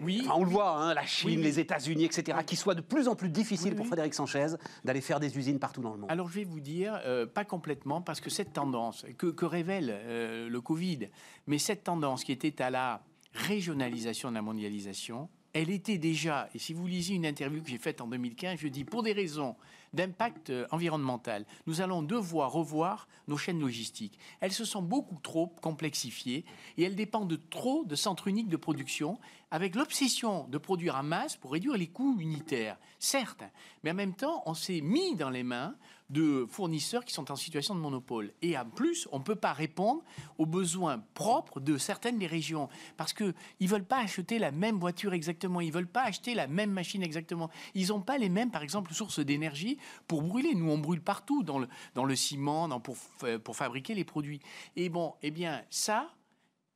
oui, 0.00 0.26
on 0.34 0.44
le 0.44 0.50
voit, 0.50 0.70
hein, 0.70 0.94
la 0.94 1.04
Chine, 1.04 1.40
les 1.40 1.60
États-Unis, 1.60 2.04
etc., 2.04 2.38
qui 2.46 2.56
soit 2.56 2.74
de 2.74 2.80
plus 2.80 3.06
en 3.06 3.14
plus 3.14 3.28
difficile 3.28 3.76
pour 3.76 3.86
Frédéric 3.86 4.14
Sanchez 4.14 4.46
d'aller 4.82 5.02
faire 5.02 5.20
des 5.20 5.36
usines 5.36 5.58
partout 5.58 5.82
dans 5.82 5.92
le 5.92 5.98
monde. 5.98 6.10
Alors 6.10 6.28
je 6.28 6.34
vais 6.34 6.44
vous 6.44 6.60
dire, 6.60 7.00
pas 7.34 7.44
complètement, 7.44 8.00
parce 8.00 8.20
que 8.20 8.30
cette 8.30 8.54
tendance 8.54 9.04
que, 9.18 9.26
que 9.26 9.44
révèle 9.44 10.48
le 10.48 10.60
Covid, 10.60 11.08
mais 11.46 11.58
cette 11.58 11.84
tendance 11.84 12.24
qui 12.24 12.32
était 12.32 12.62
à 12.62 12.70
la 12.70 13.02
régionalisation 13.34 14.30
de 14.30 14.34
la 14.34 14.42
mondialisation, 14.42 15.28
elle 15.52 15.70
était 15.70 15.98
déjà, 15.98 16.48
et 16.54 16.58
si 16.58 16.72
vous 16.72 16.86
lisez 16.86 17.14
une 17.14 17.26
interview 17.26 17.62
que 17.62 17.68
j'ai 17.68 17.78
faite 17.78 18.00
en 18.00 18.06
2015, 18.06 18.58
je 18.58 18.68
dis 18.68 18.84
pour 18.84 19.02
des 19.02 19.12
raisons 19.12 19.54
d'impact 19.92 20.48
euh, 20.48 20.66
environnemental, 20.70 21.44
nous 21.66 21.82
allons 21.82 22.02
devoir 22.02 22.52
revoir 22.52 23.06
nos 23.28 23.36
chaînes 23.36 23.60
logistiques. 23.60 24.18
Elles 24.40 24.52
se 24.52 24.64
sont 24.64 24.80
beaucoup 24.80 25.18
trop 25.22 25.48
complexifiées 25.60 26.46
et 26.78 26.84
elles 26.84 26.96
dépendent 26.96 27.28
de 27.28 27.40
trop 27.50 27.84
de 27.84 27.94
centres 27.94 28.28
uniques 28.28 28.48
de 28.48 28.56
production 28.56 29.18
avec 29.50 29.74
l'obsession 29.74 30.46
de 30.48 30.56
produire 30.56 30.96
en 30.96 31.02
masse 31.02 31.36
pour 31.36 31.52
réduire 31.52 31.76
les 31.76 31.88
coûts 31.88 32.16
unitaires. 32.18 32.78
Certes, 32.98 33.44
mais 33.82 33.90
en 33.90 33.94
même 33.94 34.14
temps, 34.14 34.42
on 34.46 34.54
s'est 34.54 34.80
mis 34.80 35.14
dans 35.16 35.30
les 35.30 35.42
mains 35.42 35.74
de 36.12 36.46
fournisseurs 36.48 37.04
qui 37.04 37.14
sont 37.14 37.32
en 37.32 37.36
situation 37.36 37.74
de 37.74 37.80
monopole. 37.80 38.32
Et 38.42 38.56
en 38.56 38.66
plus, 38.66 39.08
on 39.12 39.18
ne 39.18 39.24
peut 39.24 39.34
pas 39.34 39.52
répondre 39.52 40.02
aux 40.38 40.46
besoins 40.46 41.02
propres 41.14 41.58
de 41.58 41.78
certaines 41.78 42.18
des 42.18 42.26
régions 42.26 42.68
parce 42.96 43.12
qu'ils 43.12 43.34
ne 43.60 43.66
veulent 43.66 43.84
pas 43.84 43.98
acheter 43.98 44.38
la 44.38 44.52
même 44.52 44.78
voiture 44.78 45.14
exactement, 45.14 45.60
ils 45.60 45.68
ne 45.68 45.72
veulent 45.72 45.86
pas 45.86 46.04
acheter 46.04 46.34
la 46.34 46.46
même 46.46 46.70
machine 46.70 47.02
exactement. 47.02 47.50
Ils 47.74 47.88
n'ont 47.88 48.02
pas 48.02 48.18
les 48.18 48.28
mêmes, 48.28 48.50
par 48.50 48.62
exemple, 48.62 48.92
sources 48.92 49.20
d'énergie 49.20 49.78
pour 50.06 50.22
brûler. 50.22 50.54
Nous, 50.54 50.70
on 50.70 50.78
brûle 50.78 51.00
partout 51.00 51.42
dans 51.42 51.58
le, 51.58 51.68
dans 51.94 52.04
le 52.04 52.14
ciment, 52.14 52.68
dans, 52.68 52.80
pour, 52.80 52.96
pour 53.42 53.56
fabriquer 53.56 53.94
les 53.94 54.04
produits. 54.04 54.40
Et 54.76 54.90
bon, 54.90 55.14
eh 55.22 55.30
bien, 55.30 55.62
ça, 55.70 56.10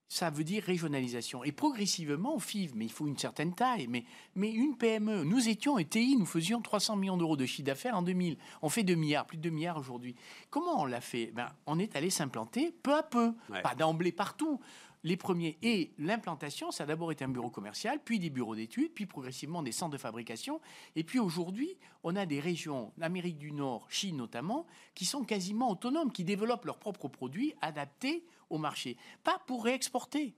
ça 0.09 0.31
veut 0.31 0.45
dire 0.45 0.63
régionalisation. 0.63 1.43
Et 1.43 1.53
progressivement, 1.53 2.37
on 2.37 2.39
FIV, 2.39 2.73
mais 2.77 2.85
il 2.85 2.93
faut 2.93 3.07
une 3.07 3.19
certaine 3.19 3.55
taille. 3.55 3.87
Mais, 3.89 4.05
mais 4.35 4.51
une 4.51 4.77
PME, 4.77 5.25
nous 5.25 5.49
étions 5.49 5.79
ETI, 5.79 6.17
nous 6.17 6.27
faisions 6.27 6.61
300 6.61 6.97
millions 6.97 7.17
d'euros 7.17 7.37
de 7.37 7.47
chiffre 7.47 7.67
d'affaires 7.67 7.97
en 7.97 8.03
2000. 8.03 8.37
On 8.63 8.69
fait 8.69 8.85
2 8.85 8.95
milliards, 8.95 9.27
plus 9.27 9.37
de 9.37 9.43
2 9.43 9.51
milliards 9.51 9.79
aujourd'hui. 9.79 10.15
Comment 10.51 10.83
on 10.83 10.85
l'a 10.85 11.01
fait? 11.01 11.33
Ben, 11.35 11.51
On 11.67 11.79
est 11.79 11.97
allé 11.97 12.11
s'implanter 12.11 12.73
peu 12.83 12.95
à 12.95 13.03
peu, 13.03 13.33
pas 13.63 13.75
d'emblée 13.75 14.13
partout 14.13 14.61
les 15.07 15.17
premiers. 15.17 15.57
Et 15.63 15.93
l'implantation, 15.99 16.73
ça 16.73 16.83
a 16.83 16.87
d'abord 16.87 17.13
été 17.13 17.25
un 17.25 17.29
bureau 17.29 17.49
commercial, 17.49 18.01
puis 18.05 18.19
des 18.19 18.29
bureaux 18.29 18.57
d'études, 18.57 18.93
puis 18.93 19.07
progressivement 19.07 19.63
des 19.63 19.71
centres 19.71 19.93
de 19.93 19.99
fabrication. 19.99 20.61
Et 20.97 21.05
puis 21.05 21.21
aujourd'hui, 21.21 21.77
on 22.03 22.17
a 22.17 22.27
des 22.27 22.41
régions, 22.41 22.93
l'Amérique 22.99 23.39
du 23.39 23.53
Nord, 23.53 23.87
Chine 23.89 24.17
notamment, 24.17 24.67
qui 24.97 25.05
sont 25.05 25.23
quasiment 25.23 25.71
autonomes, 25.71 26.11
qui 26.11 26.25
développent 26.25 26.65
leurs 26.65 26.79
propres 26.79 27.07
produits 27.07 27.55
adaptés 27.61 28.25
au 28.50 28.59
marché. 28.59 28.97
Pas 29.25 29.41
pour 29.47 29.65
réexporter. 29.65 30.35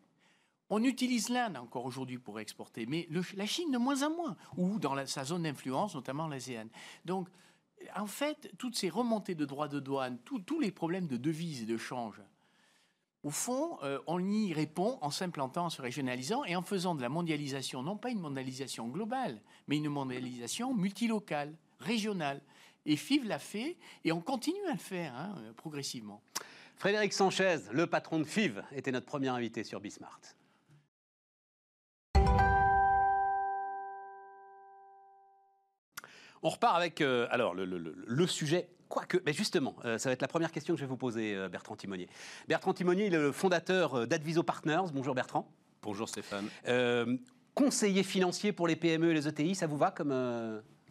On 0.71 0.83
utilise 0.85 1.31
l'Inde 1.31 1.57
encore 1.57 1.87
aujourd'hui 1.87 2.19
pour 2.19 2.37
réexporter, 2.37 2.87
mais 2.87 3.09
la 3.35 3.47
Chine 3.47 3.71
de 3.71 3.79
moins 3.79 4.03
en 4.03 4.11
moins, 4.11 4.37
ou 4.57 4.79
dans 4.79 5.07
sa 5.07 5.25
zone 5.25 5.45
d'influence, 5.45 5.95
notamment 5.95 6.29
l'ASEAN. 6.29 6.69
Donc, 7.07 7.29
en 7.97 8.07
fait, 8.07 8.53
toutes 8.59 8.77
ces 8.77 8.91
remontées 8.91 9.35
de 9.35 9.47
droits 9.47 9.69
de 9.69 9.81
douane, 9.81 10.19
tous 10.25 10.61
les 10.61 10.71
problèmes 10.71 11.07
de 11.07 11.17
devises 11.17 11.62
et 11.62 11.67
de 11.67 11.79
change, 11.79 12.21
au 13.25 13.31
fond, 13.31 13.79
euh, 13.83 13.99
on 14.07 14.25
y 14.25 14.53
répond 14.53 14.97
en 15.00 15.11
s'implantant, 15.11 15.67
en 15.67 15.71
se 15.71 15.83
régionalisant 15.83 16.45
et 16.45 16.55
en 16.55 16.62
faisant 16.62 16.95
de 16.95 17.03
la 17.03 17.09
mondialisation, 17.09 17.83
non 17.83 17.97
pas 17.97 18.11
une 18.11 18.21
mondialisation 18.21 18.88
globale, 18.88 19.43
mais 19.67 19.77
une 19.77 19.88
mondialisation 19.88 20.73
multilocale, 20.73 21.57
régionale. 21.81 22.41
Et 22.87 22.97
FIV 22.97 23.27
l'a 23.27 23.41
fait 23.41 23.77
et 24.05 24.12
on 24.12 24.21
continue 24.21 24.65
à 24.69 24.73
le 24.73 24.79
faire 24.79 25.15
hein, 25.17 25.35
progressivement. 25.57 26.23
Frédéric 26.79 27.13
Sanchez, 27.13 27.57
le 27.73 27.89
patron 27.89 28.21
de 28.21 28.25
FIV, 28.25 28.63
était 28.73 28.93
notre 28.93 29.07
premier 29.07 29.27
invité 29.27 29.65
sur 29.65 29.81
Bismart. 29.81 30.21
On 36.41 36.51
repart 36.51 36.77
avec 36.77 37.01
euh, 37.01 37.27
alors 37.33 37.55
le, 37.55 38.27
sujet 38.29 38.69
Quoique, 38.89 39.19
mais 39.27 39.33
justement, 39.33 39.75
euh, 39.85 39.99
ça 39.99 40.09
va 40.09 40.13
être 40.13 40.23
la 40.23 40.29
première 40.29 40.53
question 40.53 40.75
que 40.75 40.81
je 40.81 40.85
vais 40.85 40.89
vous 40.89 40.97
poser, 40.97 41.35
euh, 41.35 41.49
Bertrand 41.49 41.75
Timonier. 41.75 42.09
Bertrand 42.47 42.73
Timonier 42.73 43.07
est 43.07 43.11
le 43.11 43.33
fondateur 43.33 44.07
d'Adviso 44.07 44.45
Partners. 44.45 44.93
Bonjour 44.95 45.17
Bertrand. 45.17 45.51
Bonjour 45.83 46.09
Stéphane. 46.09 46.49
conseiller 47.55 48.05
financier 48.05 48.53
pour 48.53 48.69
les 48.69 48.77
PME 48.77 49.11
et 49.11 49.15
les 49.15 49.27
ETI, 49.27 49.57
ça 49.57 49.67
vous 49.67 49.77
va 49.77 49.91
comme 49.91 50.13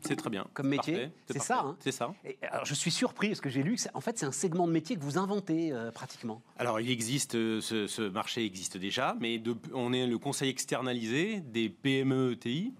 c'est 0.08 0.16
très 0.16 0.30
bien. 0.30 0.48
Comme 0.54 0.68
métier, 0.68 1.10
c'est 1.30 1.40
ça. 1.40 1.62
Hein 1.66 1.78
c'est 1.80 1.92
ça. 1.92 2.14
alors, 2.42 2.66
je 2.66 2.74
suis 2.74 2.92
surpris 2.92 3.30
parce 3.30 3.42
que 3.42 3.50
j'ai 3.50 3.64
lu 3.64 3.76
que 3.76 3.82
en 3.94 4.02
fait 4.02 4.18
c'est 4.18 4.26
un 4.26 4.32
segment 4.32 4.68
de 4.68 4.72
métier 4.72 4.96
que 4.96 5.02
vous 5.02 5.18
inventez 5.18 5.74
pratiquement. 5.94 6.42
Alors 6.58 6.80
il 6.80 6.90
existe, 6.90 7.34
ce, 7.34 8.10
marché 8.10 8.46
existe 8.46 8.78
déjà, 8.78 9.16
mais 9.20 9.42
on 9.74 9.94
est 9.94 10.08
le 10.08 10.18
conseil 10.18 10.50
externalisé 10.50 11.42
des 11.42 11.70
PME 11.70 12.34
ETI 12.34 12.74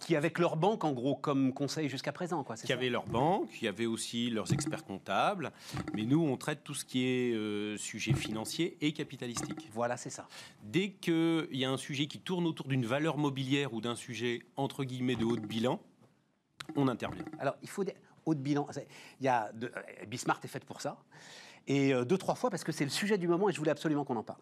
qui 0.00 0.16
avec 0.16 0.38
leur 0.38 0.56
banque 0.56 0.84
en 0.84 0.92
gros 0.92 1.14
comme 1.14 1.52
conseil 1.52 1.88
jusqu'à 1.88 2.12
présent 2.12 2.44
quoi. 2.44 2.56
Qui 2.56 2.72
avaient 2.72 2.90
leur 2.90 3.06
banque, 3.06 3.50
qui 3.50 3.66
avaient 3.66 3.86
aussi 3.86 4.30
leurs 4.30 4.52
experts 4.52 4.84
comptables, 4.84 5.52
mais 5.94 6.04
nous 6.04 6.20
on 6.20 6.36
traite 6.36 6.62
tout 6.64 6.74
ce 6.74 6.84
qui 6.84 7.04
est 7.04 7.34
euh, 7.34 7.76
sujet 7.76 8.12
financier 8.12 8.76
et 8.80 8.92
capitalistique. 8.92 9.68
Voilà, 9.72 9.96
c'est 9.96 10.10
ça. 10.10 10.28
Dès 10.62 10.90
qu'il 10.90 11.48
y 11.52 11.64
a 11.64 11.70
un 11.70 11.76
sujet 11.76 12.06
qui 12.06 12.18
tourne 12.18 12.46
autour 12.46 12.68
d'une 12.68 12.86
valeur 12.86 13.18
mobilière 13.18 13.72
ou 13.72 13.80
d'un 13.80 13.96
sujet 13.96 14.42
entre 14.56 14.84
guillemets 14.84 15.16
de 15.16 15.24
haut 15.24 15.36
de 15.36 15.46
bilan, 15.46 15.80
on 16.76 16.88
intervient. 16.88 17.24
Alors 17.38 17.56
il 17.62 17.68
faut 17.68 17.84
des 17.84 17.94
haut 18.26 18.34
de 18.34 18.40
bilan. 18.40 18.66
Il 19.20 19.24
y 19.24 19.28
a 19.28 19.50
de, 19.52 19.72
Bismart 20.06 20.40
est 20.44 20.48
faite 20.48 20.64
pour 20.64 20.80
ça 20.80 20.98
et 21.68 21.92
euh, 21.92 22.04
deux, 22.04 22.16
trois 22.18 22.34
fois 22.34 22.50
parce 22.50 22.64
que 22.64 22.72
c'est 22.72 22.84
le 22.84 22.90
sujet 22.90 23.18
du 23.18 23.28
moment 23.28 23.48
et 23.48 23.52
je 23.52 23.58
voulais 23.58 23.70
absolument 23.70 24.04
qu'on 24.04 24.16
en 24.16 24.22
parle. 24.22 24.40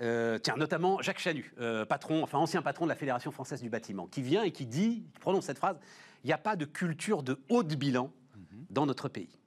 Euh, 0.00 0.38
tiens, 0.38 0.56
notamment 0.56 1.00
Jacques 1.02 1.18
Chanu, 1.18 1.52
euh, 1.60 1.84
patron, 1.84 2.22
enfin 2.24 2.38
ancien 2.38 2.62
patron 2.62 2.86
de 2.86 2.88
la 2.88 2.96
Fédération 2.96 3.30
française 3.30 3.60
du 3.60 3.68
bâtiment, 3.68 4.06
qui 4.06 4.22
vient 4.22 4.42
et 4.42 4.50
qui 4.50 4.66
dit, 4.66 5.04
qui 5.12 5.20
prononce 5.20 5.44
cette 5.44 5.58
phrase, 5.58 5.78
il 6.24 6.28
n'y 6.28 6.32
a 6.32 6.38
pas 6.38 6.56
de 6.56 6.64
culture 6.64 7.22
de 7.22 7.38
haut 7.50 7.62
de 7.62 7.74
bilan 7.74 8.10
mhm. 8.34 8.66
dans 8.70 8.86
notre 8.86 9.08
pays. 9.08 9.38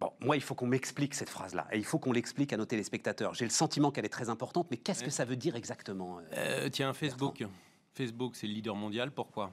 Bon, 0.00 0.12
moi, 0.20 0.36
il 0.36 0.42
faut 0.42 0.54
qu'on 0.54 0.68
m'explique 0.68 1.12
cette 1.14 1.28
phrase-là, 1.28 1.66
et 1.72 1.78
il 1.78 1.84
faut 1.84 1.98
qu'on 1.98 2.12
l'explique 2.12 2.52
à 2.52 2.56
nos 2.56 2.66
téléspectateurs. 2.66 3.34
J'ai 3.34 3.44
le 3.44 3.50
sentiment 3.50 3.90
qu'elle 3.90 4.04
est 4.04 4.10
très 4.10 4.28
importante, 4.28 4.68
mais 4.70 4.76
qu'est-ce 4.76 5.02
que 5.02 5.10
ça 5.10 5.24
veut 5.24 5.34
dire 5.34 5.56
exactement 5.56 6.20
Tiens, 6.70 6.94
Facebook. 6.94 7.44
Facebook, 7.94 8.36
c'est 8.36 8.46
le 8.46 8.52
leader 8.52 8.76
mondial. 8.76 9.10
Pourquoi? 9.10 9.50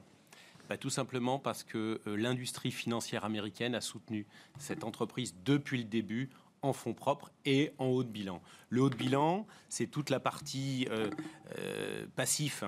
Bah, 0.68 0.76
Tout 0.76 0.90
simplement 0.90 1.38
parce 1.38 1.64
que 1.64 2.00
l'industrie 2.06 2.70
financière 2.70 3.24
américaine 3.24 3.74
a 3.74 3.80
soutenu 3.80 4.26
cette 4.58 4.84
entreprise 4.84 5.34
depuis 5.44 5.78
le 5.78 5.84
début 5.84 6.30
en 6.62 6.72
fonds 6.72 6.94
propres 6.94 7.30
et 7.44 7.72
en 7.78 7.86
haut 7.86 8.04
de 8.04 8.08
bilan. 8.08 8.42
Le 8.68 8.82
haut 8.82 8.90
de 8.90 8.96
bilan, 8.96 9.46
c'est 9.68 9.86
toute 9.86 10.10
la 10.10 10.20
partie 10.20 10.86
euh, 10.90 11.10
euh, 11.58 12.06
passif 12.16 12.64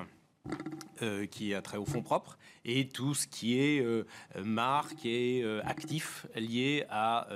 euh, 1.03 1.27
qui 1.27 1.53
a 1.55 1.61
trait 1.61 1.77
au 1.77 1.85
fonds 1.85 2.03
propres 2.03 2.39
et 2.65 2.89
tout 2.89 3.15
ce 3.15 3.27
qui 3.27 3.59
est 3.59 3.85
marque 4.43 5.05
et 5.05 5.45
actif 5.65 6.27
lié 6.35 6.85
à, 6.91 7.29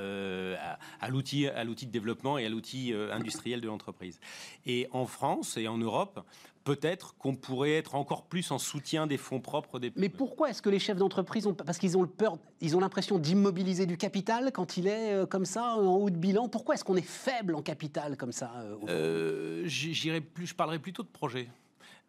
à, 1.01 1.09
l'outil 1.09 1.47
à 1.47 1.65
l'outil 1.65 1.87
de 1.87 1.91
développement 1.91 2.39
et 2.39 2.45
à 2.45 2.49
l'outil 2.49 2.93
industriel 2.93 3.61
de 3.61 3.69
l'entreprise. 3.69 4.21
Et 4.67 4.89
en 4.93 5.07
France 5.07 5.57
et 5.57 5.69
en 5.69 5.79
Europe, 5.79 6.27
peut-être 6.65 7.17
qu'on 7.17 7.35
pourrait 7.35 7.75
être 7.75 7.95
encore 7.95 8.25
plus 8.25 8.51
en 8.51 8.59
soutien 8.59 9.07
des 9.07 9.17
fonds 9.17 9.41
propres 9.41 9.79
des. 9.79 9.93
Mais 9.97 10.09
pourquoi 10.09 10.51
est-ce 10.51 10.63
que 10.63 10.71
les 10.71 10.79
chefs 10.79 10.97
d'entreprise 10.97 11.47
ont 11.47 11.55
parce 11.55 11.79
qu'ils 11.79 11.97
ont 11.97 12.03
le 12.03 12.09
peur, 12.09 12.39
ils 12.61 12.77
ont 12.77 12.81
l'impression 12.81 13.19
d'immobiliser 13.19 13.87
du 13.87 13.97
capital 13.97 14.53
quand 14.53 14.77
il 14.77 14.87
est 14.87 15.13
euh, 15.13 15.27
comme 15.27 15.45
ça 15.45 15.77
en 15.77 15.97
haut 15.97 16.11
de 16.11 16.17
bilan? 16.17 16.49
Pourquoi 16.49 16.75
est-ce 16.75 16.85
qu'on 16.85 16.97
est 16.97 17.07
faible 17.07 17.55
en 17.55 17.63
capital 17.63 18.17
comme 18.17 18.33
ça 18.33 18.53
euh, 18.57 18.77
euh 18.89 19.63
J'irai 19.67 20.21
plus, 20.21 20.47
je 20.47 20.55
parlerai 20.55 20.79
plutôt 20.79 21.03
de 21.03 21.09
projet. 21.09 21.49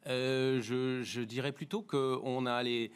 Euh, 0.08 0.62
je, 0.62 1.02
je, 1.04 1.22
dirais 1.22 1.54
plutôt 1.54 1.82
qu'on 1.82 2.46
a 2.46 2.62
les 2.62 2.92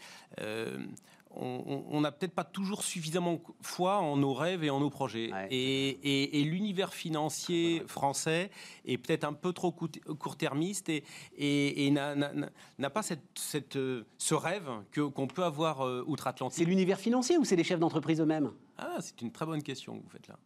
on 1.39 2.01
n'a 2.01 2.11
peut-être 2.11 2.33
pas 2.33 2.43
toujours 2.43 2.83
suffisamment 2.83 3.41
foi 3.61 3.97
en 3.97 4.17
nos 4.17 4.33
rêves 4.33 4.63
et 4.63 4.69
en 4.69 4.79
nos 4.79 4.89
projets. 4.89 5.31
et, 5.51 6.43
l'univers 6.43 6.93
financier 6.93 7.83
français 7.87 8.49
est 8.85 8.97
peut-être 8.97 9.23
un 9.23 9.33
peu 9.33 9.53
trop 9.53 9.71
court-termiste 9.71 10.89
et, 10.89 11.91
n'a 11.91 12.89
pas 12.89 13.01
cette, 13.03 13.77
ce 14.17 14.33
rêve 14.33 14.69
qu'on 14.93 15.27
peut 15.27 15.43
avoir 15.43 15.85
euh, 15.85 16.03
outre-Atlantique. 16.07 16.57
C'est 16.57 16.69
l'univers 16.69 16.99
financier 16.99 17.37
ou 17.37 17.45
c'est 17.45 17.55
les 17.55 17.63
chefs 17.63 17.79
d'entreprise 17.79 18.21
eux-mêmes? 18.21 18.51
Ah, 18.77 18.97
c'est 18.99 19.21
une 19.21 19.31
très 19.31 19.45
bonne 19.45 19.63
question 19.63 19.97
que 19.97 20.03
vous 20.03 20.09
faites 20.09 20.27
là. 20.27 20.37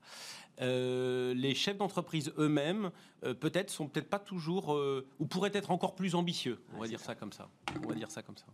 Euh, 0.62 1.34
les 1.34 1.56
chefs 1.56 1.77
d'entreprise 1.77 2.32
eux-mêmes, 2.38 2.91
euh, 3.23 3.34
peut-être, 3.34 3.69
sont 3.69 3.88
peut-être 3.88 4.10
pas 4.10 4.19
toujours, 4.19 4.77
ou 5.19 5.25
pourraient 5.25 5.51
être 5.54 5.71
encore 5.71 5.95
plus 5.95 6.15
ambitieux. 6.15 6.62
On 6.75 6.80
va 6.80 6.88
dire 6.88 6.99
ça 6.99 7.15
comme 7.15 7.34
ça. 7.34 7.49
On 7.84 7.88
va 7.88 7.95
dire 7.95 8.12
ça 8.12 8.21
comme 8.21 8.38
ça. 8.38 8.45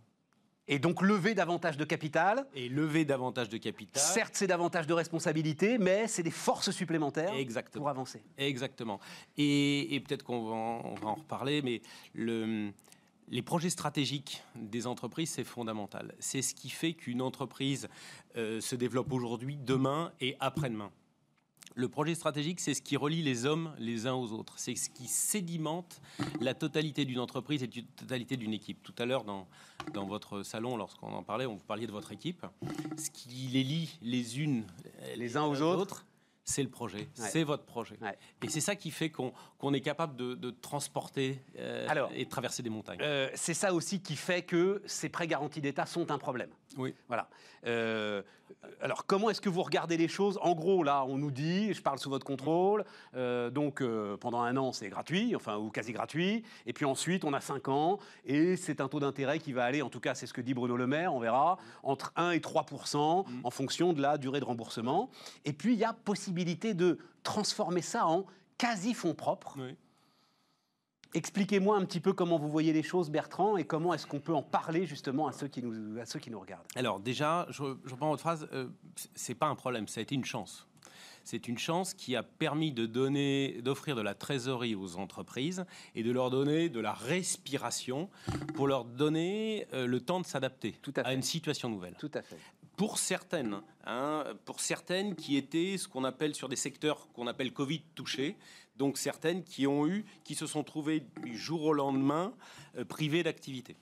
Et 0.68 0.80
donc 0.80 1.02
lever 1.02 1.34
davantage 1.34 1.78
de 1.78 1.86
capital. 1.86 2.46
Et 2.54 2.68
lever 2.68 3.06
davantage 3.06 3.50
de 3.50 3.58
capital. 3.58 4.02
Certes, 4.02 4.34
c'est 4.36 4.48
davantage 4.48 4.86
de 4.86 4.94
responsabilité, 4.94 5.78
mais 5.78 6.08
c'est 6.08 6.24
des 6.24 6.32
forces 6.32 6.72
supplémentaires 6.72 7.34
Exactement. 7.34 7.84
pour 7.84 7.90
avancer. 7.90 8.22
Exactement. 8.38 9.00
Et, 9.38 10.02
peut-être 10.06 10.24
qu'on 10.24 10.44
va, 10.46 10.56
en 11.08 11.16
reparler, 11.16 11.62
mais 11.62 11.82
les 13.30 13.42
projets 13.42 13.70
stratégiques 13.70 14.44
des 14.56 14.88
entreprises, 14.88 15.32
c'est 15.32 15.44
fondamental. 15.44 16.14
C'est 16.20 16.42
ce 16.42 16.54
qui 16.54 16.70
fait 16.70 16.94
qu'une 16.94 17.22
entreprise 17.22 17.88
euh, 18.36 18.62
se 18.62 18.76
développe 18.76 19.12
aujourd'hui, 19.12 19.58
demain 19.58 20.12
et 20.20 20.36
après-demain. 20.40 20.92
Le 21.78 21.88
projet 21.90 22.16
stratégique, 22.16 22.60
c'est 22.60 22.74
ce 22.74 22.82
qui 22.82 22.98
relie 22.98 23.22
les 23.22 23.46
hommes 23.46 23.72
les 23.78 24.08
uns 24.08 24.16
aux 24.16 24.32
autres. 24.32 24.56
C'est 24.58 24.74
ce 24.74 24.90
qui 24.90 25.08
sédimente 25.08 26.02
la 26.42 26.56
totalité 26.56 27.06
d'une 27.06 27.20
entreprise 27.20 27.62
et 27.62 27.68
la 27.68 27.84
totalité 27.96 28.36
d'une 28.36 28.52
équipe. 28.52 28.82
Tout 28.82 28.96
à 28.98 29.06
l'heure, 29.06 29.24
dans, 29.24 29.48
dans 29.94 30.08
votre 30.08 30.42
salon, 30.42 30.76
lorsqu'on 30.76 31.14
en 31.14 31.22
parlait, 31.22 31.46
on 31.46 31.54
vous 31.54 31.64
parliez 31.64 31.86
de 31.86 31.92
votre 31.92 32.12
équipe. 32.12 32.48
Ce 32.98 33.12
qui 33.12 33.30
les 33.54 33.64
lie 33.64 34.00
les 34.02 34.40
unes 34.40 34.66
les 35.18 35.38
uns 35.38 35.44
aux 35.44 35.62
autres, 35.62 36.04
c'est 36.48 36.64
le 36.64 36.70
projet, 36.70 37.10
c'est 37.14 37.44
votre 37.44 37.66
projet. 37.66 38.00
Et 38.42 38.50
c'est 38.50 38.62
ça 38.62 38.76
qui 38.76 38.90
fait 38.90 39.12
qu'on 39.12 39.74
est 39.74 39.82
capable 39.82 40.16
de, 40.16 40.50
transporter 40.50 41.40
euh, 41.60 42.08
et 42.16 42.26
de 42.26 42.30
traverser 42.30 42.64
des 42.64 42.70
montagnes. 42.70 43.00
Euh, 43.02 43.30
c'est 43.36 43.54
ça 43.54 43.74
aussi 43.74 44.02
qui 44.02 44.16
fait 44.16 44.42
que 44.42 44.82
ces 44.86 45.10
prêts 45.10 45.28
garantis 45.28 45.62
d'État 45.62 45.86
sont 45.86 46.10
un 46.10 46.18
problème. 46.18 46.50
Oui. 46.78 46.94
Voilà. 47.08 47.30
Euh, 47.66 48.22
alors, 48.82 49.06
comment 49.06 49.30
est-ce 49.30 49.42
que 49.42 49.50
vous 49.50 49.64
regardez 49.64 49.98
les 49.98 50.08
choses? 50.08 50.38
En 50.42 50.54
gros, 50.54 50.84
là, 50.84 51.06
on 51.06 51.18
nous 51.18 51.32
dit, 51.32 51.74
je 51.74 51.82
parle 51.82 52.00
sous 52.00 52.10
votre 52.10 52.26
contrôle, 52.26 52.84
donc 53.14 53.84
pendant 54.20 54.42
un 54.42 54.58
an, 54.58 54.72
c'est 54.72 54.90
gratuit, 54.90 55.36
enfin, 55.36 55.58
ou 55.58 55.70
quasi 55.70 55.92
gratuit, 55.92 56.44
et 56.66 56.74
puis 56.74 56.86
ensuite, 56.86 57.24
on 57.24 57.34
a 57.34 57.42
5 57.42 57.68
ans, 57.68 58.00
et 58.26 58.56
c'est 58.56 58.82
un 58.82 58.88
taux 58.88 59.00
d'intérêt 59.00 59.40
qui 59.40 59.54
va 59.54 59.66
aller, 59.66 59.82
en 59.82 59.90
tout 59.90 60.00
cas, 60.00 60.16
c'est 60.16 60.28
ce 60.28 60.34
que 60.34 60.42
dit 60.42 60.54
Bruno 60.54 60.78
Le 60.78 60.88
Maire, 60.88 61.14
on 61.14 61.20
verra, 61.20 61.58
entre 61.84 62.12
1 62.16 62.32
et 62.32 62.42
3 62.42 62.66
mm. 62.72 62.98
en 63.44 63.52
fonction 63.52 63.94
de 63.94 64.02
la 64.02 64.18
durée 64.18 64.40
de 64.40 64.46
remboursement. 64.46 65.10
Et 65.46 65.54
puis, 65.54 65.74
il 65.74 65.80
y 65.80 65.86
a 65.86 65.94
possibilité 65.94 66.74
de 66.74 66.98
transformer 67.24 67.82
ça 67.82 68.08
en 68.08 68.26
quasi-fonds 68.58 69.14
propres. 69.14 69.58
Expliquez-moi 71.14 71.78
un 71.78 71.86
petit 71.86 72.00
peu 72.00 72.14
comment 72.14 72.38
vous 72.38 72.50
voyez 72.50 72.74
les 72.74 72.84
choses, 72.84 73.10
Bertrand, 73.10 73.58
et 73.58 73.66
comment 73.66 73.94
est-ce 73.94 74.06
qu'on 74.06 74.20
peut 74.20 74.36
en 74.36 74.44
parler 74.44 74.86
justement 74.86 75.28
à 75.28 75.32
ceux 75.32 75.48
qui 75.48 75.64
nous, 75.64 76.00
à 76.00 76.06
ceux 76.06 76.20
qui 76.20 76.30
nous 76.30 76.40
regardent. 76.40 76.66
Alors 76.76 77.00
déjà, 77.00 77.48
je, 77.50 77.64
reprends 77.64 78.10
votre 78.10 78.22
phrase, 78.22 78.48
euh, 78.54 78.68
c'est 79.16 79.36
pas 79.36 79.48
un 79.48 79.56
problème, 79.56 79.88
ça 79.88 80.00
a 80.00 80.04
été 80.04 80.16
une 80.16 80.26
chance. 80.26 80.68
C'est 81.24 81.50
une 81.50 81.58
chance 81.58 81.94
qui 81.94 82.16
a 82.16 82.24
permis 82.24 82.72
de 82.72 82.86
donner, 82.86 83.60
d'offrir 83.62 83.98
de 83.98 84.02
la 84.02 84.14
trésorerie 84.14 84.76
aux 84.76 84.96
entreprises 84.96 85.66
et 85.94 86.02
de 86.02 86.12
leur 86.12 86.30
donner 86.30 86.70
de 86.70 86.80
la 86.80 86.94
respiration 86.94 88.10
pour 88.56 88.66
leur 88.68 88.86
donner 88.86 89.68
euh, 89.74 89.88
le 89.88 90.00
temps 90.00 90.22
de 90.22 90.26
s'adapter 90.26 90.76
à, 90.96 91.02
à, 91.02 91.14
une 91.14 91.22
situation 91.22 91.68
nouvelle. 91.68 91.96
Tout 92.00 92.12
à 92.14 92.22
fait 92.22 92.38
pour 92.78 93.00
certaines, 93.00 93.60
hein, 93.86 94.24
pour 94.46 94.60
certaines 94.60 95.16
qui 95.16 95.36
étaient 95.36 95.78
ce 95.78 95.88
qu'on 95.88 96.04
appelle 96.04 96.36
sur 96.36 96.48
des 96.48 96.56
secteurs 96.56 97.12
qu'on 97.12 97.26
appelle 97.26 97.52
Covid 97.52 97.82
touchés, 97.96 98.38
donc 98.78 98.98
certaines 98.98 99.44
qui 99.44 99.68
ont 99.68 99.88
eu, 99.88 100.06
qui 100.24 100.36
se 100.36 100.48
sont 100.48 100.64
trouvées 100.64 101.04
du 101.24 101.38
jour 101.38 101.64
au 101.64 101.74
lendemain 101.74 102.34
euh, 102.78 102.86
privées 102.86 103.24
d'activité. 103.24 103.76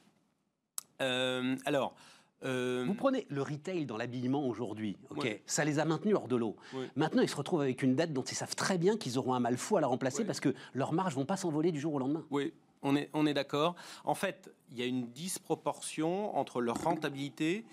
Euh, 1.01 1.55
alors. 1.65 1.95
Euh, 2.43 2.83
Vous 2.85 2.93
prenez 2.93 3.25
le 3.29 3.41
retail 3.41 3.85
dans 3.85 3.97
l'habillement 3.97 4.45
aujourd'hui, 4.45 4.97
ok, 5.09 5.41
ça 5.47 5.63
les 5.63 5.79
a 5.79 5.85
maintenus 5.85 6.15
hors 6.15 6.27
de 6.27 6.35
l'eau. 6.35 6.57
Maintenant, 6.95 7.23
ils 7.23 7.29
se 7.29 7.35
retrouvent 7.35 7.61
avec 7.61 7.81
une 7.81 7.95
dette 7.95 8.13
dont 8.13 8.23
ils 8.23 8.35
savent 8.35 8.55
très 8.55 8.77
bien 8.77 8.97
qu'ils 8.97 9.17
auront 9.17 9.33
un 9.33 9.39
mal 9.39 9.57
fou 9.57 9.77
à 9.77 9.81
la 9.81 9.87
remplacer 9.87 10.25
parce 10.25 10.41
que 10.41 10.53
leurs 10.73 10.91
marges 10.91 11.15
vont 11.15 11.25
pas 11.25 11.37
s'envoler 11.37 11.71
du 11.71 11.79
jour 11.79 11.93
au 11.95 11.99
lendemain. 11.99 12.23
Oui, 12.29 12.53
on 12.83 12.95
est, 12.95 13.09
on 13.13 13.25
est 13.25 13.33
d'accord. 13.33 13.75
En 14.03 14.15
fait, 14.15 14.53
il 14.69 14.77
y 14.77 14.83
a 14.83 14.85
une 14.85 15.07
disproportion 15.11 16.37
entre 16.37 16.61
leur 16.61 16.83
rentabilité 16.83 17.65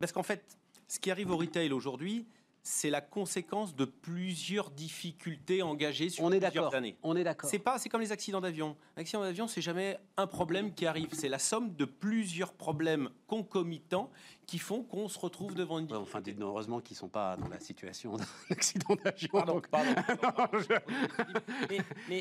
parce 0.00 0.12
qu'en 0.12 0.24
fait, 0.24 0.58
ce 0.88 0.98
qui 0.98 1.10
arrive 1.10 1.30
au 1.30 1.36
retail 1.36 1.72
aujourd'hui, 1.72 2.26
c'est 2.68 2.90
la 2.90 3.00
conséquence 3.00 3.74
de 3.74 3.86
plusieurs 3.86 4.70
difficultés 4.70 5.62
engagées 5.62 6.10
sur 6.10 6.28
plusieurs 6.28 6.74
années. 6.74 6.96
On 7.02 7.16
est 7.16 7.24
d'accord. 7.24 7.48
C'est 7.48 7.58
pas, 7.58 7.78
c'est 7.78 7.88
comme 7.88 8.02
les 8.02 8.12
accidents 8.12 8.42
d'avion. 8.42 8.76
L'accident 8.94 9.22
d'avion, 9.22 9.48
c'est 9.48 9.62
jamais 9.62 9.98
un 10.18 10.26
problème 10.26 10.74
qui 10.74 10.84
arrive. 10.84 11.08
C'est 11.12 11.30
la 11.30 11.38
somme 11.38 11.74
de 11.74 11.86
plusieurs 11.86 12.52
problèmes 12.52 13.08
concomitants 13.26 14.10
qui 14.46 14.58
font 14.58 14.82
qu'on 14.82 15.08
se 15.08 15.18
retrouve 15.18 15.54
devant 15.54 15.78
une 15.78 15.86
difficulté. 15.86 16.10
enfin, 16.10 16.20
dites 16.20 16.40
heureusement 16.40 16.80
qu'ils 16.80 16.96
sont 16.96 17.08
pas 17.08 17.36
dans 17.36 17.48
la 17.48 17.58
situation 17.58 18.16
d'un 18.16 18.24
accident 18.50 18.96
d'avion. 19.02 19.30
Pardon, 19.32 19.62
pardon. 19.70 19.94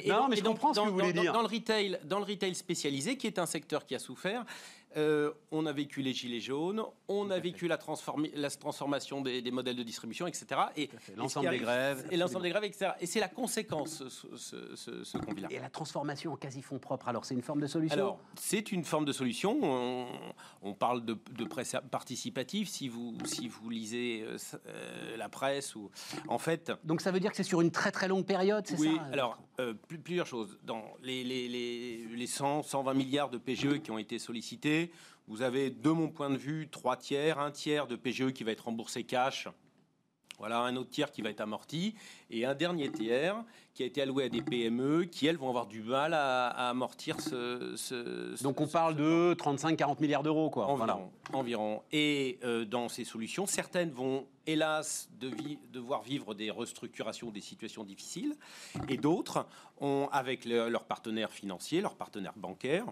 non, 0.07 0.27
mais, 0.29 0.35
je 0.37 0.43
comprends 0.43 0.73
ce 0.73 0.79
que 0.79 0.85
vous 0.85 0.93
voulez 0.93 1.13
dire. 1.13 1.33
Dans 1.33 1.41
le 1.41 1.47
retail, 1.47 1.99
dans 2.05 2.19
le 2.19 2.25
retail 2.25 2.55
spécialisé, 2.55 3.17
qui 3.17 3.27
est 3.27 3.37
un 3.37 3.45
secteur 3.45 3.85
qui 3.85 3.95
a 3.95 3.99
souffert, 3.99 4.45
euh, 4.95 5.31
on 5.51 5.65
a 5.65 5.73
vécu 5.73 6.01
les 6.01 6.13
gilets 6.13 6.39
jaunes, 6.39 6.81
on 7.07 7.29
a 7.29 7.39
vécu 7.39 7.67
la, 7.67 7.77
la 8.35 8.49
transformation 8.49 9.21
des, 9.21 9.51
modèles 9.51 9.75
de 9.75 9.83
distribution, 9.83 10.27
etc. 10.27 10.61
Et 10.75 10.89
l'ensemble 11.15 11.49
des 11.49 11.59
grèves. 11.59 12.07
Et 12.09 12.17
l'ensemble 12.17 12.43
des 12.43 12.49
grèves, 12.49 12.63
etc. 12.63 12.91
Et 12.99 13.05
c'est 13.05 13.19
la 13.19 13.27
conséquence, 13.27 14.03
ce, 14.07 14.37
ce, 14.37 15.03
ce, 15.03 15.17
là 15.41 15.47
Et 15.51 15.59
la 15.59 15.69
transformation 15.69 16.33
en 16.33 16.35
quasi-fonds 16.35 16.79
propres, 16.79 17.09
alors 17.09 17.25
c'est 17.25 17.35
une 17.35 17.41
forme 17.41 17.61
de 17.61 17.67
solution? 17.67 17.95
Alors, 17.95 18.19
c'est 18.39 18.71
une 18.71 18.83
forme 18.83 19.05
de 19.05 19.11
solution. 19.11 20.07
On, 20.61 20.73
parle 20.73 21.05
de, 21.05 21.17
de, 21.31 21.45
presse 21.45 21.75
participative, 21.91 22.67
si 22.67 22.87
vous, 22.87 23.17
si 23.25 23.47
vous 23.47 23.69
lisez 23.69 24.23
euh, 24.23 24.37
euh, 24.67 25.17
la 25.17 25.29
presse. 25.29 25.75
ou 25.75 25.91
En 26.27 26.37
fait... 26.37 26.71
Donc 26.83 27.01
ça 27.01 27.11
veut 27.11 27.19
dire 27.19 27.31
que 27.31 27.37
c'est 27.37 27.43
sur 27.43 27.61
une 27.61 27.71
très 27.71 27.91
très 27.91 28.07
longue 28.07 28.25
période, 28.25 28.65
c'est 28.67 28.79
oui, 28.79 28.95
ça 28.95 29.03
Oui, 29.03 29.13
alors, 29.13 29.37
plusieurs 30.03 30.27
choses. 30.27 30.57
Dans 30.63 30.83
les, 31.01 31.23
les, 31.23 31.47
les, 31.47 32.05
les 32.15 32.27
100, 32.27 32.63
120 32.63 32.93
milliards 32.93 33.29
de 33.29 33.37
PGE 33.37 33.81
qui 33.81 33.91
ont 33.91 33.97
été 33.97 34.19
sollicités, 34.19 34.76
vous 35.27 35.41
avez, 35.41 35.69
de 35.69 35.89
mon 35.89 36.09
point 36.09 36.29
de 36.29 36.37
vue, 36.37 36.69
trois 36.69 36.95
tiers, 36.95 37.39
un 37.39 37.51
tiers 37.51 37.87
de 37.87 37.95
PGE 37.95 38.31
qui 38.31 38.43
va 38.43 38.51
être 38.51 38.65
remboursé 38.65 39.03
cash. 39.03 39.47
Voilà, 40.39 40.59
un 40.59 40.75
autre 40.75 40.91
tiers 40.91 41.11
qui 41.11 41.23
va 41.23 41.31
être 41.31 41.41
amorti 41.41 41.95
et 42.29 42.45
un 42.45 42.53
dernier 42.53 42.91
tiers 42.91 43.43
qui 43.73 43.81
a 43.81 43.87
été 43.87 44.03
alloué 44.03 44.25
à 44.25 44.29
des 44.29 44.43
PME 44.43 45.05
qui, 45.05 45.25
elles, 45.25 45.35
vont 45.35 45.49
avoir 45.49 45.65
du 45.65 45.81
mal 45.81 46.13
à, 46.13 46.69
amortir 46.69 47.19
ce, 47.19 48.43
Donc 48.43 48.61
on 48.61 48.67
parle 48.67 48.95
de 48.95 49.33
35-40 49.33 49.99
milliards 49.99 50.21
d'euros, 50.21 50.51
quoi. 50.51 50.67
Environ. 50.67 51.09
environ. 51.33 51.81
Et 51.91 52.37
euh, 52.43 52.65
dans 52.65 52.87
ces 52.87 53.03
solutions, 53.03 53.47
certaines 53.47 53.89
vont, 53.89 54.27
hélas, 54.45 55.09
devoir 55.71 56.03
vivre 56.03 56.35
des 56.35 56.51
restructurations, 56.51 57.31
des 57.31 57.41
situations 57.41 57.83
difficiles, 57.83 58.35
et 58.89 58.97
d'autres, 58.97 59.47
ont, 59.81 60.07
avec 60.11 60.45
leurs 60.45 60.85
partenaires 60.85 61.31
financiers, 61.31 61.81
leurs 61.81 61.95
partenaires 61.95 62.37
bancaires, 62.37 62.85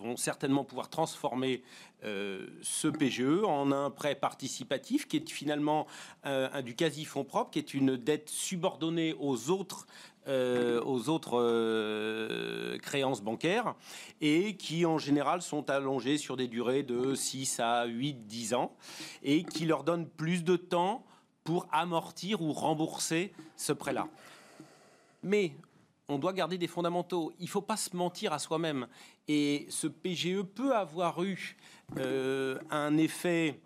vont 0.00 0.16
certainement 0.16 0.64
pouvoir 0.64 0.88
transformer 0.88 1.62
euh, 2.04 2.46
ce 2.62 2.88
PGE 2.88 3.44
en 3.44 3.70
un 3.70 3.90
prêt 3.90 4.14
participatif 4.14 5.06
qui 5.06 5.18
est 5.18 5.30
finalement 5.30 5.86
euh, 6.26 6.48
un 6.52 6.62
du 6.62 6.74
quasi-fonds 6.74 7.24
propre, 7.24 7.50
qui 7.50 7.58
est 7.58 7.74
une 7.74 7.96
dette 7.96 8.28
subordonnée 8.28 9.14
aux 9.18 9.50
autres 9.50 9.86
euh, 10.28 10.80
aux 10.84 11.08
autres 11.08 12.78
créances 12.78 13.22
bancaires 13.22 13.74
et 14.20 14.56
qui 14.56 14.86
en 14.86 14.96
général 14.96 15.42
sont 15.42 15.68
allongées 15.68 16.16
sur 16.16 16.36
des 16.36 16.46
durées 16.46 16.84
de 16.84 17.16
6 17.16 17.58
à 17.58 17.86
8, 17.86 18.26
10 18.26 18.54
ans 18.54 18.72
et 19.24 19.42
qui 19.42 19.66
leur 19.66 19.82
donnent 19.82 20.08
plus 20.08 20.44
de 20.44 20.54
temps 20.54 21.04
pour 21.42 21.66
amortir 21.72 22.40
ou 22.40 22.52
rembourser 22.52 23.32
ce 23.56 23.72
prêt-là. 23.72 24.06
Mais 25.24 25.54
on 26.08 26.18
doit 26.18 26.32
garder 26.32 26.58
des 26.58 26.66
fondamentaux. 26.66 27.32
Il 27.38 27.44
ne 27.44 27.50
faut 27.50 27.62
pas 27.62 27.76
se 27.76 27.96
mentir 27.96 28.32
à 28.32 28.38
soi-même. 28.38 28.86
Et 29.28 29.66
ce 29.70 29.86
PGE 29.86 30.42
peut 30.42 30.74
avoir 30.74 31.22
eu 31.22 31.56
euh, 31.98 32.58
un 32.70 32.96
effet 32.96 33.60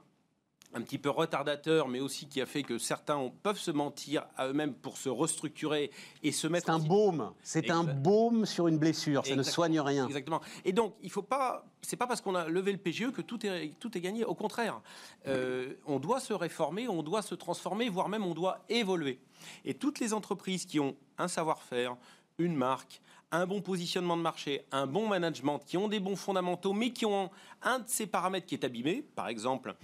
un 0.77 0.83
petit 0.83 0.99
peu 0.99 1.09
retardateur, 1.09 1.89
mais 1.89 2.01
aussi 2.01 2.29
qui 2.29 2.41
a 2.41 2.47
fait 2.47 2.63
que 2.63 2.77
certains 2.77 3.31
peuvent 3.43 3.59
se 3.59 3.71
mentir 3.71 4.27
à 4.37 4.49
eux-mêmes 4.49 4.75
pour 4.75 4.99
se 4.99 5.09
restructurer 5.09 5.91
et 6.23 6.33
se 6.33 6.47
mettre. 6.47 6.67
C'est 6.67 6.73
un 6.73 6.79
baume. 6.79 7.33
C'est 7.43 7.71
un 7.71 7.85
baume 7.85 8.45
sur 8.45 8.69
une 8.69 8.77
blessure. 8.77 9.25
Ça 9.25 9.37
ne 9.37 9.43
soigne 9.43 9.81
rien. 9.81 10.07
Exactement. 10.07 10.43
Et 10.65 10.73
donc, 10.73 10.95
il 11.03 11.11
faut 11.11 11.23
pas. 11.23 11.65
C'est 11.81 11.97
pas 11.97 12.07
parce 12.07 12.21
qu'on 12.21 12.35
a 12.35 12.49
levé 12.49 12.73
le 12.73 12.79
PGE 12.79 13.11
que 13.11 13.23
tout 13.23 13.47
est 13.47 13.73
tout 13.79 13.97
est 13.97 14.01
gagné. 14.01 14.25
Au 14.25 14.35
contraire, 14.35 14.81
euh, 15.27 15.75
on 15.87 15.99
doit 15.99 16.21
se 16.21 16.35
réformer, 16.35 16.89
on 16.89 17.03
doit 17.03 17.23
se 17.23 17.35
transformer, 17.35 17.89
voire 17.89 18.09
même 18.09 18.25
on 18.25 18.35
doit 18.35 18.65
évoluer. 18.69 19.21
Et 19.65 19.75
toutes 19.75 20.01
les 20.01 20.13
entreprises 20.13 20.67
qui 20.67 20.81
ont 20.81 20.97
un 21.17 21.29
savoir-faire, 21.29 21.97
une 22.39 22.55
marque, 22.55 23.01
un 23.33 23.47
bon 23.47 23.61
positionnement 23.61 24.17
de 24.17 24.23
marché, 24.23 24.65
un 24.73 24.87
bon 24.87 25.09
management, 25.09 25.59
qui 25.59 25.77
ont 25.77 25.89
des 25.89 26.01
bons 26.01 26.17
fondamentaux, 26.17 26.73
mais 26.73 26.91
qui 26.91 27.07
ont 27.07 27.31
un 27.63 27.81
de 27.81 27.89
ces 27.89 28.07
paramètres 28.07 28.47
qui 28.47 28.55
est 28.55 28.65
abîmé, 28.65 29.03
par 29.15 29.29
exemple 29.29 29.75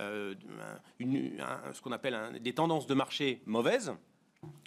euh, 0.00 0.34
ce 1.00 1.80
qu'on 1.80 1.92
appelle 1.92 2.40
des 2.40 2.54
tendances 2.54 2.86
de 2.86 2.94
marché 2.94 3.42
mauvaises, 3.46 3.92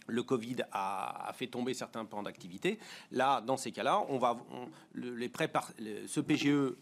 le 0.08 0.24
Covid 0.24 0.58
a, 0.72 1.32
fait 1.36 1.48
tomber 1.48 1.74
certains 1.74 2.04
pans 2.06 2.24
d'activité. 2.24 2.80
Là, 3.12 3.42
dans 3.42 3.58
ces 3.58 3.72
cas-là, 3.72 4.04
on 4.10 4.18
va 4.18 4.38
les 4.96 5.30
prêts 5.30 5.52
ce 6.08 6.20
PGE 6.20 6.76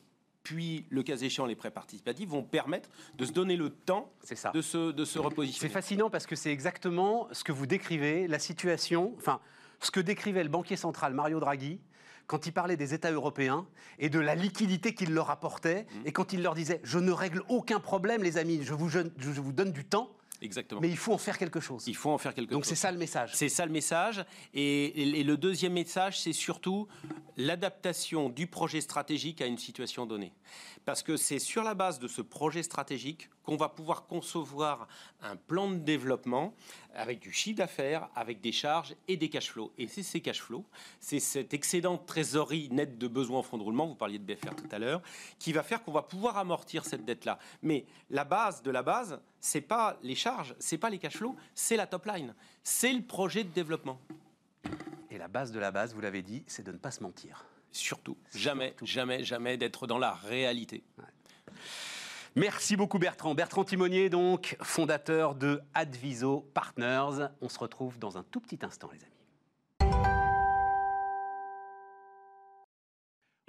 puis 0.47 0.85
le 0.89 1.03
cas 1.03 1.17
échéant 1.17 1.45
les 1.45 1.57
prêts 1.57 1.71
participatifs 1.71 2.29
vont 2.29 2.41
permettre 2.41 2.87
de 3.17 3.25
se 3.25 3.33
donner 3.33 3.57
le 3.57 3.69
temps 3.69 4.13
de 4.53 4.61
se, 4.61 4.91
de 4.91 5.03
se 5.03 5.19
repositionner. 5.19 5.67
C'est 5.67 5.73
fascinant 5.73 6.09
parce 6.09 6.25
que 6.25 6.37
c'est 6.37 6.53
exactement 6.53 7.27
ce 7.33 7.43
que 7.43 7.51
vous 7.51 7.65
décrivez, 7.65 8.29
la 8.29 8.39
situation, 8.39 9.13
enfin 9.17 9.41
ce 9.79 9.91
que 9.91 9.99
décrivait 9.99 10.43
le 10.43 10.49
banquier 10.49 10.75
central 10.75 11.13
Mario 11.13 11.39
Draghi 11.39 11.79
quand 12.27 12.45
il 12.45 12.51
parlait 12.51 12.77
des 12.77 12.93
États 12.93 13.11
européens 13.11 13.65
et 13.99 14.09
de 14.09 14.19
la 14.19 14.35
liquidité 14.35 14.93
qu'il 14.93 15.13
leur 15.13 15.29
apportait, 15.29 15.83
mmh. 15.83 16.07
et 16.07 16.11
quand 16.11 16.33
il 16.33 16.43
leur 16.43 16.55
disait 16.55 16.81
Je 16.83 16.99
ne 16.99 17.11
règle 17.11 17.41
aucun 17.47 17.79
problème, 17.79 18.21
les 18.21 18.37
amis, 18.37 18.59
je 18.63 18.73
vous, 18.73 18.89
je 18.89 19.41
vous 19.41 19.53
donne 19.53 19.71
du 19.71 19.85
temps. 19.85 20.11
Exactement. 20.41 20.81
Mais 20.81 20.89
il 20.89 20.97
faut 20.97 21.13
en 21.13 21.17
faire 21.17 21.37
quelque 21.37 21.59
chose. 21.59 21.85
Il 21.87 21.95
faut 21.95 22.11
en 22.11 22.17
faire 22.17 22.33
quelque 22.33 22.51
Donc 22.51 22.63
chose. 22.63 22.69
Donc 22.69 22.77
c'est 22.77 22.81
ça 22.81 22.91
le 22.91 22.97
message. 22.97 23.31
C'est 23.33 23.49
ça 23.49 23.65
le 23.65 23.71
message. 23.71 24.23
Et, 24.53 25.19
et 25.19 25.23
le 25.23 25.37
deuxième 25.37 25.73
message, 25.73 26.19
c'est 26.21 26.33
surtout 26.33 26.87
l'adaptation 27.37 28.29
du 28.29 28.45
projet 28.45 28.81
stratégique 28.81 29.41
à 29.41 29.47
une 29.47 29.57
situation 29.57 30.05
donnée. 30.05 30.33
Parce 30.85 31.01
que 31.01 31.17
c'est 31.17 31.39
sur 31.39 31.63
la 31.63 31.73
base 31.73 31.97
de 31.97 32.07
ce 32.07 32.21
projet 32.21 32.61
stratégique 32.61 33.29
qu'on 33.47 33.55
va 33.55 33.69
pouvoir 33.69 34.07
concevoir 34.07 34.89
un 35.21 35.37
plan 35.37 35.71
de 35.71 35.77
développement 35.77 36.53
avec 36.93 37.19
du 37.19 37.31
chiffre 37.31 37.59
d'affaires, 37.59 38.09
avec 38.13 38.41
des 38.41 38.51
charges 38.51 38.93
et 39.07 39.15
des 39.15 39.29
cash 39.29 39.49
flows. 39.49 39.71
Et 39.77 39.87
c'est 39.87 40.03
ces 40.03 40.19
cash 40.19 40.41
flows, 40.41 40.65
c'est 40.99 41.21
cet 41.21 41.53
excédent 41.53 41.93
de 41.93 42.05
trésorerie 42.05 42.67
net 42.71 42.97
de 42.97 43.07
besoins 43.07 43.39
en 43.39 43.43
fonds 43.43 43.57
de 43.57 43.63
roulement, 43.63 43.87
vous 43.87 43.95
parliez 43.95 44.19
de 44.19 44.25
BFR 44.25 44.53
tout 44.53 44.67
à 44.69 44.79
l'heure, 44.79 45.01
qui 45.39 45.53
va 45.53 45.63
faire 45.63 45.81
qu'on 45.81 45.93
va 45.93 46.01
pouvoir 46.01 46.37
amortir 46.37 46.83
cette 46.83 47.05
dette-là. 47.05 47.39
Mais 47.61 47.85
la 48.09 48.25
base 48.25 48.61
de 48.63 48.69
la 48.69 48.83
base, 48.83 49.21
c'est 49.39 49.61
pas 49.61 49.97
les 50.03 50.15
charges, 50.15 50.53
c'est 50.59 50.77
pas 50.77 50.89
les 50.89 50.99
cash 50.99 51.15
flows, 51.15 51.37
c'est 51.55 51.77
la 51.77 51.87
top 51.87 52.05
line, 52.05 52.35
c'est 52.63 52.91
le 52.91 53.01
projet 53.01 53.45
de 53.45 53.49
développement. 53.49 54.01
Et 55.09 55.17
la 55.17 55.29
base 55.29 55.53
de 55.53 55.59
la 55.59 55.71
base, 55.71 55.93
vous 55.93 56.01
l'avez 56.01 56.21
dit, 56.21 56.43
c'est 56.47 56.65
de 56.65 56.73
ne 56.73 56.77
pas 56.77 56.91
se 56.91 57.01
mentir. 57.01 57.45
Surtout, 57.71 58.17
jamais, 58.35 58.75
jamais, 58.81 59.23
jamais 59.23 59.55
d'être 59.55 59.87
dans 59.87 59.99
la 59.99 60.13
réalité. 60.13 60.83
Merci 62.35 62.75
beaucoup 62.75 62.99
Bertrand. 62.99 63.33
Bertrand 63.35 63.63
Timonier, 63.63 64.09
donc, 64.09 64.57
fondateur 64.61 65.35
de 65.35 65.61
Adviso 65.73 66.49
Partners. 66.53 67.29
On 67.41 67.49
se 67.49 67.59
retrouve 67.59 67.97
dans 67.99 68.17
un 68.17 68.23
tout 68.23 68.39
petit 68.39 68.59
instant, 68.63 68.89
les 68.93 69.03
amis. 69.03 69.17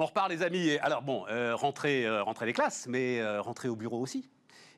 On 0.01 0.07
repart, 0.07 0.29
les 0.31 0.45
amis. 0.45 0.77
Alors 0.79 1.03
bon, 1.03 1.27
euh, 1.29 1.57
rentrez, 1.57 2.07
euh, 2.07 2.23
rentrez 2.23 2.47
les 2.47 2.53
classes, 2.53 2.87
mais 2.89 3.19
euh, 3.19 3.43
rentrez 3.43 3.69
au 3.69 3.75
bureau 3.75 4.01
aussi. 4.01 4.31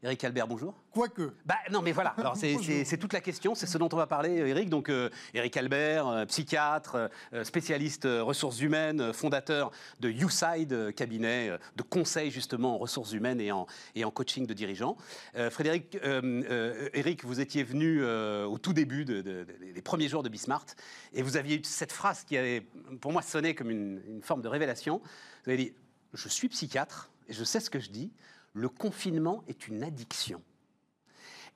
Eric 0.02 0.24
Albert, 0.24 0.48
bonjour. 0.48 0.74
Quoique. 0.92 1.34
Bah 1.44 1.56
non, 1.70 1.82
mais 1.82 1.92
voilà. 1.92 2.14
Alors 2.16 2.34
c'est- 2.34 2.96
toute 2.96 3.12
la 3.12 3.20
question, 3.20 3.54
c'est 3.54 3.66
ce 3.66 3.76
dont 3.76 3.88
on 3.92 3.96
va 3.98 4.06
parler, 4.06 4.30
Eric. 4.30 4.70
Donc 4.70 4.88
euh, 4.88 5.10
Eric 5.34 5.54
Albert, 5.58 6.08
euh, 6.08 6.24
psychiatre, 6.24 7.10
euh, 7.34 7.44
spécialiste 7.44 8.06
euh, 8.06 8.22
ressources 8.22 8.62
humaines, 8.62 9.02
euh, 9.02 9.12
fondateur 9.12 9.70
de 10.00 10.08
YouSide, 10.08 10.72
euh, 10.72 10.90
cabinet 10.90 11.50
euh, 11.50 11.58
de 11.76 11.82
conseil 11.82 12.30
justement 12.30 12.76
en 12.76 12.78
ressources 12.78 13.12
humaines 13.12 13.42
et 13.42 13.52
en, 13.52 13.66
et 13.94 14.06
en 14.06 14.10
coaching 14.10 14.46
de 14.46 14.54
dirigeants. 14.54 14.96
Euh, 15.36 15.50
Frédéric, 15.50 15.94
euh, 16.02 16.42
euh, 16.48 16.88
Eric, 16.94 17.22
vous 17.22 17.40
étiez 17.40 17.62
venu 17.62 17.98
euh, 18.02 18.46
au 18.46 18.56
tout 18.56 18.72
début 18.72 19.04
de- 19.04 19.20
de- 19.20 19.44
de- 19.44 19.72
des 19.74 19.82
premiers 19.82 20.08
jours 20.08 20.22
de 20.22 20.30
Bismart 20.30 20.64
et 21.12 21.20
vous 21.20 21.36
aviez 21.36 21.56
eu 21.58 21.64
cette 21.64 21.92
phrase 21.92 22.24
qui 22.24 22.38
avait 22.38 22.62
pour 23.02 23.12
moi 23.12 23.20
sonné 23.20 23.54
comme 23.54 23.68
une, 23.68 24.00
une 24.08 24.22
forme 24.22 24.40
de 24.40 24.48
révélation. 24.48 25.02
Vous 25.44 25.50
avez 25.50 25.58
dit 25.62 25.74
Je 26.14 26.28
suis 26.30 26.48
psychiatre 26.48 27.10
et 27.28 27.34
je 27.34 27.44
sais 27.44 27.60
ce 27.60 27.68
que 27.68 27.80
je 27.80 27.90
dis. 27.90 28.10
Le 28.52 28.68
confinement 28.68 29.42
est 29.48 29.68
une 29.68 29.82
addiction. 29.82 30.42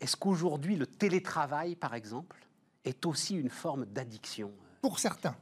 Est-ce 0.01 0.17
qu'aujourd'hui, 0.17 0.77
le 0.77 0.87
télétravail, 0.87 1.77
par 1.77 1.95
exemple, 1.95 2.37
est 2.85 3.05
aussi 3.07 3.35
une 3.37 3.51
forme 3.51 3.87
d'addiction 3.87 4.53
Pour 4.83 4.99
certains. 4.99 5.37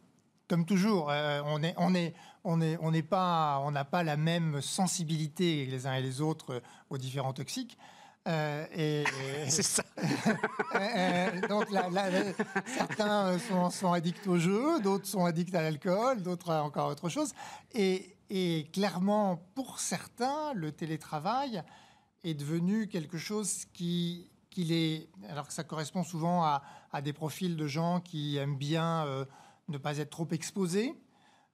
Comme 0.48 0.66
toujours, 0.66 1.10
euh, 1.10 1.40
on 1.46 1.58
n'est 1.58 1.74
on 1.78 1.94
est, 1.94 2.14
on 2.44 2.60
est, 2.60 2.76
on 2.80 2.90
n'est 2.90 3.02
pas, 3.02 3.58
on 3.64 3.70
n'a 3.70 3.84
pas 3.84 4.02
la 4.02 4.16
même 4.16 4.60
sensibilité 4.60 5.64
les 5.66 5.86
uns 5.86 5.94
et 5.94 6.02
les 6.02 6.20
autres 6.20 6.54
euh, 6.54 6.60
aux 6.90 6.98
différents 6.98 7.32
toxiques. 7.32 7.78
Euh, 8.28 8.66
et, 8.72 9.00
et- 9.46 9.50
C'est 9.50 9.62
ça. 9.62 9.82
Euh, 10.74 10.78
euh, 10.78 11.48
donc 11.48 11.70
la- 11.70 11.90
la- 11.90 12.08
la- 12.10 12.32
certains 12.66 13.26
euh, 13.26 13.38
sont, 13.38 13.68
sont 13.70 13.92
addicts 13.92 14.26
au 14.26 14.38
jeu, 14.38 14.80
d'autres 14.80 15.06
sont 15.06 15.24
addicts 15.26 15.54
à 15.54 15.60
l'alcool, 15.60 16.22
d'autres 16.22 16.50
à 16.50 16.62
encore 16.64 16.88
autre 16.88 17.08
chose. 17.10 17.32
Et, 17.74 18.16
et 18.30 18.68
clairement, 18.72 19.36
pour 19.54 19.78
certains, 19.80 20.52
le 20.54 20.72
télétravail 20.72 21.62
est 22.24 22.34
devenu 22.34 22.88
quelque 22.88 23.18
chose 23.18 23.64
qui, 23.72 24.30
qui 24.50 24.64
les, 24.64 25.08
alors 25.28 25.46
que 25.48 25.52
ça 25.52 25.64
correspond 25.64 26.04
souvent 26.04 26.42
à, 26.44 26.62
des 27.02 27.12
profils 27.12 27.56
de 27.56 27.66
gens 27.66 28.00
qui 28.00 28.36
aiment 28.36 28.56
bien 28.58 29.04
euh, 29.06 29.24
ne 29.68 29.78
pas 29.78 29.98
être 29.98 30.10
trop 30.10 30.28
exposés. 30.30 30.94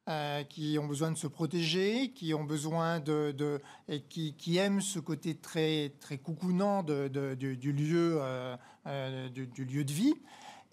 euh, 0.08 0.42
qui 0.44 0.78
ont 0.78 0.86
besoin 0.86 1.10
de 1.12 1.18
se 1.18 1.26
protéger, 1.26 2.12
qui 2.14 2.32
ont 2.32 2.44
besoin 2.44 2.98
de, 2.98 3.60
et 3.88 4.00
qui, 4.00 4.32
qui 4.36 4.56
aiment 4.56 4.80
ce 4.80 4.98
côté 5.00 5.34
très 5.36 5.90
très 6.00 6.16
coucounant 6.16 6.82
de- 6.82 7.08
du, 7.34 7.72
lieu 7.74 8.16
euh, 8.22 9.28
du, 9.28 9.46
du 9.46 9.66
lieu 9.66 9.84
de 9.84 9.92
vie 9.92 10.14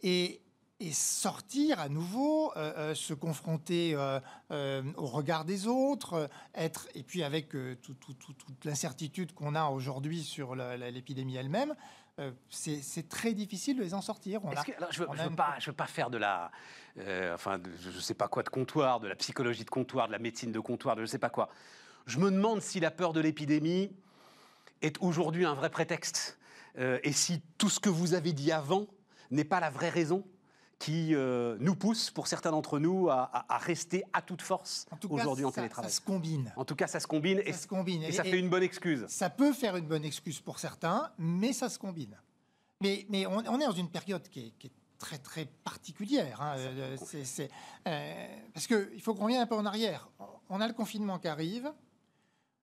et, 0.03 0.39
et 0.81 0.91
sortir 0.91 1.79
à 1.79 1.87
nouveau, 1.87 2.51
euh, 2.57 2.73
euh, 2.77 2.95
se 2.95 3.13
confronter 3.13 3.93
euh, 3.95 4.83
au 4.97 5.05
regard 5.05 5.45
des 5.45 5.67
autres, 5.67 6.29
être 6.53 6.87
et 6.95 7.03
puis 7.03 7.23
avec 7.23 7.49
tout- 7.49 7.93
tout- 7.93 8.13
tout- 8.13 8.33
toute 8.33 8.65
l'incertitude 8.65 9.33
qu'on 9.33 9.55
a 9.55 9.65
aujourd'hui 9.67 10.23
sur 10.23 10.53
l'épidémie 10.55 11.37
elle-même, 11.37 11.73
euh, 12.19 12.31
c'est 12.49 13.07
très 13.07 13.33
difficile 13.33 13.77
de 13.77 13.83
les 13.83 13.93
en 13.93 14.01
sortir. 14.01 14.43
On 14.43 14.51
a- 14.51 14.63
que- 14.63 14.73
alors, 14.73 14.91
je 14.91 15.01
ne 15.03 15.07
veux, 15.07 15.29
une- 15.29 15.35
pas, 15.35 15.55
je 15.59 15.67
veux 15.69 15.75
pas 15.75 15.87
faire 15.87 16.09
de 16.09 16.17
la, 16.17 16.51
euh, 16.97 17.33
enfin, 17.33 17.57
de- 17.57 17.71
je 17.79 17.89
ne 17.89 17.99
sais 18.01 18.13
pas 18.13 18.27
quoi 18.27 18.43
de 18.43 18.49
comptoir, 18.49 18.99
de 18.99 19.07
la 19.07 19.15
psychologie 19.15 19.63
de 19.63 19.69
comptoir, 19.69 20.07
de 20.07 20.11
la 20.11 20.19
médecine 20.19 20.51
de 20.51 20.59
comptoir, 20.59 20.95
de 20.95 21.01
je 21.01 21.05
ne 21.05 21.07
sais 21.11 21.19
pas 21.19 21.29
quoi. 21.29 21.47
Je 22.05 22.19
me 22.19 22.29
demande 22.29 22.61
si 22.61 22.81
la 22.81 22.91
peur 22.91 23.13
de 23.13 23.21
l'épidémie 23.21 23.91
est 24.81 24.97
aujourd'hui 25.01 25.45
un 25.45 25.53
vrai 25.53 25.69
prétexte, 25.69 26.37
euh, 26.77 26.99
et 27.03 27.13
si 27.13 27.41
tout 27.57 27.69
ce 27.69 27.79
que 27.79 27.89
vous 27.89 28.13
avez 28.13 28.33
dit 28.33 28.51
avant 28.51 28.87
n'est 29.31 29.45
pas 29.45 29.61
la 29.61 29.69
vraie 29.69 29.89
raison 29.89 30.25
qui 30.79 31.15
euh, 31.15 31.55
nous 31.59 31.75
pousse, 31.75 32.11
pour 32.11 32.27
certains 32.27 32.51
d'entre 32.51 32.79
nous, 32.79 33.09
à, 33.09 33.23
à- 33.23 33.55
à 33.55 33.57
rester 33.57 34.03
à 34.13 34.21
toute 34.21 34.41
force 34.41 34.85
aujourd'hui 35.09 35.45
en 35.45 35.51
télétravail. 35.51 35.89
Ça 35.89 35.95
se 35.97 36.01
combine. 36.01 36.51
En 36.57 36.65
tout 36.65 36.75
cas, 36.75 36.87
ça 36.87 36.99
se 36.99 37.07
combine 37.07 37.39
et, 37.45 37.53
Ça 37.53 37.59
se 37.59 37.67
combine. 37.67 38.03
et 38.03 38.11
ça 38.11 38.25
Et- 38.25 38.31
fait 38.31 38.39
une 38.39 38.49
bonne 38.49 38.63
excuse. 38.63 39.05
Ça 39.07 39.29
peut 39.29 39.53
faire 39.53 39.77
une 39.77 39.87
bonne 39.87 40.03
excuse 40.03 40.39
pour 40.41 40.59
certains, 40.59 41.11
mais 41.17 41.53
ça 41.53 41.69
se 41.69 41.79
combine. 41.79 42.17
Mais, 42.81 43.05
mais 43.09 43.25
on, 43.25 43.37
on 43.37 43.59
est 43.59 43.65
dans 43.65 43.71
une 43.71 43.89
période 43.89 44.27
qui 44.27 44.47
est, 44.47 44.51
qui 44.59 44.67
est 44.67 44.71
très 44.99 45.17
très 45.17 45.45
particulière. 45.45 46.41
hein. 46.41 46.55
Euh, 46.57 46.97
c'est, 47.23 47.49
euh, 47.87 48.25
parce 48.53 48.67
qu'il 48.67 49.01
faut 49.01 49.13
qu'on 49.15 49.23
revienne 49.25 49.41
un 49.41 49.47
peu 49.47 49.55
en 49.55 49.65
arrière. 49.65 50.09
On 50.49 50.59
a 50.59 50.67
le 50.67 50.73
confinement 50.73 51.19
qui 51.19 51.27
arrive. 51.29 51.71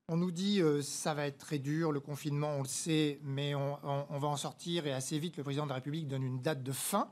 On 0.09 0.17
nous 0.19 0.31
dit 0.31 0.61
euh, 0.61 0.83
ça 0.83 1.15
va 1.15 1.27
être 1.27 1.39
très 1.39 1.59
dur, 1.59 1.93
le 1.93 2.01
confinement, 2.01 2.51
on 2.59 2.63
le 2.63 2.69
sait, 2.69 3.21
mais 3.23 3.55
on, 3.55 3.79
on- 3.83 4.07
on 4.11 4.19
va 4.19 4.29
en 4.29 4.37
sortir 4.37 4.87
et 4.87 4.93
assez 4.93 5.19
vite, 5.19 5.39
le 5.39 5.45
président 5.45 5.65
de 5.65 5.71
la 5.71 5.77
République 5.77 6.09
donne 6.09 6.23
une 6.25 6.43
date 6.43 6.63
de 6.63 6.73
fin. 6.73 7.11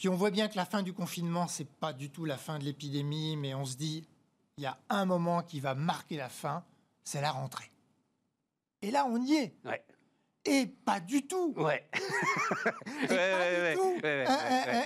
Puis 0.00 0.08
on 0.08 0.16
voit 0.16 0.30
bien 0.30 0.48
que 0.48 0.56
la 0.56 0.64
fin 0.64 0.82
du 0.82 0.94
confinement, 0.94 1.46
c'est 1.46 1.68
pas 1.68 1.92
du 1.92 2.08
tout 2.08 2.24
la 2.24 2.38
fin 2.38 2.58
de 2.58 2.64
l'épidémie, 2.64 3.36
mais 3.36 3.52
on 3.54 3.66
se 3.66 3.76
dit 3.76 4.08
il 4.56 4.64
y 4.64 4.66
a 4.66 4.78
un 4.88 5.04
moment 5.04 5.42
qui 5.42 5.60
va 5.60 5.74
marquer 5.74 6.16
la 6.16 6.30
fin, 6.30 6.64
c'est 7.04 7.20
la 7.20 7.30
rentrée. 7.30 7.70
Et 8.80 8.90
là, 8.90 9.04
on 9.06 9.20
y 9.22 9.34
est. 9.34 9.54
Ouais. 9.62 9.84
Et 10.46 10.64
pas 10.66 11.00
du 11.00 11.26
tout. 11.26 11.52
Ouais. 11.54 11.86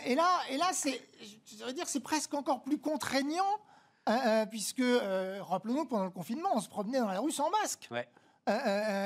Et 0.05 0.15
là, 0.17 0.41
et 0.51 0.57
là, 0.57 0.71
c'est, 0.73 1.01
je 1.47 1.65
veux 1.65 1.73
dire, 1.73 1.87
c'est 1.87 2.01
presque 2.01 2.35
encore 2.35 2.65
plus 2.65 2.79
contraignant, 2.79 3.45
euh, 4.09 4.13
euh, 4.27 4.47
puisque 4.47 4.81
euh, 4.81 5.39
rappelons-nous 5.45 5.85
pendant 5.85 6.07
le 6.07 6.11
confinement, 6.11 6.49
on 6.57 6.61
se 6.61 6.69
promenait 6.69 6.99
dans 6.99 7.07
la 7.13 7.21
rue 7.21 7.31
sans 7.31 7.51
masque. 7.51 7.89
Ouais. 7.93 8.09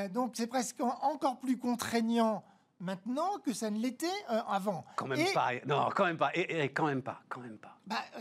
Donc 0.09 0.33
c'est 0.38 0.47
presque 0.47 0.81
en- 0.81 0.99
encore 1.03 1.38
plus 1.38 1.59
contraignant 1.59 2.42
maintenant 2.81 3.38
que 3.45 3.53
ça 3.53 3.71
ne 3.71 3.79
l'était 3.79 4.07
euh, 4.31 4.41
avant. 4.49 4.85
Quand 4.97 5.07
même 5.07 5.19
Et- 5.21 5.33
pas. 5.33 5.51
Non, 5.67 5.88
quand 5.95 6.05
même 6.05 6.17
pas. 6.19 6.31
Et, 6.35 6.64
et 6.64 6.69
quand 6.71 6.87
même 6.87 7.03
pas. 7.03 7.21
Quand 7.29 7.41
même 7.41 7.59
pas. 7.59 7.77
Bah, 7.87 7.97
euh, 8.17 8.21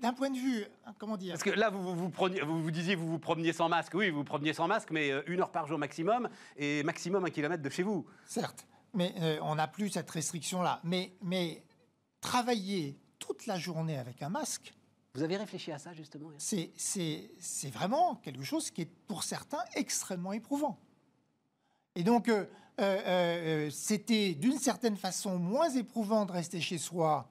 d'un 0.00 0.12
point 0.12 0.30
de 0.30 0.38
vue, 0.38 0.64
hein, 0.86 0.94
comment 0.98 1.16
dire? 1.16 1.32
Parce 1.34 1.42
que 1.42 1.50
là, 1.50 1.68
vous 1.70 1.82
vous, 1.82 1.94
vous 1.96 2.08
preniez- 2.10 2.40
vous, 2.42 2.62
vous 2.62 2.70
disiez, 2.70 2.94
vous 2.94 3.06
vous 3.08 3.18
promeniez 3.18 3.52
sans 3.52 3.68
masque. 3.68 3.92
Oui, 3.94 4.10
vous 4.10 4.18
vous 4.18 4.24
promeniez 4.24 4.52
sans 4.52 4.66
masque, 4.68 4.90
mais 4.90 5.10
euh, 5.10 5.22
une 5.26 5.40
heure 5.40 5.50
par 5.52 5.66
jour 5.66 5.78
maximum 5.78 6.28
et 6.56 6.82
maximum 6.82 7.24
un 7.24 7.30
kilomètre 7.30 7.62
de 7.62 7.70
chez 7.70 7.82
vous. 7.82 8.06
Certes, 8.26 8.66
mais 8.94 9.14
euh, 9.20 9.38
on 9.42 9.56
n'a 9.56 9.68
plus 9.68 9.90
cette 9.90 10.10
restriction-là. 10.10 10.80
Mais, 10.84 11.12
mais 11.22 11.62
travailler 12.20 12.98
toute 13.18 13.46
la 13.46 13.58
journée 13.58 13.98
avec 13.98 14.22
un 14.22 14.28
masque, 14.30 14.72
Vous 15.14 15.22
avez 15.22 15.36
réfléchi 15.36 15.72
à 15.72 15.78
ça 15.78 15.92
justement 15.92 16.30
Eric? 16.30 16.40
C'est, 16.40 16.70
c'est, 16.76 17.30
c'est 17.38 17.70
vraiment 17.70 18.14
quelque 18.16 18.44
chose 18.44 18.70
qui 18.70 18.82
est 18.82 18.90
pour 19.08 19.22
certains 19.24 19.62
extrêmement 19.74 20.32
éprouvant. 20.32 20.78
Et 21.96 22.02
donc, 22.04 22.28
euh, 22.80 23.66
euh, 23.66 23.70
c'était 23.70 24.34
d'une 24.34 24.58
certaine 24.58 24.96
façon 24.96 25.38
moins 25.38 25.68
éprouvant 25.70 26.24
de 26.26 26.32
rester 26.32 26.60
chez 26.60 26.78
soi 26.78 27.30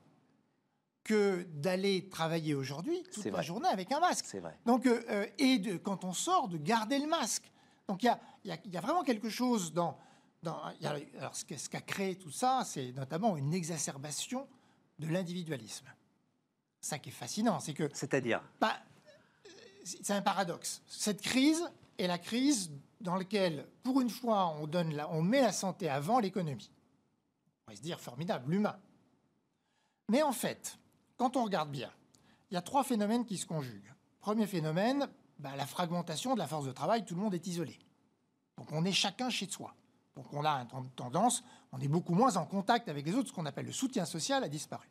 que 1.04 1.44
d'aller 1.54 2.08
travailler 2.10 2.54
aujourd'hui 2.54 3.02
toute 3.12 3.24
C'est 3.24 3.30
la 3.32 3.38
vrai. 3.38 3.44
journée 3.44 3.68
avec 3.70 3.92
un 3.92 4.00
masque. 4.00 4.26
C'est 4.28 4.40
vrai. 4.40 4.58
Donc, 4.66 4.86
euh, 4.86 5.26
et 5.38 5.58
de, 5.60 5.78
quand 5.78 6.04
on 6.04 6.14
sort, 6.14 6.48
de 6.50 6.58
garder 6.58 7.00
le 7.00 7.08
masque. 7.08 7.52
Donc, 7.88 8.04
il 8.04 8.06
y 8.06 8.10
a, 8.10 8.20
y 8.46 8.70
y 8.70 8.78
vraiment 8.78 9.04
quelque 9.04 9.30
chose 9.30 9.74
dans. 9.74 9.98
dans 10.44 10.62
y 10.82 10.86
a- 10.86 10.98
alors, 11.18 11.36
ce 11.36 11.46
qu'a 11.46 11.56
qu'a 11.58 11.82
créé 11.82 12.16
tout 12.16 12.32
ça, 12.32 12.62
c'est 12.66 12.92
notamment 12.92 13.36
une 13.38 13.54
exacerbation 13.54 14.48
de 15.00 15.08
l'individualisme. 15.08 15.88
Ça 16.82 17.00
qui 17.00 17.10
est 17.10 17.14
fascinant, 17.14 17.60
c'est 17.60 17.74
que 17.74 17.90
C'est-à-dire? 17.94 18.42
bah, 18.62 18.78
c'est 19.84 20.12
un 20.12 20.22
paradoxe. 20.22 20.82
Cette 20.88 21.22
crise 21.22 21.64
est 21.98 22.08
la 22.08 22.20
crise 22.20 22.70
dans 23.02 23.16
laquelle, 23.16 23.68
pour 23.84 24.02
une 24.02 24.10
fois, 24.10 24.56
on 24.58 25.22
met 25.22 25.42
la 25.42 25.52
santé 25.52 25.90
avant 25.90 26.20
l'économie. 26.20 26.72
On 27.68 27.72
va 27.72 27.78
se 27.78 27.82
dire 27.82 28.00
formidable, 28.00 28.52
l'humain. 28.52 28.78
Mais 30.10 30.22
en 30.22 30.32
fait, 30.32 30.78
quand 31.18 31.38
on 31.38 31.44
regarde 31.44 31.72
bien, 31.72 31.92
il 32.50 32.56
y 32.56 32.58
a 32.58 32.62
trois 32.62 32.84
phénomènes 32.84 33.26
qui 33.26 33.38
se 33.38 33.46
conjuguent. 33.46 33.94
Premier 34.20 34.48
phénomène, 34.48 35.08
bah, 35.38 35.56
la 35.56 35.66
fragmentation 35.66 36.34
de 36.34 36.40
la 36.40 36.48
force 36.48 36.66
de 36.66 36.72
travail, 36.72 37.06
tout 37.06 37.16
le 37.16 37.22
monde 37.22 37.34
est 37.34 37.48
isolé. 37.48 37.78
Donc 38.58 38.72
on 38.72 38.84
est 38.84 38.92
chacun 38.92 39.30
chez 39.30 39.48
soi. 39.48 39.74
Donc 40.16 40.34
on 40.34 40.44
a 40.44 40.68
une 40.74 40.90
tendance, 40.92 41.44
on 41.72 41.80
est 41.80 41.88
beaucoup 41.88 42.14
moins 42.14 42.36
en 42.36 42.46
contact 42.46 42.90
avec 42.90 43.06
les 43.06 43.14
autres, 43.14 43.30
ce 43.30 43.34
qu'on 43.34 43.46
appelle 43.46 43.68
le 43.68 43.72
soutien 43.72 44.04
social 44.04 44.44
a 44.44 44.50
disparu. 44.50 44.90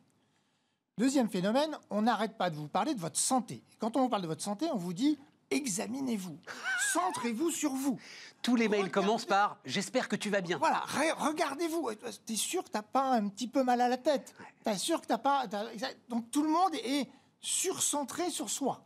Deuxième 0.97 1.29
phénomène, 1.29 1.77
on 1.89 2.01
n'arrête 2.01 2.37
pas 2.37 2.49
de 2.49 2.55
vous 2.55 2.67
parler 2.67 2.95
de 2.95 2.99
votre 2.99 3.17
santé. 3.17 3.63
Quand 3.77 3.95
on 3.95 4.01
vous 4.01 4.09
parle 4.09 4.23
de 4.23 4.27
votre 4.27 4.41
santé, 4.41 4.67
on 4.73 4.77
vous 4.77 4.93
dit 4.93 5.19
examinez-vous, 5.51 6.37
Centrez-vous 6.93 7.51
sur 7.51 7.73
vous. 7.73 7.99
Tous 8.41 8.55
les 8.55 8.67
mails 8.67 8.89
commencent 8.89 9.25
par 9.25 9.57
J'espère 9.65 10.07
que 10.07 10.15
tu 10.15 10.29
vas 10.29 10.41
bien. 10.41 10.57
Voilà, 10.57 10.83
regardez-vous. 11.17 11.91
T'es 12.25 12.35
sûr 12.35 12.63
que 12.63 12.69
t'as 12.69 12.81
pas 12.81 13.11
un 13.11 13.27
petit 13.27 13.47
peu 13.47 13.63
mal 13.63 13.81
à 13.81 13.89
la 13.89 13.97
tête? 13.97 14.33
T'es 14.63 14.77
sûr 14.77 15.01
que 15.01 15.07
t'as 15.07 15.17
pas. 15.17 15.45
Donc 16.07 16.31
tout 16.31 16.43
le 16.43 16.49
monde 16.49 16.73
est 16.75 17.09
surcentré 17.41 18.29
sur 18.29 18.49
soi. 18.49 18.85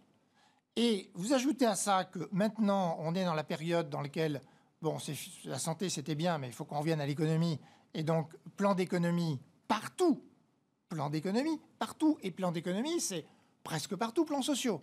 Et 0.75 1.11
vous 1.13 1.33
ajoutez 1.33 1.65
à 1.65 1.75
ça 1.75 2.05
que 2.05 2.27
maintenant, 2.31 2.97
on 2.99 3.13
est 3.13 3.25
dans 3.25 3.35
la 3.35 3.43
période 3.43 3.89
dans 3.89 4.01
laquelle, 4.01 4.41
bon, 4.81 4.97
la 5.45 5.59
santé 5.59 5.89
c'était 5.89 6.15
bien, 6.15 6.39
mais 6.39 6.47
il 6.47 6.53
faut 6.53 6.65
qu'on 6.65 6.79
revienne 6.79 6.99
à 6.99 7.05
l'économie. 7.05 7.59
Et 7.93 8.03
donc, 8.03 8.33
plan 8.57 8.73
d'économie 8.73 9.39
partout. 9.67 10.23
Plan 10.89 11.09
d'économie 11.09 11.61
partout. 11.77 12.17
Et 12.23 12.31
plan 12.31 12.51
d'économie, 12.51 12.99
c'est 12.99 13.25
presque 13.63 13.95
partout 13.95 14.25
plan 14.25 14.41
sociaux. 14.41 14.81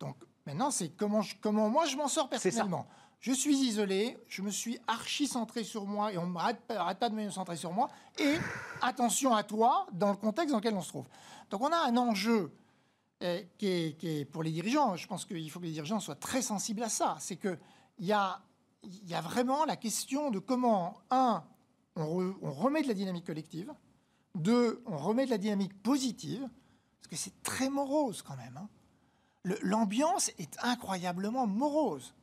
Donc 0.00 0.16
maintenant, 0.48 0.70
c'est 0.70 0.88
comment, 0.88 1.20
comment 1.42 1.68
moi 1.68 1.84
je 1.84 1.96
m'en 1.96 2.08
sors 2.08 2.30
personnellement. 2.30 2.86
Je 3.20 3.32
suis 3.32 3.56
isolé, 3.56 4.16
je 4.28 4.40
me 4.40 4.50
suis 4.50 4.78
archi 4.86 5.26
centré 5.26 5.62
sur 5.62 5.84
moi 5.84 6.10
et 6.12 6.16
on 6.16 6.26
ne 6.26 6.32
m'arrête 6.32 6.60
pas 6.66 7.10
de 7.10 7.14
me 7.14 7.28
centrer 7.30 7.56
sur 7.56 7.70
moi. 7.72 7.90
Et 8.18 8.36
attention 8.80 9.34
à 9.34 9.42
toi 9.42 9.86
dans 9.92 10.10
le 10.10 10.16
contexte 10.16 10.52
dans 10.52 10.58
lequel 10.58 10.74
on 10.74 10.80
se 10.80 10.88
trouve. 10.88 11.06
Donc 11.50 11.60
on 11.60 11.70
a 11.70 11.76
un 11.76 11.96
enjeu 11.98 12.50
euh, 13.22 13.42
qui, 13.58 13.66
est, 13.66 14.24
pour 14.24 14.42
les 14.42 14.50
dirigeants. 14.52 14.96
Je 14.96 15.06
pense 15.06 15.26
qu'il 15.26 15.50
faut 15.50 15.60
que 15.60 15.66
les 15.66 15.72
dirigeants 15.72 16.00
soient 16.00 16.14
très 16.14 16.40
sensibles 16.40 16.82
à 16.82 16.88
ça. 16.88 17.16
C'est 17.20 17.36
qu'il 17.36 17.58
y 17.98 18.12
a, 18.12 18.40
y 18.84 19.14
a 19.14 19.20
vraiment 19.20 19.66
la 19.66 19.76
question 19.76 20.30
de 20.30 20.38
comment, 20.38 20.96
un, 21.10 21.44
on, 21.94 22.34
on 22.40 22.52
remet 22.52 22.82
de 22.82 22.88
la 22.88 22.94
dynamique 22.94 23.26
collective, 23.26 23.74
deux, 24.34 24.82
on 24.86 24.96
remet 24.96 25.26
de 25.26 25.30
la 25.30 25.38
dynamique 25.38 25.82
positive, 25.82 26.48
parce 27.00 27.08
que 27.10 27.16
c'est 27.16 27.42
très 27.42 27.68
morose 27.68 28.22
quand 28.22 28.36
même. 28.36 28.56
Hein. 28.56 28.68
L'ambiance 29.62 30.30
est 30.38 30.56
incroyablement 30.62 31.46
morose. 31.46 32.14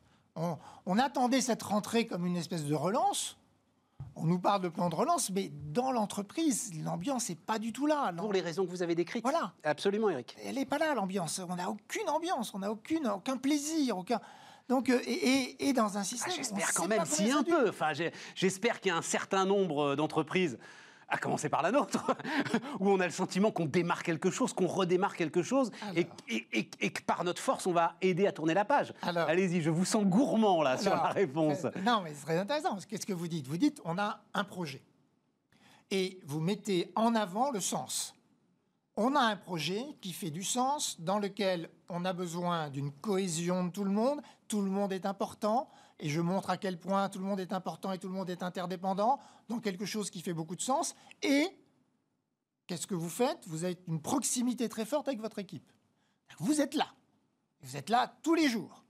On, 0.86 0.98
attendait 0.98 1.40
cette 1.40 1.62
rentrée 1.62 2.06
comme 2.06 2.26
une 2.26 2.36
espèce 2.36 2.64
de 2.64 2.74
relance. 2.74 3.38
On 4.14 4.24
nous 4.24 4.38
parle 4.38 4.62
de 4.62 4.68
plan 4.68 4.88
de 4.88 4.94
relance, 4.94 5.30
mais 5.30 5.50
dans 5.72 5.92
l'entreprise, 5.92 6.72
l'ambiance 6.84 7.28
n'est 7.28 7.36
pas 7.36 7.58
du 7.58 7.72
tout 7.72 7.86
là. 7.86 8.12
Pour 8.16 8.32
les 8.32 8.40
raisons 8.40 8.64
que 8.64 8.70
vous 8.70 8.82
avez 8.82 8.94
décrites. 8.94 9.22
Voilà. 9.22 9.52
Absolument, 9.64 10.10
Eric. 10.10 10.36
Elle 10.44 10.56
n'est 10.56 10.66
pas 10.66 10.78
là, 10.78 10.94
l'ambiance. 10.94 11.40
On 11.48 11.56
n'a 11.56 11.70
aucune 11.70 12.08
ambiance, 12.08 12.52
on 12.54 12.58
n'a 12.58 12.70
aucune, 12.70 13.06
aucun 13.08 13.36
plaisir, 13.36 13.96
aucun. 13.96 14.20
Donc, 14.68 14.90
euh, 14.90 15.00
et, 15.06 15.72
dans 15.72 15.96
un 15.96 16.02
système. 16.02 16.32
Ah, 16.34 16.36
j'espère 16.38 16.74
quand 16.74 16.88
même, 16.88 17.04
si 17.06 17.30
un 17.30 17.42
peu. 17.42 17.68
Enfin, 17.68 17.92
j'espère 18.34 18.80
qu'il 18.80 18.90
y 18.90 18.94
a 18.94 18.98
un 18.98 19.02
certain 19.02 19.44
nombre 19.44 19.96
d'entreprises 19.96 20.58
à 21.08 21.18
commencer 21.18 21.48
par 21.48 21.62
la 21.62 21.70
nôtre, 21.70 22.16
où 22.80 22.90
on 22.90 22.98
a 23.00 23.06
le 23.06 23.12
sentiment 23.12 23.50
qu'on 23.50 23.66
démarre 23.66 24.02
quelque 24.02 24.30
chose, 24.30 24.52
qu'on 24.52 24.66
redémarre 24.66 25.16
quelque 25.16 25.42
chose, 25.42 25.70
et, 25.94 26.04
que 26.04 27.02
par 27.02 27.24
notre 27.24 27.40
force, 27.40 27.66
on 27.66 27.72
va 27.72 27.94
aider 28.00 28.26
à 28.26 28.32
tourner 28.32 28.54
la 28.54 28.64
page. 28.64 28.92
Allez-y, 29.02 29.62
je 29.62 29.70
vous 29.70 29.84
sens 29.84 30.04
gourmand 30.04 30.62
là 30.62 30.78
sur 30.78 30.90
la 30.90 31.08
réponse. 31.08 31.64
Euh, 31.64 31.70
non, 31.82 32.00
mais 32.02 32.12
c'est 32.14 32.24
très 32.24 32.38
intéressant. 32.38 32.76
Qu'est-ce 32.88 33.06
que 33.06 33.12
vous 33.12 33.28
dites? 33.28 33.46
Vous 33.46 33.56
dites, 33.56 33.80
on 33.84 33.98
a 33.98 34.20
un 34.34 34.44
projet, 34.44 34.82
et 35.90 36.18
vous 36.24 36.40
mettez 36.40 36.90
en 36.96 37.14
avant 37.14 37.50
le 37.50 37.60
sens. 37.60 38.14
On 38.96 39.14
a 39.14 39.20
un 39.20 39.36
projet 39.36 39.84
qui 40.00 40.12
fait 40.12 40.30
du 40.30 40.42
sens, 40.42 41.00
dans 41.00 41.18
lequel 41.18 41.68
on 41.88 42.04
a 42.04 42.12
besoin 42.12 42.70
d'une 42.70 42.90
cohésion 42.90 43.64
de 43.64 43.70
tout 43.70 43.84
le 43.84 43.90
monde, 43.90 44.20
tout 44.48 44.62
le 44.62 44.70
monde 44.70 44.92
est 44.92 45.06
important, 45.06 45.68
et 45.98 46.08
je 46.08 46.20
montre 46.20 46.50
à 46.50 46.56
quel 46.56 46.78
point 46.78 47.08
tout 47.08 47.18
le 47.18 47.24
monde 47.24 47.40
est 47.40 47.52
important 47.52 47.92
et 47.92 47.98
tout 47.98 48.08
le 48.08 48.14
monde 48.14 48.28
est 48.28 48.42
interdépendant, 48.42 49.18
donc 49.48 49.62
quelque 49.62 49.86
chose 49.86 50.10
qui 50.10 50.20
fait 50.20 50.34
beaucoup 50.34 50.56
de 50.56 50.60
sens. 50.60 50.94
Et 51.22 51.46
qu'est-ce 52.66 52.86
que 52.86 52.94
vous 52.94 53.08
faites? 53.08 53.46
Vous 53.46 53.64
avez 53.64 53.78
une 53.88 54.00
proximité 54.00 54.68
très 54.68 54.84
forte 54.84 55.08
avec 55.08 55.20
votre 55.20 55.38
équipe. 55.38 55.72
Vous 56.38 56.60
êtes 56.60 56.74
là. 56.74 56.88
Vous 57.62 57.76
êtes 57.76 57.88
là 57.88 58.14
tous 58.22 58.34
les 58.34 58.48
jours. 58.48 58.84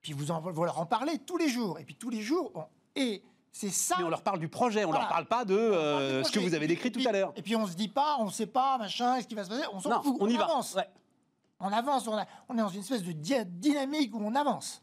Puis 0.00 0.12
vous, 0.12 0.30
en, 0.30 0.40
vous 0.40 0.64
leur 0.64 0.78
en 0.78 0.86
parlez 0.86 1.18
tous 1.18 1.36
les 1.36 1.48
jours. 1.48 1.78
Et 1.78 1.84
puis 1.84 1.96
tous 1.96 2.08
les 2.08 2.22
jours, 2.22 2.50
bon, 2.52 2.64
et 2.94 3.22
c'est 3.52 3.70
ça. 3.70 3.96
Mais 3.98 4.04
on 4.04 4.08
leur 4.08 4.22
parle 4.22 4.38
du 4.38 4.48
projet, 4.48 4.84
on 4.84 4.88
ne 4.88 4.94
leur 4.94 5.08
parle 5.08 5.26
pas 5.26 5.44
de 5.44 5.54
euh, 5.54 6.24
ce 6.24 6.30
que 6.30 6.38
vous 6.38 6.54
avez 6.54 6.66
décrit 6.66 6.92
tout 6.92 7.02
à 7.06 7.12
l'heure. 7.12 7.32
Et 7.36 7.42
puis 7.42 7.56
on 7.56 7.66
se 7.66 7.74
dit 7.74 7.88
pas, 7.88 8.16
on 8.18 8.26
ne 8.26 8.30
sait 8.30 8.46
pas, 8.46 8.78
machin, 8.78 9.16
est-ce 9.16 9.26
qui 9.26 9.34
va 9.34 9.44
se 9.44 9.50
passer 9.50 9.64
On 9.72 9.80
s'en 9.80 10.02
fout, 10.02 10.16
on, 10.20 10.28
y 10.28 10.36
avance. 10.36 10.74
Va. 10.74 10.86
On 11.60 11.72
avance, 11.72 12.06
on, 12.06 12.16
on, 12.48 12.54
est 12.54 12.58
dans 12.58 12.68
une 12.68 12.80
espèce 12.80 13.02
de 13.02 13.12
dynamique 13.12 14.14
où 14.14 14.20
on 14.22 14.34
avance. 14.34 14.82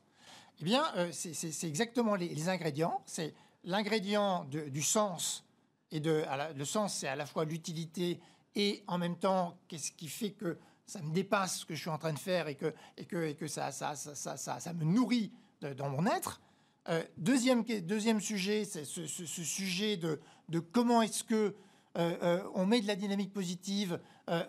Eh 0.62 0.64
bien, 0.64 0.86
euh, 0.96 1.12
c'est 1.12 1.68
exactement 1.68 2.16
les, 2.16 2.50
ingrédients. 2.50 3.02
C'est 3.06 3.34
l'ingrédient 3.64 4.46
du 4.46 4.82
sens 4.82 5.46
et 5.92 6.00
de 6.00 6.24
le 6.56 6.66
sens, 6.66 6.96
c'est 6.96 7.08
à 7.08 7.16
la 7.16 7.26
fois 7.26 7.46
l'utilité 7.46 8.20
et 8.56 8.84
en 8.88 8.98
même 8.98 9.18
temps 9.18 9.58
qu'est-ce 9.68 9.92
qui 9.92 10.08
fait 10.08 10.32
que 10.32 10.58
ça 10.86 11.02
me 11.02 11.12
dépasse 11.12 11.60
ce 11.60 11.66
que 11.66 11.74
je 11.74 11.82
suis 11.82 11.90
en 11.90 11.98
train 11.98 12.14
de 12.14 12.20
faire 12.20 12.48
et 12.48 12.56
que, 12.56 12.74
et 12.98 13.06
que, 13.06 13.28
et 13.28 13.36
que 13.36 13.48
ça, 13.48 13.72
ça, 13.72 13.96
ça, 13.96 14.38
ça, 14.38 14.74
me 14.74 14.84
nourrit 14.84 15.32
dans 15.62 15.90
mon 15.90 16.06
être. 16.06 16.42
Euh, 16.90 17.04
deuxième, 17.18 17.64
deuxième 17.64 18.22
sujet, 18.22 18.66
c'est 18.66 18.86
ce, 18.86 19.06
sujet 19.08 19.98
de, 19.98 20.22
de 20.50 20.60
comment 20.60 21.02
est-ce 21.02 21.24
que 21.24 21.56
euh, 21.98 22.44
on 22.54 22.66
met 22.66 22.82
de 22.82 22.88
la 22.88 22.96
dynamique 22.96 23.34
positive. 23.34 24.00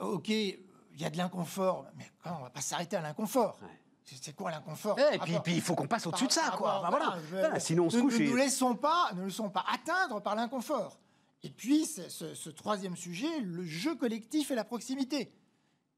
ok, 0.01 0.29
il 0.29 0.59
y 0.99 1.05
a 1.05 1.11
de 1.11 1.17
l'inconfort, 1.17 1.87
mais 1.97 2.11
quand 2.23 2.37
on 2.39 2.43
va 2.43 2.51
pas 2.51 2.61
s'arrêter 2.61 2.97
à 2.97 3.03
l'inconfort. 3.03 3.59
C'est 4.07 4.37
quoi 4.37 4.51
l'inconfort 4.53 4.99
Et 4.99 5.19
puis, 5.19 5.55
il 5.55 5.61
faut 5.61 5.75
qu'on 5.75 5.89
passe 5.89 6.07
au-dessus 6.07 6.29
de 6.29 6.33
ça, 6.33 6.55
quoi. 6.57 6.89
voilà. 6.89 7.59
sinon, 7.59 7.87
on 7.87 7.91
se 7.91 7.99
couche. 7.99 8.19
Ne, 8.19 8.27
nous 8.29 8.37
laissons 8.37 8.75
pas, 8.75 9.11
ne 9.15 9.25
laissons 9.25 9.51
pas 9.51 9.65
atteindre 9.73 10.21
par 10.21 10.37
l'inconfort. 10.37 10.99
Et 11.43 11.51
puis, 11.51 11.87
ce, 11.87 12.49
troisième 12.51 12.97
sujet, 12.97 13.41
le 13.41 13.65
jeu 13.65 13.95
collectif 13.95 14.51
et 14.51 14.55
la 14.55 14.65
proximité. 14.65 15.33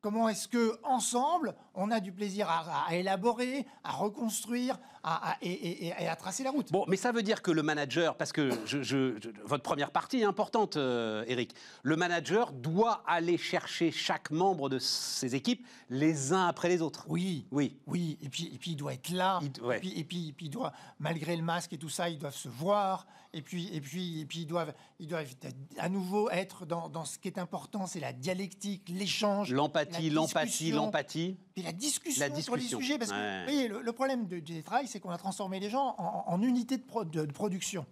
Comment 0.00 0.28
est-ce 0.28 0.46
que 0.46 0.78
ensemble 0.84 1.56
on 1.74 1.90
a 1.90 1.98
du 1.98 2.12
plaisir 2.12 2.48
à, 2.48 2.94
élaborer, 2.94 3.66
à 3.82 3.90
reconstruire, 3.90 4.78
à, 5.02 5.36
et, 5.42 5.92
à 5.92 6.14
tracer 6.14 6.44
la 6.44 6.52
route? 6.52 6.70
Bon, 6.70 6.84
mais 6.86 6.96
ça 6.96 7.10
veut 7.10 7.24
dire 7.24 7.42
que 7.42 7.50
le 7.50 7.64
manager, 7.64 8.16
parce 8.16 8.30
que 8.30 8.50
je, 8.64 9.18
votre 9.44 9.64
première 9.64 9.90
partie 9.90 10.20
est 10.20 10.24
importante, 10.24 10.76
euh, 10.76 11.24
Eric, 11.26 11.52
le 11.82 11.96
manager 11.96 12.52
doit 12.52 13.02
aller 13.08 13.36
chercher 13.36 13.90
chaque 13.90 14.30
membre 14.30 14.68
de 14.68 14.78
ses 14.78 15.34
équipes 15.34 15.66
les 15.90 16.32
uns 16.32 16.46
après 16.46 16.68
les 16.68 16.80
autres. 16.80 17.04
Oui, 17.08 17.46
oui, 17.50 17.76
oui. 17.88 18.18
Et 18.22 18.28
puis, 18.28 18.52
et 18.54 18.58
puis 18.58 18.70
il 18.72 18.76
doit 18.76 18.94
être 18.94 19.10
là. 19.10 19.40
et, 19.42 19.78
puis, 19.80 19.98
et, 19.98 20.04
puis, 20.04 20.34
il 20.40 20.50
doit, 20.50 20.72
malgré 21.00 21.36
le 21.36 21.42
masque 21.42 21.72
et 21.72 21.78
tout 21.78 21.88
ça, 21.88 22.08
ils 22.08 22.18
doivent 22.18 22.36
se 22.36 22.48
voir. 22.48 23.04
Et 23.38 23.42
puis, 23.42 23.70
et 23.72 23.80
puis, 23.80 24.20
et 24.20 24.26
puis 24.26 24.40
ils 24.40 24.46
doivent, 24.46 24.74
ils 24.98 25.06
doivent 25.06 25.32
à 25.78 25.88
nouveau 25.88 26.28
être 26.30 26.66
dans, 26.66 26.88
dans 26.88 27.04
ce 27.04 27.20
qui 27.20 27.28
est 27.28 27.38
important, 27.38 27.86
c'est 27.86 28.00
la 28.00 28.12
dialectique, 28.12 28.88
l'échange, 28.88 29.52
l'empathie, 29.52 30.10
l'empathie, 30.10 30.72
l'empathie. 30.72 31.36
Et 31.54 31.62
la 31.62 31.70
discussion, 31.70 32.20
la 32.20 32.30
discussion, 32.30 32.56
sur 32.58 32.80
les 32.80 32.82
sujets. 32.84 32.98
Parce 32.98 33.12
que, 33.12 33.38
vous 33.38 33.52
voyez, 33.52 33.68
le, 33.68 33.92
problème 33.92 34.26
du 34.26 34.42
télétravail, 34.42 34.88
c'est 34.88 34.98
qu'on 34.98 35.10
a 35.10 35.18
transformé 35.18 35.60
les 35.60 35.70
gens 35.70 35.94
en, 35.98 36.42
unités 36.42 36.78
de, 36.78 37.04
de, 37.04 37.32
production. 37.32 37.86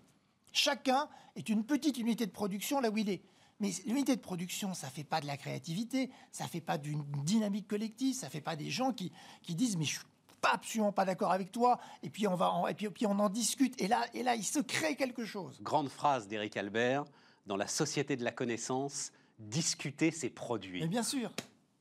Chacun 0.53 1.09
est 1.37 1.49
une 1.49 1.63
petite 1.63 1.97
unité 1.97 2.27
de 2.27 2.33
production 2.33 2.81
là 2.81 2.91
où 2.91 2.99
il 2.99 3.09
est. 3.09 3.23
Mais 3.61 3.71
l'unité 3.87 4.17
de 4.17 4.21
production, 4.21 4.75
ça 4.75 4.91
fait 4.91 5.05
pas 5.05 5.21
de 5.21 5.27
la 5.27 5.37
créativité, 5.37 6.11
ça 6.33 6.49
fait 6.49 6.61
pas 6.61 6.77
d'une 6.77 7.05
dynamique 7.25 7.69
collective, 7.69 8.17
ça 8.17 8.29
fait 8.31 8.41
pas 8.41 8.57
des 8.57 8.69
gens 8.69 8.93
qui, 8.93 9.13
qui 9.43 9.55
disent 9.55 9.77
mais 9.77 9.85
je 9.85 9.91
suis 9.99 10.07
absolument 10.43 10.93
pas 10.93 11.05
d'accord 11.05 11.33
avec 11.33 11.51
toi, 11.53 11.79
et 12.03 12.11
puis 12.11 12.27
on 12.27 12.35
va, 12.35 12.63
et 12.69 12.75
puis, 12.75 12.89
puis 12.91 13.07
on 13.07 13.19
en 13.19 13.29
discute, 13.29 13.81
et 13.81 13.89
là, 13.89 14.05
et 14.15 14.23
là, 14.23 14.35
il 14.35 14.45
se 14.45 14.61
crée 14.61 14.97
quelque 14.97 15.25
chose. 15.25 15.61
Grande 15.63 15.89
phrase 15.89 16.29
d'Éric 16.29 16.57
Albert 16.57 17.05
dans 17.47 17.57
la 17.57 17.67
société 17.67 18.17
de 18.17 18.25
la 18.25 18.33
connaissance, 18.33 19.13
discuter, 19.39 20.11
c'est 20.11 20.31
produire. 20.31 20.83
Mais 20.83 20.89
bien 20.89 21.03
sûr. 21.03 21.31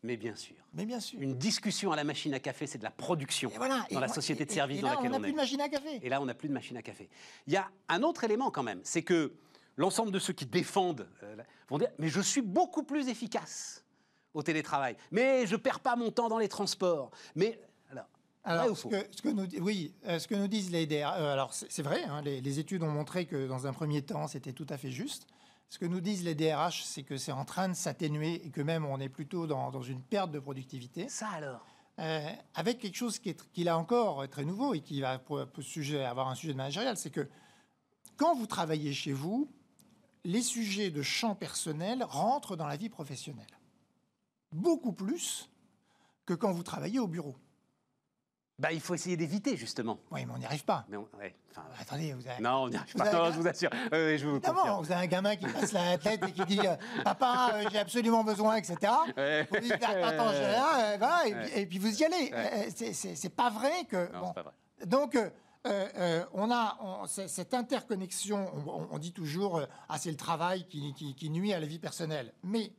Mais 0.03 0.17
bien 0.17 0.35
sûr. 0.35 0.55
Mais 0.73 0.85
bien 0.85 0.99
sûr. 0.99 1.19
Une 1.19 1.35
discussion 1.35 1.91
à 1.91 1.95
la 1.95 2.03
machine 2.03 2.33
à 2.35 2.39
café, 2.39 2.67
c'est 2.67 2.77
de 2.77 2.83
la 2.83 2.91
production 2.91 3.51
dans 3.91 3.99
la 3.99 4.07
société 4.07 4.45
de 4.45 4.51
service 4.51 4.81
dans 4.81 4.89
laquelle 4.89 5.11
on, 5.11 5.13
est. 5.13 5.17
on 5.17 5.19
n'a 5.19 5.19
plus 5.19 5.31
de 5.31 5.37
machine 5.37 5.61
à 5.61 5.69
café. 5.69 5.99
Et 6.03 6.09
là, 6.09 6.21
on 6.21 6.25
n'a 6.25 6.35
plus 6.35 6.47
de 6.47 6.53
machine 6.53 6.77
à 6.77 6.83
café. 6.83 7.09
Il 7.47 7.53
y 7.53 7.57
a 7.57 7.67
un 7.89 8.03
autre 8.03 8.23
élément 8.23 8.51
quand 8.51 8.61
même, 8.61 8.81
c'est 8.83 9.01
que 9.01 9.33
l'ensemble 9.77 10.11
de 10.11 10.19
ceux 10.19 10.33
qui 10.33 10.45
défendent 10.45 11.07
euh, 11.23 11.35
vont 11.69 11.79
dire 11.79 11.89
mais 11.97 12.09
je 12.09 12.21
suis 12.21 12.41
beaucoup 12.41 12.83
plus 12.83 13.09
efficace 13.09 13.83
au 14.33 14.43
télétravail, 14.43 14.95
mais 15.11 15.47
je 15.47 15.55
perds 15.55 15.79
pas 15.79 15.95
mon 15.95 16.11
temps 16.11 16.29
dans 16.29 16.37
les 16.37 16.49
transports, 16.49 17.09
mais 17.35 17.59
alors, 18.45 18.77
ce 18.77 18.87
que, 18.87 19.29
nous, 19.29 19.47
oui, 19.59 19.91
euh, 20.05 20.19
ce 20.19 20.27
que 20.27 20.35
nous 20.35 20.47
disent 20.47 20.69
les 20.69 20.85
DRH, 20.85 21.15
euh, 21.17 21.33
alors 21.33 21.51
c'est 21.53 21.81
vrai, 21.81 22.03
hein, 22.03 22.21
les, 22.21 22.59
études 22.59 22.83
ont 22.83 22.91
montré 22.91 23.25
que 23.25 23.47
dans 23.47 23.65
un 23.65 23.73
premier 23.73 24.03
temps, 24.03 24.27
c'était 24.27 24.53
tout 24.53 24.67
à 24.69 24.77
fait 24.77 24.91
juste. 24.91 25.27
Ce 25.69 25.79
que 25.79 25.85
nous 25.85 25.99
disent 25.99 26.23
les 26.23 26.35
DRH, 26.35 26.83
c'est 26.83 27.01
que 27.01 27.17
c'est 27.17 27.31
en 27.31 27.43
train 27.43 27.67
de 27.69 27.73
s'atténuer 27.73 28.45
et 28.45 28.51
que 28.51 28.61
même 28.61 28.85
on 28.85 28.99
est 28.99 29.09
plutôt 29.09 29.47
dans, 29.47 29.81
une 29.81 30.01
perte 30.01 30.31
de 30.31 30.39
productivité. 30.39 31.09
Ça 31.09 31.29
alors? 31.29 31.65
Euh, 31.99 32.29
Avec 32.53 32.79
quelque 32.79 32.95
chose 32.95 33.17
qui 33.17 33.29
est, 33.29 33.51
qui 33.51 33.67
encore 33.69 34.27
très 34.29 34.45
nouveau 34.45 34.75
et 34.75 34.81
qui 34.81 35.01
va 35.01 35.17
pour, 35.17 35.43
sujet, 35.61 36.05
avoir 36.05 36.27
un 36.27 36.35
sujet 36.35 36.53
de 36.53 36.57
managérial, 36.57 36.97
c'est 36.97 37.09
que 37.09 37.27
quand 38.15 38.35
vous 38.35 38.45
travaillez 38.45 38.93
chez 38.93 39.11
vous, 39.11 39.49
les 40.23 40.41
sujets 40.41 40.91
de 40.91 41.01
champ 41.01 41.33
personnel 41.33 42.03
rentrent 42.03 42.55
dans 42.55 42.67
la 42.67 42.77
vie 42.77 42.89
professionnelle. 42.89 43.59
Beaucoup 44.51 44.93
plus 44.93 45.49
que 46.25 46.33
quand 46.33 46.51
vous 46.51 46.63
travaillez 46.63 46.99
au 46.99 47.07
bureau. 47.07 47.35
Bah, 48.57 48.71
il 48.71 48.79
faut 48.79 48.93
essayer 48.93 49.17
d'éviter, 49.17 49.57
justement. 49.57 49.99
Oui, 50.11 50.25
mais 50.25 50.31
on 50.33 50.37
n'y 50.37 50.45
arrive 50.45 50.63
pas. 50.63 50.85
Mais 50.87 50.97
Attendez, 51.79 52.13
vous 52.13 52.25
avez... 52.25 52.41
Non, 52.41 52.63
on 52.63 52.69
n'y 52.69 52.77
arrive 52.77 52.93
pas, 52.95 53.31
je 53.31 53.37
vous 53.37 53.47
assure. 53.47 53.69
Oui, 53.91 54.17
je 54.17 54.25
vous 54.25 54.37
Évidemment, 54.37 54.81
vous 54.81 54.91
avez 54.91 55.03
un 55.03 55.07
gamin 55.07 55.35
qui 55.35 55.45
passe 55.45 55.73
la 55.73 55.97
tête 55.97 56.23
et 56.25 56.31
qui 56.31 56.45
dit 56.45 56.59
euh, 56.65 56.75
Papa, 57.03 57.51
euh, 57.53 57.65
j'ai 57.69 57.79
absolument 57.79 58.23
besoin, 58.23 58.55
etc. 58.55 58.77
Vous 59.51 59.59
dites 59.59 59.73
Attends, 59.83 60.31
j'ai 60.31 60.45
rien, 60.45 60.97
euh, 61.01 61.47
et, 61.53 61.65
puis, 61.65 61.79
vous 61.79 62.01
y 62.01 62.05
allez. 62.05 62.31
C'est 62.71 63.35
pas 63.35 63.49
vrai 63.49 63.83
que. 63.89 64.09
Non, 64.13 64.19
bon. 64.21 64.33
pas 64.33 64.43
vrai. 64.43 64.53
Donc, 64.85 65.15
euh, 65.15 65.29
euh, 65.65 66.23
on 66.33 66.49
a 66.51 66.77
on- 66.81 67.07
cette 67.07 67.53
interconnexion. 67.53 68.49
On, 68.67 68.87
on 68.91 68.97
dit 68.99 69.11
toujours, 69.11 69.57
euh, 69.57 69.65
ah, 69.89 69.97
c'est 69.97 70.11
le 70.11 70.17
travail 70.17 70.65
qui, 70.67 70.93
qui- 70.93 71.15
qui 71.15 71.29
nuit 71.29 71.53
à 71.53 71.59
la 71.59 71.65
vie 71.65 71.79
personnelle. 71.79 72.33
Mais 72.43 72.71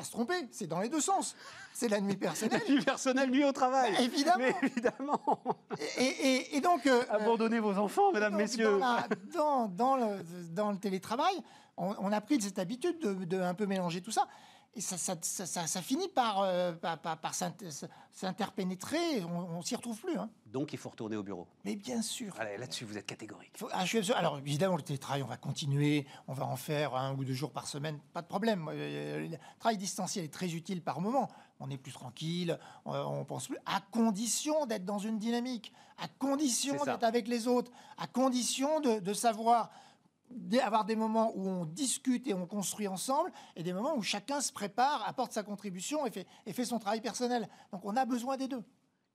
pas 0.00 0.04
se 0.06 0.10
tromper, 0.12 0.48
c'est 0.50 0.66
dans 0.66 0.80
les 0.80 0.88
deux 0.88 1.00
sens. 1.00 1.36
C'est 1.72 1.88
la 1.88 2.00
nuit 2.00 2.16
personnelle. 2.16 2.62
La 2.68 2.82
personnelle 2.84 3.30
nuit 3.30 3.44
au 3.44 3.52
travail. 3.52 3.92
Évidemment. 4.00 4.38
Mais 4.38 4.54
évidemment. 4.62 5.20
Et, 5.98 6.04
et- 6.04 6.56
et 6.56 6.60
donc, 6.60 6.86
euh, 6.86 7.02
Abandonnez 7.10 7.60
vos 7.60 7.76
enfants, 7.78 8.12
mesdames, 8.12 8.32
donc, 8.32 8.40
messieurs. 8.42 8.78
Dans, 8.78 8.94
la- 8.94 9.08
dans- 9.34 9.66
dans 9.68 9.96
le, 9.96 10.06
dans 10.54 10.70
le 10.72 10.78
télétravail, 10.78 11.34
on, 11.76 11.94
on 11.98 12.12
a 12.12 12.20
pris 12.20 12.40
cette 12.40 12.58
habitude 12.58 12.98
de, 13.00 13.24
de 13.24 13.40
un 13.40 13.54
peu 13.54 13.66
mélanger 13.66 14.00
tout 14.00 14.10
ça. 14.10 14.26
Et 14.76 14.80
ça, 14.80 14.96
ça, 14.96 15.16
ça- 15.20 15.66
ça- 15.66 15.82
finit 15.82 16.06
par, 16.08 16.42
euh, 16.42 16.72
par, 16.72 16.96
par- 16.98 17.18
par 17.18 17.34
s'inter- 17.34 17.68
s'interpénétrer. 18.12 19.24
On, 19.24 19.56
on 19.58 19.62
s'y 19.62 19.74
retrouve 19.74 19.98
plus. 20.00 20.16
hein. 20.16 20.30
Donc 20.46 20.72
il 20.72 20.78
faut 20.78 20.90
retourner 20.90 21.16
au 21.16 21.22
bureau. 21.22 21.48
Mais 21.64 21.74
bien 21.74 22.02
sûr. 22.02 22.34
Allez, 22.38 22.56
là-dessus, 22.56 22.84
vous 22.84 22.96
êtes 22.96 23.06
catégorique. 23.06 23.50
Faut- 23.56 23.68
ah, 23.72 23.82
je 23.84 23.88
suis 23.88 23.98
absolu- 23.98 24.16
Alors 24.18 24.38
évidemment, 24.38 24.76
le 24.76 24.82
télétravail, 24.82 25.22
on 25.22 25.26
va 25.26 25.36
continuer, 25.36 26.06
on 26.28 26.34
va 26.34 26.46
en 26.46 26.56
faire 26.56 26.94
un 26.94 27.14
ou 27.16 27.24
deux 27.24 27.32
jours 27.34 27.50
par 27.52 27.66
semaine, 27.66 27.98
pas 28.12 28.22
de 28.22 28.26
problème. 28.28 28.68
Euh, 28.72 29.28
Le 29.28 29.36
travail 29.58 29.76
distanciel 29.76 30.24
est 30.24 30.32
très 30.32 30.52
utile 30.54 30.82
par 30.82 31.00
moment. 31.00 31.28
On 31.58 31.68
est 31.70 31.76
plus 31.78 31.92
tranquille, 31.92 32.58
on, 32.84 32.94
on 32.96 33.24
pense 33.24 33.48
plus, 33.48 33.58
à 33.66 33.80
condition 33.90 34.66
d'être 34.66 34.84
dans 34.84 34.98
une 34.98 35.18
dynamique, 35.18 35.72
à 35.98 36.06
condition 36.06 36.74
d'être 36.84 37.04
avec 37.04 37.26
les 37.28 37.48
autres, 37.48 37.70
à 37.98 38.06
condition 38.06 38.80
de, 38.80 38.98
de 39.00 39.12
savoir 39.14 39.70
avoir 40.62 40.84
des 40.84 40.96
moments 40.96 41.32
où 41.36 41.46
on 41.48 41.64
discute 41.64 42.26
et 42.26 42.34
on 42.34 42.46
construit 42.46 42.88
ensemble, 42.88 43.30
et 43.56 43.62
des 43.62 43.72
moments 43.72 43.96
où 43.96 44.02
chacun 44.02 44.40
se 44.40 44.52
prépare, 44.52 45.06
apporte 45.08 45.32
sa 45.32 45.42
contribution 45.42 46.06
et 46.06 46.10
fait, 46.10 46.26
et 46.46 46.52
fait 46.52 46.64
son 46.64 46.78
travail 46.78 47.00
personnel. 47.00 47.48
Donc 47.72 47.84
on 47.84 47.96
a 47.96 48.04
besoin 48.04 48.36
des 48.36 48.48
deux. 48.48 48.62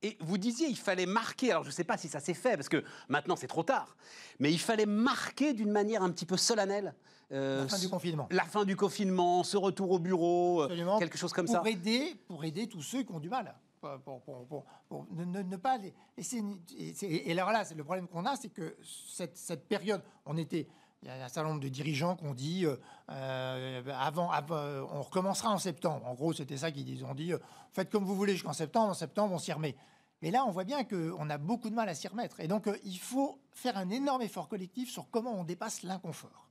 Et 0.01 0.17
vous 0.19 0.37
disiez, 0.37 0.67
il 0.67 0.77
fallait 0.77 1.05
marquer, 1.05 1.51
alors 1.51 1.63
je 1.63 1.69
ne 1.69 1.73
sais 1.73 1.83
pas 1.85 1.97
si 1.97 2.09
ça 2.09 2.19
s'est 2.19 2.33
fait, 2.33 2.55
parce 2.57 2.69
que 2.69 2.83
maintenant 3.09 3.35
c'est 3.35 3.47
trop 3.47 3.63
tard, 3.63 3.95
mais 4.39 4.51
il 4.51 4.59
fallait 4.59 4.85
marquer 4.85 5.53
d'une 5.53 5.71
manière 5.71 6.03
un 6.03 6.11
petit 6.11 6.25
peu 6.25 6.37
solennelle 6.37 6.93
euh, 7.31 7.61
La 7.63 7.67
fin 7.69 7.79
du 7.79 7.89
confinement. 7.89 8.27
la 8.29 8.43
fin 8.43 8.65
du 8.65 8.75
confinement, 8.75 9.43
ce 9.43 9.57
retour 9.57 9.89
au 9.91 9.99
bureau, 9.99 10.61
euh, 10.61 10.65
Absolument. 10.65 10.99
quelque 10.99 11.17
chose 11.17 11.33
comme 11.33 11.45
pour 11.47 11.55
ça. 11.55 11.63
Aider, 11.65 12.13
pour 12.27 12.43
aider 12.43 12.67
tous 12.67 12.81
ceux 12.83 13.03
qui 13.03 13.11
ont 13.13 13.19
du 13.19 13.29
mal. 13.29 13.55
Pour, 13.81 15.05
ne, 15.11 15.25
ne- 15.25 15.43
ne 15.43 15.57
pas 15.57 15.77
laisser. 16.17 16.41
Et, 16.77 17.29
et 17.29 17.31
alors 17.31 17.51
là, 17.51 17.63
le 17.75 17.83
problème 17.83 18.07
qu'on 18.07 18.25
a, 18.25 18.35
c'est 18.35 18.49
que 18.49 18.75
cette, 18.83 19.37
cette 19.37 19.67
période, 19.67 20.01
on 20.25 20.37
était. 20.37 20.67
Il 21.05 21.09
y 21.09 21.11
a 21.11 21.23
un 21.23 21.29
certain 21.29 21.49
nombre 21.49 21.61
de 21.61 21.69
dirigeants 21.69 22.15
qui 22.15 22.25
ont 22.25 22.33
dit 22.33 22.65
euh, 22.65 22.77
euh, 23.11 23.83
avant, 23.95 24.31
euh, 24.33 24.83
on 24.91 25.03
recommencera 25.03 25.51
en 25.51 25.59
septembre. 25.59 26.03
En 26.07 26.15
gros, 26.15 26.33
c'était 26.33 26.57
ça 26.57 26.71
qu'ils 26.71 27.05
ont 27.05 27.13
dit. 27.13 27.31
faites 27.73 27.91
comme 27.91 28.03
vous 28.03 28.15
voulez 28.15 28.33
jusqu'en 28.33 28.53
septembre. 28.53 28.89
En 28.89 28.95
septembre, 28.95 29.35
on 29.35 29.37
s'y 29.37 29.53
remet. 29.53 29.75
Mais 30.23 30.31
là, 30.31 30.43
on 30.47 30.51
voit 30.51 30.63
bien 30.63 30.83
qu'on 30.83 31.29
a 31.29 31.37
beaucoup 31.37 31.69
de 31.69 31.75
mal 31.75 31.87
à 31.89 31.93
s'y 31.93 32.07
remettre. 32.07 32.39
Et 32.39 32.47
donc, 32.47 32.67
il 32.83 32.97
faut 32.97 33.39
faire 33.51 33.77
un 33.77 33.91
énorme 33.91 34.23
effort 34.23 34.47
collectif 34.47 34.89
sur 34.89 35.07
comment 35.11 35.33
on 35.33 35.43
dépasse 35.43 35.83
l'inconfort. 35.83 36.49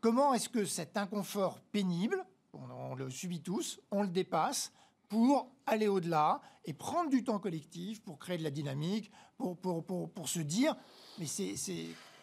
Comment 0.00 0.32
est-ce 0.32 0.48
que 0.48 0.64
cet 0.64 0.96
inconfort 0.96 1.58
pénible, 1.72 2.24
on, 2.52 2.70
on 2.70 2.94
le 2.94 3.10
subit 3.10 3.42
tous, 3.42 3.80
on 3.90 4.02
le 4.02 4.08
dépasse 4.08 4.70
pour 5.08 5.50
aller 5.66 5.88
au-delà 5.88 6.40
et 6.64 6.72
prendre 6.72 7.10
du 7.10 7.24
temps 7.24 7.40
collectif 7.40 8.00
pour 8.00 8.20
créer 8.20 8.38
de 8.38 8.44
la 8.44 8.50
dynamique, 8.52 9.10
pour, 9.36 9.56
pour, 9.56 9.84
pour, 9.84 10.10
pour 10.12 10.28
se 10.28 10.38
dire, 10.38 10.76
mais 11.18 11.26
c'est... 11.26 11.56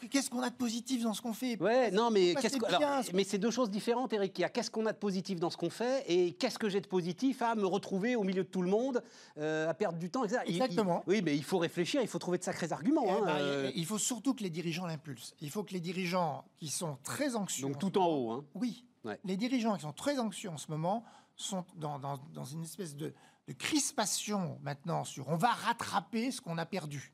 Qu'est-ce 0.10 0.30
qu'on 0.30 0.42
a 0.42 0.50
de 0.50 0.56
positif 0.56 1.04
dans 1.04 1.14
ce 1.14 1.22
qu'on 1.22 1.34
fait? 1.34 1.62
Ouais, 1.62 1.92
non, 1.92 2.10
mais 2.12 2.34
qu'est-ce 2.36 2.58
que- 2.58 2.66
alors, 2.66 3.04
mais 3.14 3.24
c'est 3.24 3.38
deux 3.38 3.52
choses 3.52 3.70
différentes, 3.70 4.12
Eric. 4.14 4.38
Il 4.38 4.42
y 4.42 4.44
a 4.46 4.50
qu'est-ce 4.50 4.72
qu'on 4.72 4.86
a 4.86 4.94
de 4.94 4.98
positif 4.98 5.40
dans 5.40 5.50
ce 5.50 5.58
qu'on 5.58 5.70
fait 5.70 6.04
et 6.08 6.34
qu'est-ce 6.34 6.58
que 6.58 6.70
j'ai 6.70 6.82
de 6.82 6.88
positif 6.88 7.42
à 7.42 7.56
me 7.56 7.66
retrouver 7.66 8.16
au 8.16 8.24
milieu 8.24 8.44
de 8.44 8.50
tout 8.50 8.62
le 8.62 8.70
monde, 8.70 9.04
euh, 9.38 9.70
à 9.70 9.74
perdre 9.74 9.98
du 10.00 10.10
temps, 10.10 10.24
etc. 10.24 10.42
Il- 10.48 10.56
il- 10.56 10.62
Exactement. 10.62 11.04
oui, 11.08 11.22
mais 11.24 11.36
il 11.36 11.44
faut 11.44 11.58
réfléchir, 11.60 12.02
il 12.02 12.08
faut 12.08 12.20
trouver 12.20 12.38
de 12.38 12.44
sacrés 12.44 12.72
arguments. 12.72 13.06
Eh 13.08 13.12
hein, 13.12 13.22
ben, 13.26 13.36
euh, 13.40 13.72
Il 13.76 13.86
faut 13.86 13.98
surtout 14.00 14.34
que 14.34 14.44
les 14.44 14.50
dirigeants 14.50 14.86
l'impulsent. 14.88 15.34
Il 15.42 15.50
faut 15.50 15.64
que 15.64 15.74
les 15.74 15.80
dirigeants 15.80 16.44
qui 16.58 16.70
sont 16.70 16.98
très 17.04 17.36
anxieux... 17.36 17.68
donc 17.68 17.76
en 17.78 17.80
tout 17.80 17.98
en 18.00 18.08
haut. 18.08 18.32
Hein. 18.32 18.46
Oui. 18.56 18.84
Ouais. 19.04 19.20
Les 19.26 19.38
dirigeants 19.38 19.76
qui 19.76 19.82
sont 19.82 19.94
très 19.94 20.20
anxieux 20.20 20.50
en 20.50 20.58
ce 20.58 20.70
moment 20.70 21.04
sont 21.36 21.66
dans, 21.76 21.98
dans- 22.00 22.20
dans 22.34 22.44
une 22.46 22.64
espèce 22.64 22.96
de, 22.96 23.14
de 23.48 23.54
crispation 23.54 24.60
maintenant 24.62 25.04
sur 25.04 25.28
on 25.30 25.36
va 25.38 25.50
rattraper 25.50 26.32
ce 26.32 26.40
qu'on 26.42 26.58
a 26.58 26.66
perdu. 26.66 27.12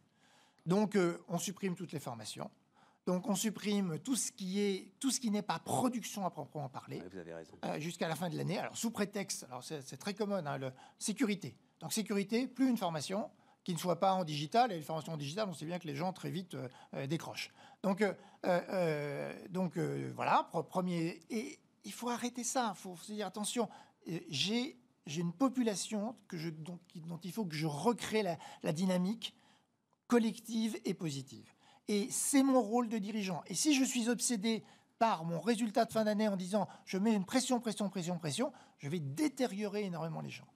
Donc, 0.65 0.95
euh, 0.97 1.17
on 1.29 1.38
supprime 1.38 1.75
toutes 1.75 1.93
les 1.93 1.99
formations. 1.99 2.49
Donc, 3.07 3.29
on 3.29 3.35
supprime 3.35 3.99
tout 3.99 4.17
ce 4.17 4.33
qui 4.33 4.59
est 4.59 4.91
tout 4.99 5.11
ce 5.11 5.21
qui 5.21 5.31
n'est 5.31 5.41
pas 5.41 5.59
production 5.59 6.25
à 6.25 6.29
proprement 6.29 6.67
parler 6.67 6.99
Ouais, 6.99 7.07
vous 7.09 7.17
avez 7.17 7.33
raison. 7.33 7.53
euh, 7.63 7.79
jusqu'à 7.79 8.09
la 8.09 8.15
fin 8.15 8.29
de 8.29 8.35
l'année. 8.35 8.57
Alors, 8.57 8.75
sous 8.75 8.91
prétexte, 8.91 9.45
alors 9.45 9.63
c'est 9.63 9.95
très 9.95 10.13
commode, 10.13 10.45
hein, 10.45 10.57
le, 10.57 10.73
sécurité. 10.99 11.55
Donc, 11.79 11.93
sécurité, 11.93 12.47
plus 12.47 12.69
une 12.69 12.75
formation 12.75 13.31
qui 13.63 13.73
ne 13.73 13.79
soit 13.79 14.01
pas 14.01 14.11
en 14.11 14.25
digital. 14.25 14.73
Et 14.73 14.75
les 14.75 14.81
formations 14.81 15.13
en 15.13 15.17
digital, 15.17 15.47
on 15.47 15.53
sait 15.53 15.65
bien 15.65 15.79
que 15.79 15.87
les 15.87 15.95
gens 15.95 16.11
très 16.11 16.29
vite 16.29 16.55
euh, 16.55 16.67
euh, 16.95 17.07
décrochent. 17.07 17.53
Donc, 17.81 18.03
donc 19.51 19.77
voilà, 19.77 20.49
premier. 20.69 21.21
Et 21.29 21.59
il 21.85 21.93
faut 21.93 22.09
arrêter 22.09 22.43
ça. 22.43 22.73
Il 22.75 22.81
faut 22.81 22.97
se 22.97 23.13
dire 23.13 23.25
attention, 23.25 23.69
j'ai 24.27 24.77
j'ai 25.05 25.21
une 25.21 25.31
population 25.31 26.17
que 26.27 26.35
je, 26.37 26.49
dont, 26.49 26.77
il 27.23 27.31
faut 27.31 27.45
que 27.45 27.55
je 27.55 27.67
recrée 27.67 28.23
la, 28.23 28.37
la 28.63 28.73
dynamique 28.73 29.33
collective 30.07 30.77
et 30.83 30.93
positive. 30.93 31.53
Et 31.88 32.07
c'est 32.11 32.43
mon 32.43 32.61
rôle 32.61 32.89
de 32.89 32.97
dirigeant. 32.97 33.41
Et 33.47 33.53
si 33.55 33.73
je 33.75 33.83
suis 33.83 34.09
obsédé 34.09 34.63
par 34.99 35.23
mon 35.25 35.39
résultat 35.39 35.85
de 35.85 35.91
fin 35.93 36.03
d'année 36.03 36.27
en 36.27 36.35
disant 36.35 36.67
je 36.85 36.97
mets 36.97 37.13
une 37.13 37.25
pression, 37.25 37.59
pression, 37.59 37.89
pression, 37.89 38.17
pression, 38.17 38.51
je 38.79 38.89
vais 38.89 38.99
détériorer 38.99 39.83
énormément 39.85 40.21
les 40.21 40.29
gens. 40.29 40.47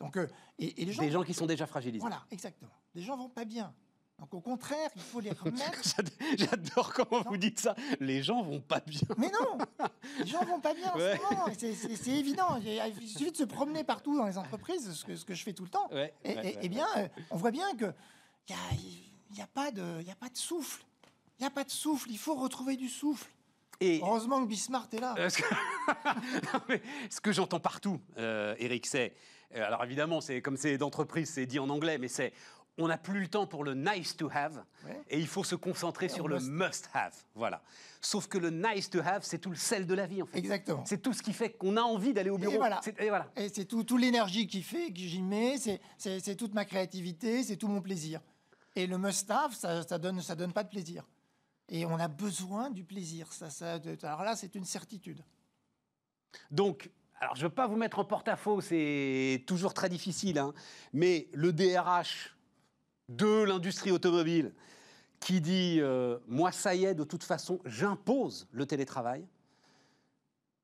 Donc, 0.00 0.16
euh, 0.16 0.26
et, 0.58 0.82
et 0.82 0.84
les 0.84 0.92
gens, 0.92 1.02
Des 1.02 1.10
gens 1.10 1.22
qui 1.22 1.34
sont 1.34 1.46
déjà 1.46 1.66
fragilisés. 1.66 2.00
voilà, 2.00 2.24
exactement. 2.30 2.72
Les 2.94 3.02
gens 3.02 3.16
vont 3.16 3.28
pas 3.28 3.44
bien. 3.44 3.72
Donc 4.18 4.32
au 4.34 4.40
contraire, 4.40 4.90
il 4.96 5.02
faut 5.02 5.20
les 5.20 5.30
remettre. 5.32 5.82
J'ad- 5.82 6.10
J'adore 6.38 6.92
comment 6.92 7.22
vous 7.22 7.36
dites 7.36 7.58
ça. 7.60 7.74
Les 8.00 8.22
gens 8.22 8.42
vont 8.42 8.60
pas 8.60 8.80
bien. 8.80 9.00
Mais 9.16 9.30
non, 9.30 9.58
les 10.20 10.26
gens 10.26 10.44
vont 10.44 10.60
pas 10.60 10.74
bien 10.74 10.92
en 10.92 10.96
Ouais. 10.98 11.16
ce 11.16 11.34
moment. 11.34 11.46
C'est- 11.56 12.08
évident. 12.18 12.56
Il 12.64 13.08
suffit 13.08 13.32
de 13.32 13.36
se 13.36 13.44
promener 13.44 13.82
partout 13.82 14.16
dans 14.16 14.26
les 14.26 14.36
entreprises, 14.38 14.92
ce 14.92 15.04
que, 15.04 15.16
ce 15.16 15.24
que 15.24 15.34
je 15.34 15.42
fais 15.42 15.52
tout 15.52 15.64
le 15.64 15.70
temps. 15.70 15.88
Ouais, 15.90 16.12
Et, 16.22 16.28
ouais, 16.28 16.34
et- 16.34 16.36
ouais, 16.56 16.58
eh 16.62 16.68
bien, 16.68 16.86
euh, 16.96 17.08
on 17.30 17.36
voit 17.36 17.50
bien 17.50 17.74
que 17.76 17.92
il 18.48 18.52
y 18.52 18.54
a, 18.54 18.58
il 19.34 19.38
y 19.38 19.42
a 19.42 19.46
pas 19.48 19.70
de, 19.72 20.00
y 20.02 20.10
a 20.10 20.14
pas 20.14 20.28
de 20.28 20.36
souffle. 20.36 20.84
Il 21.38 21.42
n'y 21.42 21.46
a 21.46 21.50
pas 21.50 21.64
de 21.64 21.70
souffle. 21.70 22.08
Il 22.10 22.18
faut 22.18 22.34
retrouver 22.36 22.76
du 22.76 22.88
souffle. 22.88 23.26
Et 23.80 23.98
Heureusement 24.00 24.40
que 24.42 24.48
Bismarck 24.48 24.94
est 24.94 25.00
là. 25.00 25.14
Euh, 25.18 25.28
ce 25.28 25.38
que, 25.38 25.54
Non, 26.52 26.60
mais 26.68 26.80
ce 27.10 27.20
que 27.20 27.32
j'entends 27.32 27.58
partout, 27.60 28.00
euh, 28.18 28.54
Eric, 28.58 28.86
c'est. 28.86 29.12
euh, 29.56 29.66
alors 29.66 29.82
évidemment, 29.84 30.20
c'est 30.20 30.40
comme 30.40 30.56
c'est 30.56 30.78
d'entreprise, 30.78 31.28
c'est 31.30 31.46
dit 31.46 31.58
en 31.58 31.68
anglais, 31.68 31.98
mais 31.98 32.08
c'est. 32.08 32.32
On 32.76 32.88
n'a 32.88 32.98
plus 32.98 33.20
le 33.20 33.28
temps 33.28 33.46
pour 33.46 33.62
le 33.62 33.74
nice 33.74 34.16
to 34.16 34.28
have 34.34 34.64
Ouais. 34.84 35.00
et 35.08 35.20
il 35.20 35.28
faut 35.28 35.44
se 35.44 35.54
concentrer 35.54 36.08
sur 36.08 36.26
le 36.26 36.40
must. 36.40 36.48
must 36.50 36.90
have. 36.92 37.14
Voilà. 37.36 37.62
Sauf 38.00 38.26
que 38.26 38.36
le 38.36 38.50
nice 38.50 38.90
to 38.90 38.98
have, 38.98 39.22
c'est 39.22 39.38
tout 39.38 39.50
le 39.50 39.54
sel 39.56 39.86
de 39.86 39.94
la 39.94 40.06
vie, 40.08 40.22
en 40.22 40.26
fait. 40.26 40.38
Exactement. 40.38 40.82
C'est 40.84 41.00
tout 41.00 41.12
ce 41.12 41.22
qui 41.22 41.32
fait 41.32 41.50
qu'on 41.50 41.76
a 41.76 41.82
envie 41.82 42.12
d'aller 42.12 42.30
au 42.30 42.38
bureau. 42.38 42.56
voilà. 42.56 42.80
C'est- 42.82 43.00
et 43.00 43.08
voilà. 43.10 43.30
Et 43.36 43.48
c'est 43.48 43.64
tout, 43.64 43.84
tout 43.84 43.96
l'énergie 43.96 44.48
qui 44.48 44.60
fait, 44.62 44.88
que 44.88 44.98
j'y 44.98 45.22
mets, 45.22 45.56
c'est- 45.58 45.80
c'est 45.98 46.18
c'est 46.18 46.34
toute 46.34 46.52
ma 46.52 46.64
créativité, 46.64 47.44
c'est 47.44 47.56
tout 47.56 47.68
mon 47.68 47.80
plaisir. 47.80 48.20
Et 48.76 48.86
le 48.86 48.98
must-have, 48.98 49.54
ça, 49.54 49.82
ça 49.82 49.98
donne, 49.98 50.20
ça 50.20 50.34
donne 50.34 50.52
pas 50.52 50.64
de 50.64 50.68
plaisir. 50.68 51.04
Et 51.68 51.86
on 51.86 51.98
a 51.98 52.08
besoin 52.08 52.70
du 52.70 52.84
plaisir. 52.84 53.32
Ça, 53.32 53.50
ça, 53.50 53.78
alors 54.02 54.22
là, 54.24 54.36
c'est 54.36 54.54
une 54.54 54.64
certitude. 54.64 55.22
Donc, 56.50 56.90
alors 57.20 57.36
je 57.36 57.42
ne 57.44 57.48
veux 57.48 57.54
pas 57.54 57.66
vous 57.66 57.76
mettre 57.76 57.98
en 58.00 58.04
porte-à-faux, 58.04 58.60
c'est 58.60 59.44
toujours 59.46 59.72
très 59.72 59.88
difficile, 59.88 60.38
hein, 60.38 60.52
mais 60.92 61.28
le 61.32 61.52
DRH 61.52 62.36
de 63.08 63.42
l'industrie 63.44 63.92
automobile 63.92 64.52
qui 65.20 65.40
dit 65.40 65.78
euh, 65.80 66.18
Moi, 66.26 66.50
ça 66.52 66.74
y 66.74 66.84
est, 66.84 66.94
de 66.94 67.04
toute 67.04 67.22
façon, 67.22 67.60
j'impose 67.64 68.48
le 68.50 68.66
télétravail, 68.66 69.24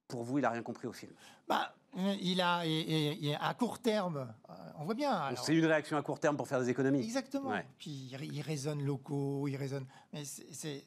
pour 0.08 0.24
vous, 0.24 0.38
il 0.38 0.42
n'a 0.42 0.50
rien 0.50 0.62
compris 0.62 0.88
au 0.88 0.92
film. 0.92 1.12
Bah, 1.48 1.74
il 2.20 2.40
a, 2.40 2.66
et, 2.66 2.70
et- 2.70 3.26
et 3.28 3.34
à 3.36 3.54
court 3.54 3.78
terme, 3.78 4.34
euh, 4.50 4.52
on 4.80 4.84
voit 4.84 4.94
bien. 4.94 5.34
C'est 5.36 5.54
une 5.54 5.66
réaction 5.66 5.96
à 5.96 6.02
court 6.02 6.18
terme 6.18 6.36
pour 6.36 6.48
faire 6.48 6.60
des 6.60 6.68
économies. 6.70 7.00
Exactement. 7.02 7.50
Ouais. 7.50 7.66
Puis 7.78 7.90
il, 8.12 8.34
il 8.34 8.40
raisonne 8.40 8.82
locaux, 8.82 9.46
il 9.46 9.56
raisonne. 9.56 9.86
Mais 10.12 10.24
c'est, 10.24 10.46
c'est- 10.52 10.84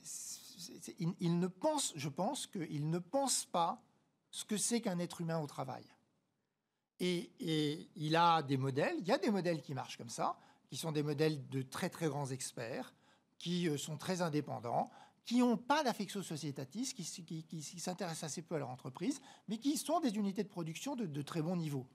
il, 1.20 1.40
ne 1.40 1.48
pense, 1.48 1.94
je 1.96 2.10
pense 2.10 2.48
qu'il 2.48 2.90
ne 2.90 3.00
pense 3.00 3.46
pas 3.46 3.82
ce 4.32 4.46
que 4.46 4.58
c'est 4.58 4.82
qu'un 4.82 4.98
être 5.00 5.22
humain 5.22 5.40
au 5.40 5.48
travail. 5.48 5.84
Et, 7.00 7.32
et 7.40 7.90
il 7.96 8.16
a 8.16 8.42
des 8.42 8.58
modèles, 8.58 8.96
il 9.00 9.08
y 9.08 9.12
a 9.12 9.18
des 9.18 9.30
modèles 9.32 9.62
qui 9.62 9.74
marchent 9.74 9.98
comme 9.98 10.10
ça, 10.10 10.38
qui 10.70 10.78
sont 10.78 10.92
des 10.92 11.04
modèles 11.04 11.48
de 11.50 11.62
très 11.62 11.90
très 11.90 12.08
grands 12.08 12.28
experts, 12.32 12.94
qui 13.40 13.68
euh, 13.68 13.78
sont 13.78 13.98
très 13.98 14.22
indépendants, 14.22 14.90
qui 15.26 15.38
n'ont 15.40 15.58
pas 15.58 15.84
d'affectio 15.84 16.22
qui, 16.22 16.94
qui, 16.94 17.24
qui- 17.24 17.44
qui 17.44 17.80
s'intéressent 17.80 18.24
assez 18.24 18.42
peu 18.42 18.56
à 18.56 18.60
leur 18.60 18.70
entreprise, 18.70 19.22
mais 19.48 19.58
qui 19.58 19.78
sont 19.78 20.00
des 20.00 20.16
unités 20.16 20.44
de 20.44 20.50
production 20.50 20.96
de, 20.96 21.06
de 21.06 21.22
très 21.22 21.42
bon 21.42 21.56
niveau. 21.58 21.86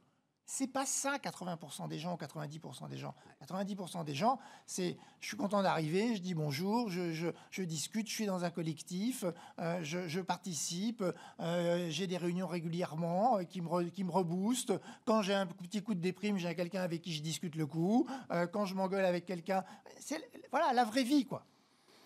C'est 0.51 0.66
pas 0.66 0.86
ça 0.86 1.18
80% 1.18 1.88
des 1.88 1.99
gens 1.99 2.14
ou 2.14 2.16
90% 2.16 2.88
des 2.88 2.96
gens. 2.96 3.14
90% 3.46 4.03
des 4.03 4.14
gens, 4.14 4.38
c'est 4.64 4.96
je 5.20 5.26
suis 5.26 5.36
content 5.36 5.62
d'arriver, 5.62 6.16
je 6.16 6.22
dis 6.22 6.32
bonjour, 6.32 6.88
je, 6.88 7.62
discute, 7.64 8.09
je 8.09 8.14
suis 8.14 8.24
dans 8.24 8.44
un 8.44 8.51
collectif, 8.51 9.26
euh, 9.59 9.80
je, 9.82 10.20
participe, 10.20 11.05
euh, 11.38 11.90
j'ai 11.90 12.07
des 12.07 12.16
réunions 12.16 12.46
régulièrement 12.46 13.36
euh, 13.36 13.44
qui, 13.44 13.61
me 13.61 13.90
qui 13.90 14.05
me 14.05 14.11
reboostent. 14.11 14.72
Quand 15.05 15.20
j'ai 15.20 15.34
un 15.34 15.44
petit 15.44 15.82
coup 15.82 15.92
de 15.92 16.01
déprime, 16.01 16.38
j'ai 16.38 16.55
quelqu'un 16.55 16.80
avec 16.80 17.03
qui 17.03 17.12
je 17.12 17.20
discute 17.20 17.55
le 17.55 17.66
coup. 17.66 18.09
Quand 18.51 18.64
je 18.64 18.74
m'engueule 18.74 19.05
avec 19.05 19.26
quelqu'un, 19.26 19.64
c'est 20.01 20.18
voilà 20.51 20.72
la 20.72 20.84
vraie 20.84 21.05
vie 21.05 21.26
quoi. 21.26 21.44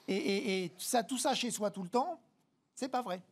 Et, 0.08 0.16
et, 0.16 0.64
et 0.64 0.72
ça, 0.78 1.04
tout 1.04 1.16
ça 1.16 1.36
chez 1.36 1.52
soi 1.52 1.70
tout 1.70 1.84
le 1.84 1.90
temps, 1.90 2.18
c'est 2.74 2.88
pas 2.88 3.02
vrai. 3.02 3.22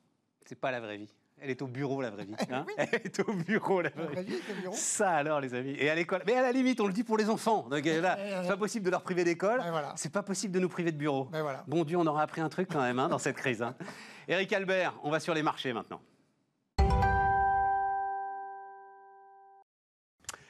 C'est 0.46 0.54
pas 0.54 0.70
la 0.70 0.78
vraie 0.78 0.98
vie. 0.98 1.12
Elle 1.42 1.50
est 1.50 1.62
au 1.62 1.66
bureau, 1.66 2.02
la 2.02 2.10
vraie 2.10 2.24
vie. 2.24 2.34
Hein 2.50 2.64
oui. 2.66 2.74
Elle 2.76 3.00
est 3.04 3.20
au 3.20 3.32
bureau, 3.32 3.80
la 3.80 3.90
vraie, 3.90 4.02
la 4.02 4.10
vraie 4.10 4.22
vie. 4.24 4.36
Bureau. 4.60 4.74
Ça 4.76 5.10
alors, 5.10 5.40
les 5.40 5.54
amis. 5.54 5.74
Et 5.78 5.88
à 5.88 5.94
l'école. 5.94 6.22
Mais 6.26 6.34
à 6.34 6.42
la 6.42 6.52
limite, 6.52 6.80
on 6.80 6.86
le 6.86 6.92
dit 6.92 7.04
pour 7.04 7.16
les 7.16 7.30
enfants. 7.30 7.66
Donc 7.70 7.84
là, 7.84 8.18
c'est 8.42 8.48
pas 8.48 8.56
possible 8.56 8.84
de 8.84 8.90
leur 8.90 9.02
priver 9.02 9.24
d'école. 9.24 9.62
Voilà. 9.70 9.94
C'est 9.96 10.12
pas 10.12 10.22
possible 10.22 10.52
de 10.54 10.60
nous 10.60 10.68
priver 10.68 10.92
de 10.92 10.96
bureau. 10.96 11.28
Voilà. 11.30 11.64
Bon 11.66 11.84
Dieu, 11.84 11.96
on 11.96 12.06
aura 12.06 12.22
appris 12.22 12.40
un 12.40 12.48
truc 12.48 12.68
quand 12.70 12.82
même 12.82 12.98
hein, 12.98 13.08
dans 13.08 13.18
cette 13.18 13.36
crise. 13.36 13.62
Hein. 13.62 13.74
Eric 14.28 14.52
Albert, 14.52 14.94
on 15.02 15.10
va 15.10 15.20
sur 15.20 15.34
les 15.34 15.42
marchés 15.42 15.72
maintenant. 15.72 16.00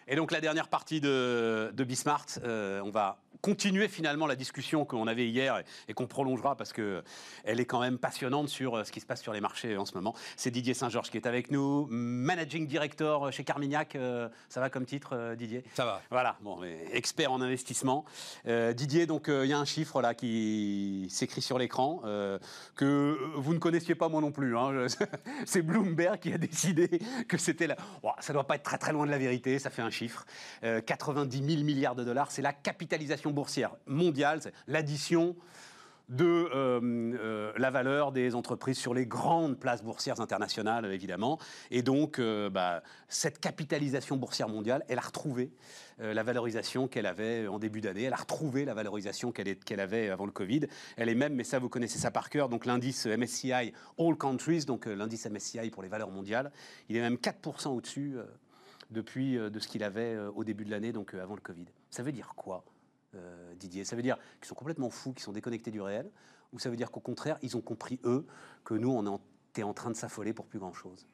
Et 0.08 0.16
donc 0.16 0.32
la 0.32 0.40
dernière 0.40 0.66
partie 0.66 1.00
de, 1.00 1.70
de 1.72 1.84
Bismart, 1.84 2.26
euh, 2.42 2.80
on 2.80 2.90
va 2.90 3.22
continuer 3.40 3.88
finalement 3.88 4.26
la 4.26 4.36
discussion 4.36 4.84
qu'on 4.84 5.06
avait 5.06 5.28
hier 5.28 5.62
et, 5.88 5.94
qu'on 5.94 6.06
prolongera 6.06 6.56
parce 6.56 6.72
que 6.72 7.02
elle 7.44 7.60
est 7.60 7.64
quand 7.64 7.80
même 7.80 7.98
passionnante 7.98 8.48
sur 8.48 8.76
euh, 8.76 8.84
ce 8.84 8.92
qui 8.92 9.00
se 9.00 9.06
passe 9.06 9.22
sur 9.22 9.32
les 9.32 9.40
marchés 9.40 9.76
en 9.76 9.84
ce 9.84 9.94
moment. 9.94 10.14
C'est 10.36 10.50
Didier 10.50 10.74
Saint-Georges 10.74 11.10
qui 11.10 11.16
est 11.16 11.26
avec 11.26 11.50
nous, 11.50 11.86
managing 11.90 12.66
director 12.66 13.32
chez 13.32 13.44
Carmignac. 13.44 13.96
Euh, 13.96 14.28
ça 14.48 14.60
va 14.60 14.70
comme 14.70 14.84
titre, 14.84 15.10
euh, 15.14 15.34
Didier? 15.36 15.64
Ça 15.74 15.84
va. 15.84 16.02
Voilà, 16.10 16.36
bon, 16.42 16.60
expert 16.92 17.32
en 17.32 17.40
investissement. 17.40 18.04
Euh, 18.46 18.72
Didier, 18.72 19.06
donc 19.06 19.26
il 19.28 19.46
y 19.46 19.52
a 19.52 19.58
un 19.58 19.64
chiffre 19.64 20.00
là 20.00 20.14
qui 20.14 21.06
s'écrit 21.10 21.42
sur 21.42 21.58
l'écran 21.58 22.02
que 22.74 23.18
vous 23.36 23.54
ne 23.54 23.58
connaissiez 23.58 23.94
pas 23.94 24.08
moi 24.08 24.20
non 24.20 24.32
plus. 24.32 24.56
Hein. 24.56 24.86
C'est 25.46 25.62
Bloomberg 25.62 26.18
qui 26.20 26.32
a 26.32 26.38
décidé 26.38 27.00
que 27.28 27.38
c'était 27.38 27.66
là. 27.66 27.76
Oh, 28.02 28.10
ça 28.20 28.32
doit 28.32 28.46
pas 28.46 28.56
être 28.56 28.62
très 28.62 28.78
très 28.78 28.92
loin 28.92 29.06
de 29.06 29.10
la 29.10 29.18
vérité. 29.18 29.58
Ça 29.58 29.70
fait 29.70 29.82
un 29.82 29.90
chiffre. 29.90 30.24
90 30.62 31.36
000 31.36 31.64
milliards 31.64 31.94
de 31.94 32.04
dollars, 32.04 32.30
c'est 32.30 32.42
la 32.42 32.52
capitalisation 32.52 33.29
boursière 33.32 33.76
mondiale, 33.86 34.40
c'est 34.42 34.52
l'addition 34.66 35.36
de 36.10 36.24
euh, 36.24 36.80
euh, 36.82 37.52
la 37.56 37.70
valeur 37.70 38.10
des 38.10 38.34
entreprises 38.34 38.76
sur 38.76 38.92
les 38.94 39.06
grandes 39.06 39.58
places 39.58 39.82
boursières 39.82 40.20
internationales, 40.20 40.84
évidemment. 40.92 41.38
Et 41.70 41.82
donc, 41.82 42.18
euh, 42.18 42.50
bah, 42.50 42.82
cette 43.08 43.38
capitalisation 43.38 44.16
boursière 44.16 44.48
mondiale, 44.48 44.84
elle 44.88 44.98
a 44.98 45.02
retrouvé 45.02 45.52
la 46.02 46.22
valorisation 46.22 46.88
qu'elle 46.88 47.04
avait 47.04 47.46
en 47.46 47.58
début 47.58 47.82
d'année. 47.82 48.04
Elle 48.04 48.14
a 48.14 48.16
retrouvé 48.16 48.64
la 48.64 48.72
valorisation 48.72 49.32
qu'elle 49.32 49.54
qu 49.58 49.74
avait 49.74 50.08
avant 50.08 50.24
le 50.24 50.32
Covid. 50.32 50.62
Elle 50.96 51.10
est 51.10 51.14
même, 51.14 51.34
mais 51.34 51.44
ça, 51.44 51.58
vous 51.58 51.68
connaissez 51.68 51.98
ça 51.98 52.10
par 52.10 52.30
cœur, 52.30 52.48
donc 52.48 52.64
l'indice 52.64 53.04
MSCI 53.04 53.74
All 53.98 54.16
Countries, 54.18 54.64
donc 54.64 54.86
l'indice 54.86 55.26
MSCI 55.26 55.68
pour 55.68 55.82
les 55.82 55.90
valeurs 55.90 56.10
mondiales, 56.10 56.52
il 56.88 56.96
est 56.96 57.00
même 57.00 57.16
4% 57.16 57.68
au-dessus 57.68 58.16
depuis 58.90 59.34
de 59.36 59.58
ce 59.58 59.68
qu'il 59.68 59.84
avait 59.84 60.16
au 60.34 60.42
début 60.42 60.64
de 60.64 60.70
l'année, 60.70 60.92
donc 60.92 61.12
avant 61.12 61.34
le 61.34 61.42
Covid. 61.42 61.66
Ça 61.90 62.02
veut 62.02 62.12
dire 62.12 62.32
quoi? 62.34 62.64
Euh, 63.14 63.54
Didier 63.54 63.84
Ça 63.84 63.96
veut 63.96 64.02
dire 64.02 64.16
qu'ils 64.40 64.48
sont 64.48 64.54
complètement 64.54 64.90
fous, 64.90 65.12
qu'ils 65.12 65.22
sont 65.22 65.32
déconnectés 65.32 65.70
du 65.70 65.80
réel 65.80 66.10
Ou 66.52 66.58
ça 66.58 66.70
veut 66.70 66.76
dire 66.76 66.90
qu'au 66.90 67.00
contraire, 67.00 67.38
ils 67.42 67.56
ont 67.56 67.60
compris, 67.60 68.00
eux, 68.04 68.26
que 68.64 68.74
nous, 68.74 68.90
on 68.90 69.20
était 69.50 69.62
en 69.62 69.74
train 69.74 69.90
de 69.90 69.96
s'affoler 69.96 70.32
pour 70.32 70.46
plus 70.46 70.58
grand-chose? 70.58 71.06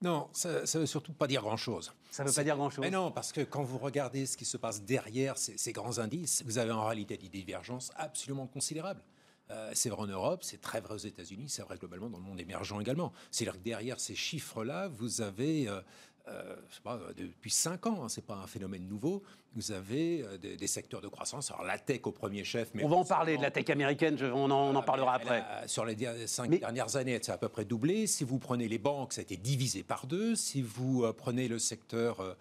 Non, 0.00 0.28
ça 0.32 0.62
ne 0.62 0.78
veut 0.78 0.86
surtout 0.86 1.12
pas 1.12 1.28
dire 1.28 1.42
grand-chose. 1.42 1.94
Ça 2.10 2.24
ne 2.24 2.28
veut 2.28 2.34
pas 2.34 2.42
dire 2.42 2.56
grand-chose? 2.56 2.82
Mais 2.82 2.90
non, 2.90 3.12
parce 3.12 3.32
que 3.32 3.42
quand 3.42 3.62
vous 3.62 3.78
regardez 3.78 4.26
ce 4.26 4.36
qui 4.36 4.44
se 4.44 4.56
passe 4.56 4.82
derrière 4.82 5.38
ces, 5.38 5.56
ces 5.56 5.72
grands 5.72 6.00
indices, 6.00 6.42
vous 6.44 6.58
avez 6.58 6.72
en 6.72 6.84
réalité 6.84 7.16
des 7.16 7.28
divergences 7.28 7.92
absolument 7.94 8.48
considérables. 8.48 9.04
Euh, 9.52 9.70
c'est 9.74 9.90
vrai 9.90 10.02
en 10.02 10.06
Europe, 10.06 10.42
c'est 10.44 10.60
très 10.60 10.80
vrai 10.80 10.94
aux 10.94 10.98
États-Unis, 10.98 11.48
c'est 11.48 11.62
vrai 11.62 11.76
globalement 11.76 12.08
dans 12.08 12.18
le 12.18 12.24
monde 12.24 12.40
émergent 12.40 12.80
également. 12.80 13.12
C'est-à-dire 13.30 13.60
que 13.60 13.64
derrière 13.64 14.00
ces 14.00 14.14
chiffres-là, 14.14 14.88
vous 14.88 15.20
avez 15.20 15.68
euh, 15.68 15.80
euh, 16.28 16.54
je 16.68 16.76
sais 16.76 16.80
pas, 16.82 17.00
depuis 17.16 17.50
5 17.50 17.86
ans, 17.86 18.04
hein, 18.04 18.08
c'est 18.08 18.24
pas 18.24 18.36
un 18.36 18.46
phénomène 18.46 18.86
nouveau. 18.86 19.24
Vous 19.56 19.72
avez 19.72 20.22
euh, 20.22 20.38
des, 20.38 20.56
des, 20.56 20.66
secteurs 20.68 21.00
de 21.00 21.08
croissance. 21.08 21.50
Alors 21.50 21.64
la 21.64 21.78
tech 21.78 22.00
au 22.04 22.12
premier 22.12 22.44
chef. 22.44 22.70
Mais 22.74 22.84
on 22.84 22.88
va 22.88 22.96
en 22.96 23.04
parler 23.04 23.36
de 23.36 23.42
la 23.42 23.50
tech 23.50 23.68
américaine. 23.70 24.16
Je, 24.16 24.26
on, 24.26 24.44
en, 24.44 24.72
on, 24.72 24.74
en, 24.76 24.82
parlera 24.82 25.14
après. 25.14 25.40
A, 25.40 25.66
sur 25.66 25.84
les 25.84 25.96
5 26.26 26.48
mais... 26.48 26.58
dernières 26.58 26.94
années, 26.94 27.18
ça 27.22 27.32
a 27.32 27.34
à 27.34 27.38
peu 27.38 27.48
près 27.48 27.64
doublé. 27.64 28.06
Si 28.06 28.22
vous 28.22 28.38
prenez 28.38 28.68
les 28.68 28.78
banques, 28.78 29.14
ça 29.14 29.20
a 29.20 29.22
été 29.22 29.36
divisé 29.36 29.82
par 29.82 30.06
deux. 30.06 30.36
Si 30.36 30.62
vous 30.62 31.04
euh, 31.04 31.12
prenez 31.12 31.48
le 31.48 31.58
secteur 31.58 32.36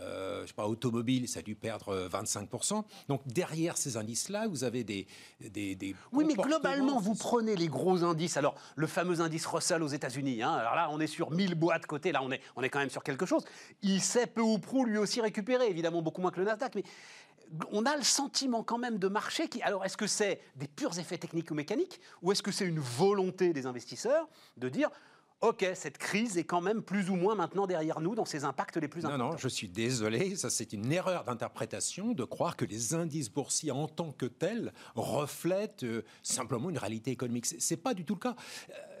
euh, 0.00 0.42
je 0.42 0.48
sais 0.48 0.54
pas, 0.54 0.66
automobile, 0.66 1.28
ça 1.28 1.40
a 1.40 1.42
dû 1.42 1.54
perdre 1.54 2.08
25%. 2.08 2.84
Donc 3.08 3.26
derrière 3.26 3.76
ces 3.76 3.96
indices-là, 3.96 4.48
vous 4.48 4.64
avez 4.64 4.82
des, 4.84 5.06
des, 5.40 5.74
des 5.76 5.94
Oui, 6.12 6.24
mais 6.24 6.34
globalement, 6.34 6.98
vous 6.98 7.14
prenez 7.14 7.54
les 7.56 7.68
gros 7.68 8.02
indices. 8.02 8.36
Alors, 8.36 8.54
le 8.76 8.86
fameux 8.86 9.20
indice 9.20 9.46
Russell 9.46 9.82
aux 9.82 9.88
États-Unis. 9.88 10.42
Hein, 10.42 10.52
alors 10.52 10.74
là, 10.74 10.88
on 10.90 10.98
est 11.00 11.06
sur 11.06 11.30
1000 11.30 11.54
boîtes 11.54 11.86
côté. 11.86 12.12
Là, 12.12 12.22
on 12.22 12.32
est, 12.32 12.40
on 12.56 12.62
est 12.62 12.70
quand 12.70 12.80
même 12.80 12.90
sur 12.90 13.04
quelque 13.04 13.26
chose. 13.26 13.44
Il 13.82 14.00
sait 14.00 14.26
peu 14.26 14.40
ou 14.40 14.58
prou 14.58 14.84
lui 14.84 14.98
aussi 14.98 15.20
récupérer, 15.20 15.68
évidemment 15.68 16.02
beaucoup 16.02 16.20
moins 16.20 16.30
que 16.30 16.40
le 16.40 16.46
Nasdaq, 16.46 16.74
mais 16.74 16.84
on 17.70 17.84
a 17.86 17.96
le 17.96 18.02
sentiment 18.02 18.62
quand 18.62 18.78
même 18.78 18.98
de 18.98 19.08
marché 19.08 19.48
qui. 19.48 19.62
Alors, 19.62 19.84
est-ce 19.84 19.96
que 19.96 20.06
c'est 20.06 20.40
des 20.56 20.66
purs 20.66 20.98
effets 20.98 21.18
techniques 21.18 21.50
ou 21.50 21.54
mécaniques, 21.54 22.00
ou 22.22 22.32
est-ce 22.32 22.42
que 22.42 22.50
c'est 22.50 22.66
une 22.66 22.80
volonté 22.80 23.52
des 23.52 23.66
investisseurs 23.66 24.28
de 24.56 24.68
dire 24.68 24.90
OK, 25.40 25.66
cette 25.74 25.98
crise 25.98 26.38
est 26.38 26.44
quand 26.44 26.62
même 26.62 26.82
plus 26.82 27.10
ou 27.10 27.16
moins 27.16 27.34
maintenant 27.34 27.66
derrière 27.66 28.00
nous 28.00 28.14
dans 28.14 28.24
ses 28.24 28.44
impacts 28.44 28.76
les 28.78 28.88
plus 28.88 29.02
non, 29.02 29.10
importants. 29.10 29.32
Non, 29.32 29.36
je 29.36 29.48
suis 29.48 29.68
désolé, 29.68 30.36
ça 30.36 30.48
c'est 30.48 30.72
une 30.72 30.90
erreur 30.90 31.24
d'interprétation 31.24 32.12
de 32.12 32.24
croire 32.24 32.56
que 32.56 32.64
les 32.64 32.94
indices 32.94 33.30
boursiers 33.30 33.70
en 33.70 33.86
tant 33.86 34.12
que 34.12 34.26
tels 34.26 34.72
reflètent 34.94 35.84
euh, 35.84 36.02
simplement 36.22 36.70
une 36.70 36.78
réalité 36.78 37.10
économique. 37.10 37.46
C'est 37.46 37.76
pas 37.76 37.92
du 37.92 38.04
tout 38.04 38.14
le 38.14 38.20
cas. 38.20 38.36
Euh, 38.70 38.93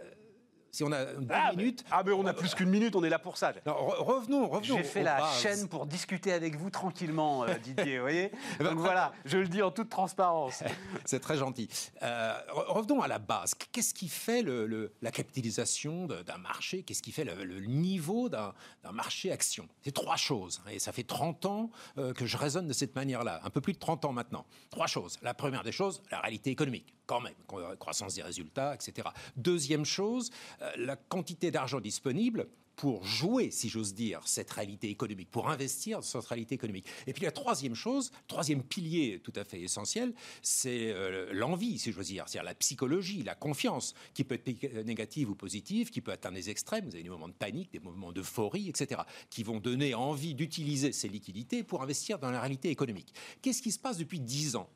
si 0.74 0.82
on 0.82 0.90
a 0.90 1.02
une 1.12 1.28
ah, 1.30 1.52
ah, 1.92 2.02
mais 2.04 2.12
on 2.12 2.26
a 2.26 2.34
plus 2.34 2.52
qu'une 2.52 2.68
minute, 2.68 2.96
on 2.96 3.04
est 3.04 3.08
là 3.08 3.20
pour 3.20 3.36
ça. 3.36 3.52
Non, 3.64 3.76
revenons, 3.76 4.48
revenons. 4.48 4.76
J'ai 4.76 4.82
fait 4.82 5.04
la 5.04 5.24
chaîne 5.32 5.68
pour 5.68 5.86
discuter 5.86 6.32
avec 6.32 6.56
vous 6.56 6.68
tranquillement, 6.68 7.44
euh, 7.44 7.54
Didier, 7.58 7.98
vous 7.98 8.02
voyez 8.02 8.32
Donc 8.58 8.78
voilà, 8.78 9.12
je 9.24 9.38
le 9.38 9.46
dis 9.46 9.62
en 9.62 9.70
toute 9.70 9.88
transparence. 9.88 10.64
C'est 11.04 11.20
très 11.20 11.36
gentil. 11.36 11.68
Euh, 12.02 12.36
revenons 12.48 13.02
à 13.02 13.06
la 13.06 13.20
base. 13.20 13.54
Qu'est-ce 13.70 13.94
qui 13.94 14.08
fait 14.08 14.42
le, 14.42 14.66
le, 14.66 14.92
la 15.00 15.12
capitalisation 15.12 16.06
d'un 16.06 16.38
marché? 16.38 16.82
Qu'est-ce 16.82 17.02
qui 17.02 17.12
fait 17.12 17.24
le, 17.24 17.44
le 17.44 17.60
niveau 17.60 18.28
d'un 18.28 18.52
marché 18.92 19.30
action? 19.30 19.68
C'est 19.82 19.94
trois 19.94 20.16
choses. 20.16 20.60
Et 20.72 20.80
ça 20.80 20.90
fait 20.90 21.04
30 21.04 21.46
ans 21.46 21.70
euh, 21.98 22.12
que 22.12 22.26
je 22.26 22.36
raisonne 22.36 22.66
de 22.66 22.72
cette 22.72 22.96
manière-là, 22.96 23.40
un 23.44 23.50
peu 23.50 23.60
plus 23.60 23.74
de 23.74 23.78
30 23.78 24.06
ans 24.06 24.12
maintenant. 24.12 24.44
Trois 24.70 24.88
choses. 24.88 25.20
La 25.22 25.34
première 25.34 25.62
des 25.62 25.72
choses, 25.72 26.02
la 26.10 26.18
réalité 26.18 26.50
économique, 26.50 26.92
quand 27.06 27.20
même, 27.20 27.34
croissance 27.78 28.14
des 28.14 28.22
résultats, 28.22 28.74
etc. 28.74 29.08
Deuxième 29.36 29.84
chose, 29.84 30.30
la 30.76 30.96
quantité 30.96 31.50
d'argent 31.50 31.80
disponible 31.80 32.48
pour 32.76 33.04
jouer, 33.04 33.50
si 33.50 33.68
j'ose 33.68 33.94
dire, 33.94 34.20
cette 34.24 34.50
réalité 34.50 34.88
économique, 34.90 35.30
pour 35.30 35.48
investir 35.48 35.98
dans 35.98 36.02
cette 36.02 36.24
réalité 36.24 36.54
économique. 36.54 36.86
Et 37.06 37.12
puis 37.12 37.24
la 37.24 37.30
troisième 37.30 37.74
chose, 37.74 38.10
troisième 38.26 38.62
pilier 38.62 39.20
tout 39.22 39.32
à 39.36 39.44
fait 39.44 39.60
essentiel, 39.60 40.12
c'est 40.42 40.90
euh, 40.90 41.32
l'envie, 41.32 41.78
si 41.78 41.92
j'ose 41.92 42.06
dire, 42.06 42.24
c'est-à-dire 42.26 42.44
la 42.44 42.54
psychologie, 42.54 43.22
la 43.22 43.34
confiance, 43.34 43.94
qui 44.12 44.24
peut 44.24 44.34
être 44.44 44.84
négative 44.84 45.30
ou 45.30 45.34
positive, 45.34 45.90
qui 45.90 46.00
peut 46.00 46.12
atteindre 46.12 46.36
des 46.36 46.50
extrêmes, 46.50 46.86
vous 46.86 46.94
avez 46.94 47.02
des 47.02 47.08
moments 47.08 47.28
de 47.28 47.34
panique, 47.34 47.72
des 47.72 47.80
moments 47.80 48.12
d'euphorie, 48.12 48.68
etc., 48.68 49.02
qui 49.30 49.42
vont 49.42 49.60
donner 49.60 49.94
envie 49.94 50.34
d'utiliser 50.34 50.92
ces 50.92 51.08
liquidités 51.08 51.62
pour 51.62 51.82
investir 51.82 52.18
dans 52.18 52.30
la 52.30 52.40
réalité 52.40 52.70
économique. 52.70 53.14
Qu'est-ce 53.40 53.62
qui 53.62 53.72
se 53.72 53.78
passe 53.78 53.98
depuis 53.98 54.20
dix 54.20 54.56
ans? 54.56 54.68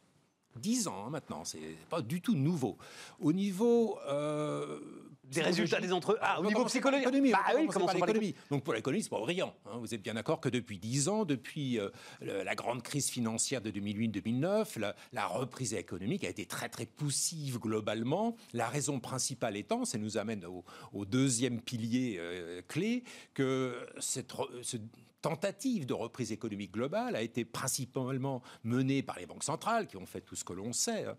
10 0.57 0.89
ans 0.89 1.07
hein, 1.07 1.11
maintenant, 1.11 1.45
c'est 1.45 1.77
pas 1.89 2.03
du 2.03 2.21
tout 2.21 2.35
nouveau. 2.35 2.79
Au 3.21 3.33
niveau 3.33 3.99
euh, 4.09 4.81
des 5.31 5.43
résultats 5.43 5.81
des 5.81 5.93
entreprises. 5.93 6.21
Ah, 6.23 6.41
au 6.41 6.47
niveau 6.47 6.65
psychologique. 6.65 7.09
Bah 7.33 7.39
oui, 7.57 7.67
comment 7.71 7.93
l'économie 7.93 8.35
Donc 8.51 8.65
pour 8.65 8.75
l'économie, 8.75 9.03
c'est 9.03 9.11
pas 9.11 9.21
brillant. 9.21 9.55
Hein. 9.67 9.79
Vous 9.81 9.95
êtes 9.95 10.03
bien 10.03 10.15
d'accord 10.15 10.41
que 10.41 10.49
depuis 10.49 10.79
10 10.79 11.09
ans, 11.09 11.25
depuis 11.25 11.79
euh, 11.79 11.91
la 12.21 12.55
grande 12.55 12.83
crise 12.83 13.11
financière 13.11 13.61
de 13.61 13.71
2008-2009, 13.71 14.79
la, 14.79 14.95
la, 15.13 15.27
reprise 15.27 15.75
économique 15.75 16.25
a 16.25 16.29
été 16.29 16.47
très 16.47 16.69
très 16.69 16.87
poussive 16.87 17.59
globalement. 17.59 18.37
La 18.53 18.69
raison 18.69 19.01
principale 19.01 19.57
étant, 19.57 19.85
ça 19.85 19.99
nous 19.99 20.17
amène 20.17 20.45
au, 20.47 20.65
au 20.93 21.05
deuxième 21.05 21.61
pilier 21.61 22.17
euh, 22.19 22.63
clé, 22.67 23.05
que 23.35 23.87
cette, 23.99 24.33
ce, 24.63 24.77
tentative 25.21 25.87
de 25.87 25.95
reprise 25.95 26.33
économique 26.33 26.73
globale 26.73 27.17
a 27.17 27.23
été 27.23 27.45
principalement 27.45 28.43
menée 28.65 29.03
par 29.03 29.19
les 29.19 29.27
banques 29.27 29.45
centrales 29.45 29.87
qui 29.87 29.97
ont 29.97 30.07
fait 30.07 30.21
tout 30.21 30.37
ce 30.37 30.45
que 30.45 30.53
l'on 30.53 30.73
sait, 30.73 31.07
hein, 31.07 31.17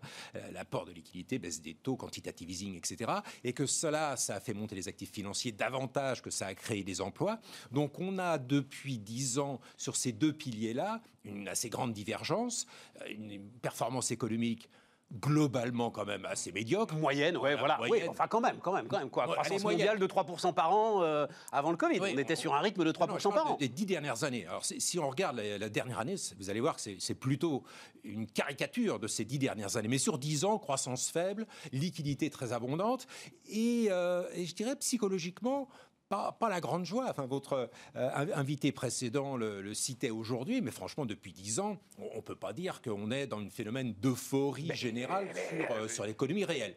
l'apport 0.52 0.84
de 0.84 0.92
liquidité, 0.92 1.38
baisse 1.38 1.60
des 1.60 1.74
taux, 1.74 1.96
quantitative 1.96 2.50
easing, 2.50 2.76
etc. 2.76 3.10
Et 3.44 3.52
que 3.52 3.66
cela, 3.66 4.16
ça 4.16 4.36
a 4.36 4.40
fait 4.40 4.54
monter 4.54 4.74
les 4.74 4.88
actifs 4.88 5.12
financiers 5.12 5.52
davantage 5.52 6.22
que 6.22 6.30
ça 6.30 6.46
a 6.46 6.54
créé 6.54 6.84
des 6.84 7.00
emplois. 7.00 7.40
Donc 7.72 7.98
on 7.98 8.18
a 8.18 8.38
depuis 8.38 8.98
dix 8.98 9.38
ans 9.38 9.60
sur 9.76 9.96
ces 9.96 10.12
deux 10.12 10.32
piliers-là 10.32 11.00
une 11.24 11.48
assez 11.48 11.68
grande 11.68 11.92
divergence, 11.92 12.66
une 13.08 13.50
performance 13.60 14.10
économique 14.10 14.70
globalement 15.18 15.90
quand 15.90 16.04
même 16.04 16.24
assez 16.26 16.52
médiocre. 16.52 16.94
Moyenne, 16.94 17.36
ouais, 17.36 17.56
voilà. 17.56 17.78
moyenne. 17.78 18.02
Oui, 18.04 18.08
enfin, 18.08 18.28
quand 18.28 18.40
même, 18.40 18.58
quand 18.62 18.72
même, 18.72 18.86
quand 18.86 18.98
même. 18.98 19.10
Quoi. 19.10 19.26
Ouais, 19.26 19.32
Croissance 19.34 19.62
mondiale 19.64 19.98
de 19.98 20.06
3% 20.06 20.52
par 20.54 20.72
an 20.72 21.02
euh, 21.02 21.26
avant 21.52 21.70
le 21.70 21.76
Covid. 21.76 21.98
On 22.00 22.06
était 22.06 22.34
on- 22.34 22.36
sur 22.36 22.54
un 22.54 22.60
rythme 22.60 22.84
de 22.84 22.92
3% 22.92 23.28
Non, 23.30 23.34
par 23.34 23.52
an. 23.52 23.56
Des 23.58 23.68
dix 23.68 23.86
dernières 23.86 24.22
années. 24.24 24.46
Alors, 24.46 24.64
si 24.64 24.98
on 24.98 25.08
regarde 25.08 25.36
la, 25.36 25.58
la 25.58 25.68
dernière 25.68 25.98
année, 25.98 26.14
vous 26.38 26.50
allez 26.50 26.60
voir 26.60 26.76
que 26.76 26.80
c'est 26.80 26.96
c'est 27.00 27.14
plutôt 27.14 27.64
une 28.04 28.26
caricature 28.26 28.98
de 28.98 29.08
ces 29.08 29.24
dix 29.24 29.38
dernières 29.38 29.76
années. 29.76 29.88
Mais 29.88 29.98
sur 29.98 30.18
dix 30.18 30.44
ans, 30.44 30.58
croissance 30.58 31.10
faible, 31.10 31.46
liquidité 31.72 32.30
très 32.30 32.52
abondante, 32.52 33.06
et, 33.48 33.88
euh, 33.90 34.28
et 34.34 34.46
je 34.46 34.54
dirais 34.54 34.76
psychologiquement. 34.76 35.68
Pas, 36.10 36.32
pas 36.32 36.48
la 36.48 36.60
grande 36.60 36.84
joie. 36.84 37.06
Enfin, 37.08 37.26
votre 37.26 37.70
euh, 37.94 38.08
inv- 38.10 38.32
invité 38.34 38.72
précédent 38.72 39.36
le, 39.36 39.62
le 39.62 39.74
citait 39.74 40.10
aujourd'hui, 40.10 40.60
mais 40.60 40.72
franchement, 40.72 41.06
depuis 41.06 41.32
dix 41.32 41.60
ans, 41.60 41.78
on 41.98 42.16
ne 42.16 42.20
peut 42.20 42.34
pas 42.34 42.52
dire 42.52 42.82
qu'on 42.82 43.12
est 43.12 43.28
dans 43.28 43.38
un 43.38 43.48
phénomène 43.48 43.94
d'euphorie 43.94 44.70
générale 44.74 45.28
sur, 45.48 45.70
euh, 45.70 45.86
sur 45.88 46.04
l'économie 46.04 46.44
réelle. 46.44 46.74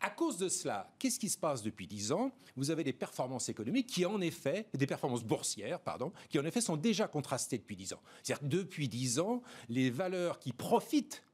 À 0.00 0.08
cause 0.10 0.36
de 0.38 0.48
cela, 0.48 0.88
qu'est-ce 1.00 1.18
qui 1.18 1.28
se 1.28 1.36
passe 1.36 1.64
depuis 1.64 1.88
10 1.88 2.12
ans? 2.12 2.30
Vous 2.54 2.70
avez 2.70 2.84
des 2.84 2.92
performances 2.92 3.48
économiques 3.48 3.88
qui, 3.88 4.06
en 4.06 4.20
effet, 4.20 4.66
des 4.72 4.86
performances 4.86 5.24
boursières, 5.24 5.80
pardon, 5.80 6.12
qui, 6.28 6.38
en 6.38 6.44
effet, 6.44 6.60
sont 6.60 6.76
déjà 6.76 7.08
contrastées 7.08 7.58
depuis 7.58 7.74
10 7.74 7.94
ans. 7.94 8.02
C'est-à-dire 8.22 8.40
que 8.48 8.54
depuis 8.56 8.86
10 8.88 9.18
ans, 9.18 9.42
les 9.68 9.90
valeurs 9.90 10.38
qui 10.38 10.52
profitent 10.52 11.24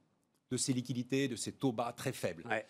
de 0.50 0.56
ces 0.56 0.72
liquidités, 0.72 1.28
de 1.28 1.36
ces 1.36 1.52
taux 1.52 1.72
bas 1.72 1.92
très 1.92 2.12
faibles, 2.14 2.44
Ouais. 2.48 2.64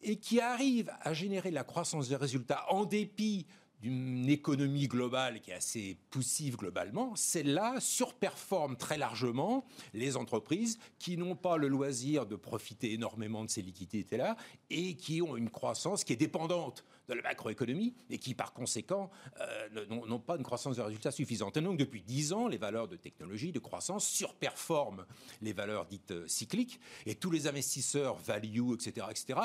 et 0.00 0.14
qui 0.16 0.38
arrivent 0.38 0.92
à 1.00 1.12
générer 1.12 1.50
la 1.50 1.64
croissance 1.64 2.08
des 2.08 2.14
résultats 2.16 2.64
en 2.72 2.84
dépit 2.84 3.46
d'une 3.82 4.28
économie 4.28 4.86
globale 4.86 5.40
qui 5.40 5.50
est 5.50 5.54
assez 5.54 5.98
poussive 6.10 6.56
globalement, 6.56 7.16
celles-là 7.16 7.80
surperforment 7.80 8.76
très 8.76 8.96
largement 8.96 9.64
les 9.92 10.16
entreprises 10.16 10.78
qui 10.98 11.16
n'ont 11.16 11.34
pas 11.34 11.56
le 11.56 11.66
loisir 11.68 12.24
de 12.26 12.36
profiter 12.36 12.92
énormément 12.92 13.44
de 13.44 13.50
ces 13.50 13.60
liquidités-là 13.60 14.36
et 14.70 14.94
qui 14.94 15.20
ont 15.20 15.36
une 15.36 15.50
croissance 15.50 16.04
qui 16.04 16.12
est 16.12 16.16
dépendante 16.16 16.84
de 17.08 17.14
la 17.14 17.22
macroéconomie 17.22 17.94
et 18.08 18.18
qui, 18.18 18.34
par 18.34 18.52
conséquent, 18.52 19.10
euh, 19.40 19.86
n'ont 19.88 20.20
pas 20.20 20.36
une 20.36 20.44
croissance 20.44 20.76
de 20.76 20.82
résultats 20.82 21.10
suffisante. 21.10 21.56
Et 21.56 21.60
donc, 21.60 21.76
depuis 21.76 22.02
10 22.02 22.32
ans, 22.32 22.46
les 22.46 22.58
valeurs 22.58 22.86
de 22.86 22.96
technologie, 22.96 23.50
de 23.50 23.58
croissance 23.58 24.06
surperforment 24.06 25.04
les 25.40 25.52
valeurs 25.52 25.86
dites 25.86 26.12
euh, 26.12 26.28
cycliques 26.28 26.80
et 27.06 27.16
tous 27.16 27.30
les 27.30 27.48
investisseurs 27.48 28.16
value, 28.16 28.72
etc., 28.74 29.06
etc., 29.10 29.40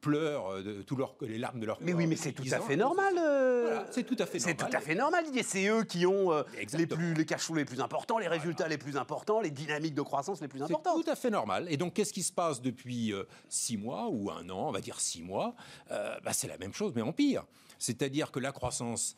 pleurent 0.00 0.52
euh, 0.54 0.62
de 0.62 0.84
les 1.26 1.38
larmes 1.38 1.60
de 1.60 1.66
leur 1.66 1.78
Mais 1.80 1.92
oui, 1.92 2.06
mais 2.06 2.16
c'est 2.16 2.32
tout 2.32 2.44
à 2.50 2.60
fait 2.60 2.76
normal. 2.76 3.14
euh, 3.18 3.82
c'est 3.90 4.04
tout 4.04 4.16
à 4.18 4.26
fait 4.26 4.38
C'est 4.38 4.54
normal. 4.54 4.70
tout 4.70 4.76
à 4.76 4.80
fait 4.80 4.94
normal. 4.94 5.24
C'est 5.44 5.66
eux 5.68 5.84
qui 5.84 6.06
ont 6.06 6.32
euh, 6.32 6.42
les, 6.74 6.86
plus, 6.86 7.14
les 7.14 7.24
cash 7.26 7.42
flows 7.42 7.56
les 7.56 7.64
plus 7.64 7.80
importants, 7.80 8.18
les 8.18 8.28
résultats 8.28 8.68
les 8.68 8.78
plus 8.78 8.96
importants, 8.96 9.40
les 9.40 9.50
dynamiques 9.50 9.94
de 9.94 10.02
croissance 10.02 10.40
les 10.40 10.48
plus 10.48 10.58
C'est 10.58 10.64
importantes. 10.64 11.04
tout 11.04 11.10
à 11.10 11.16
fait 11.16 11.30
normal. 11.30 11.66
Et 11.70 11.76
donc, 11.76 11.94
qu'est-ce 11.94 12.12
qui 12.12 12.22
se 12.22 12.32
passe 12.32 12.60
depuis 12.60 13.12
euh, 13.12 13.24
six 13.48 13.76
mois 13.76 14.08
ou 14.10 14.30
un 14.30 14.48
an, 14.50 14.68
on 14.68 14.72
va 14.72 14.80
dire 14.80 15.00
six 15.00 15.22
mois? 15.22 15.54
Euh, 15.90 16.16
bah, 16.24 16.32
C'est 16.32 16.48
la 16.48 16.58
même 16.58 16.74
chose, 16.74 16.92
mais 16.94 17.02
en 17.02 17.12
pire. 17.12 17.44
C'est-à-dire 17.78 18.30
que 18.30 18.40
la 18.40 18.52
croissance, 18.52 19.16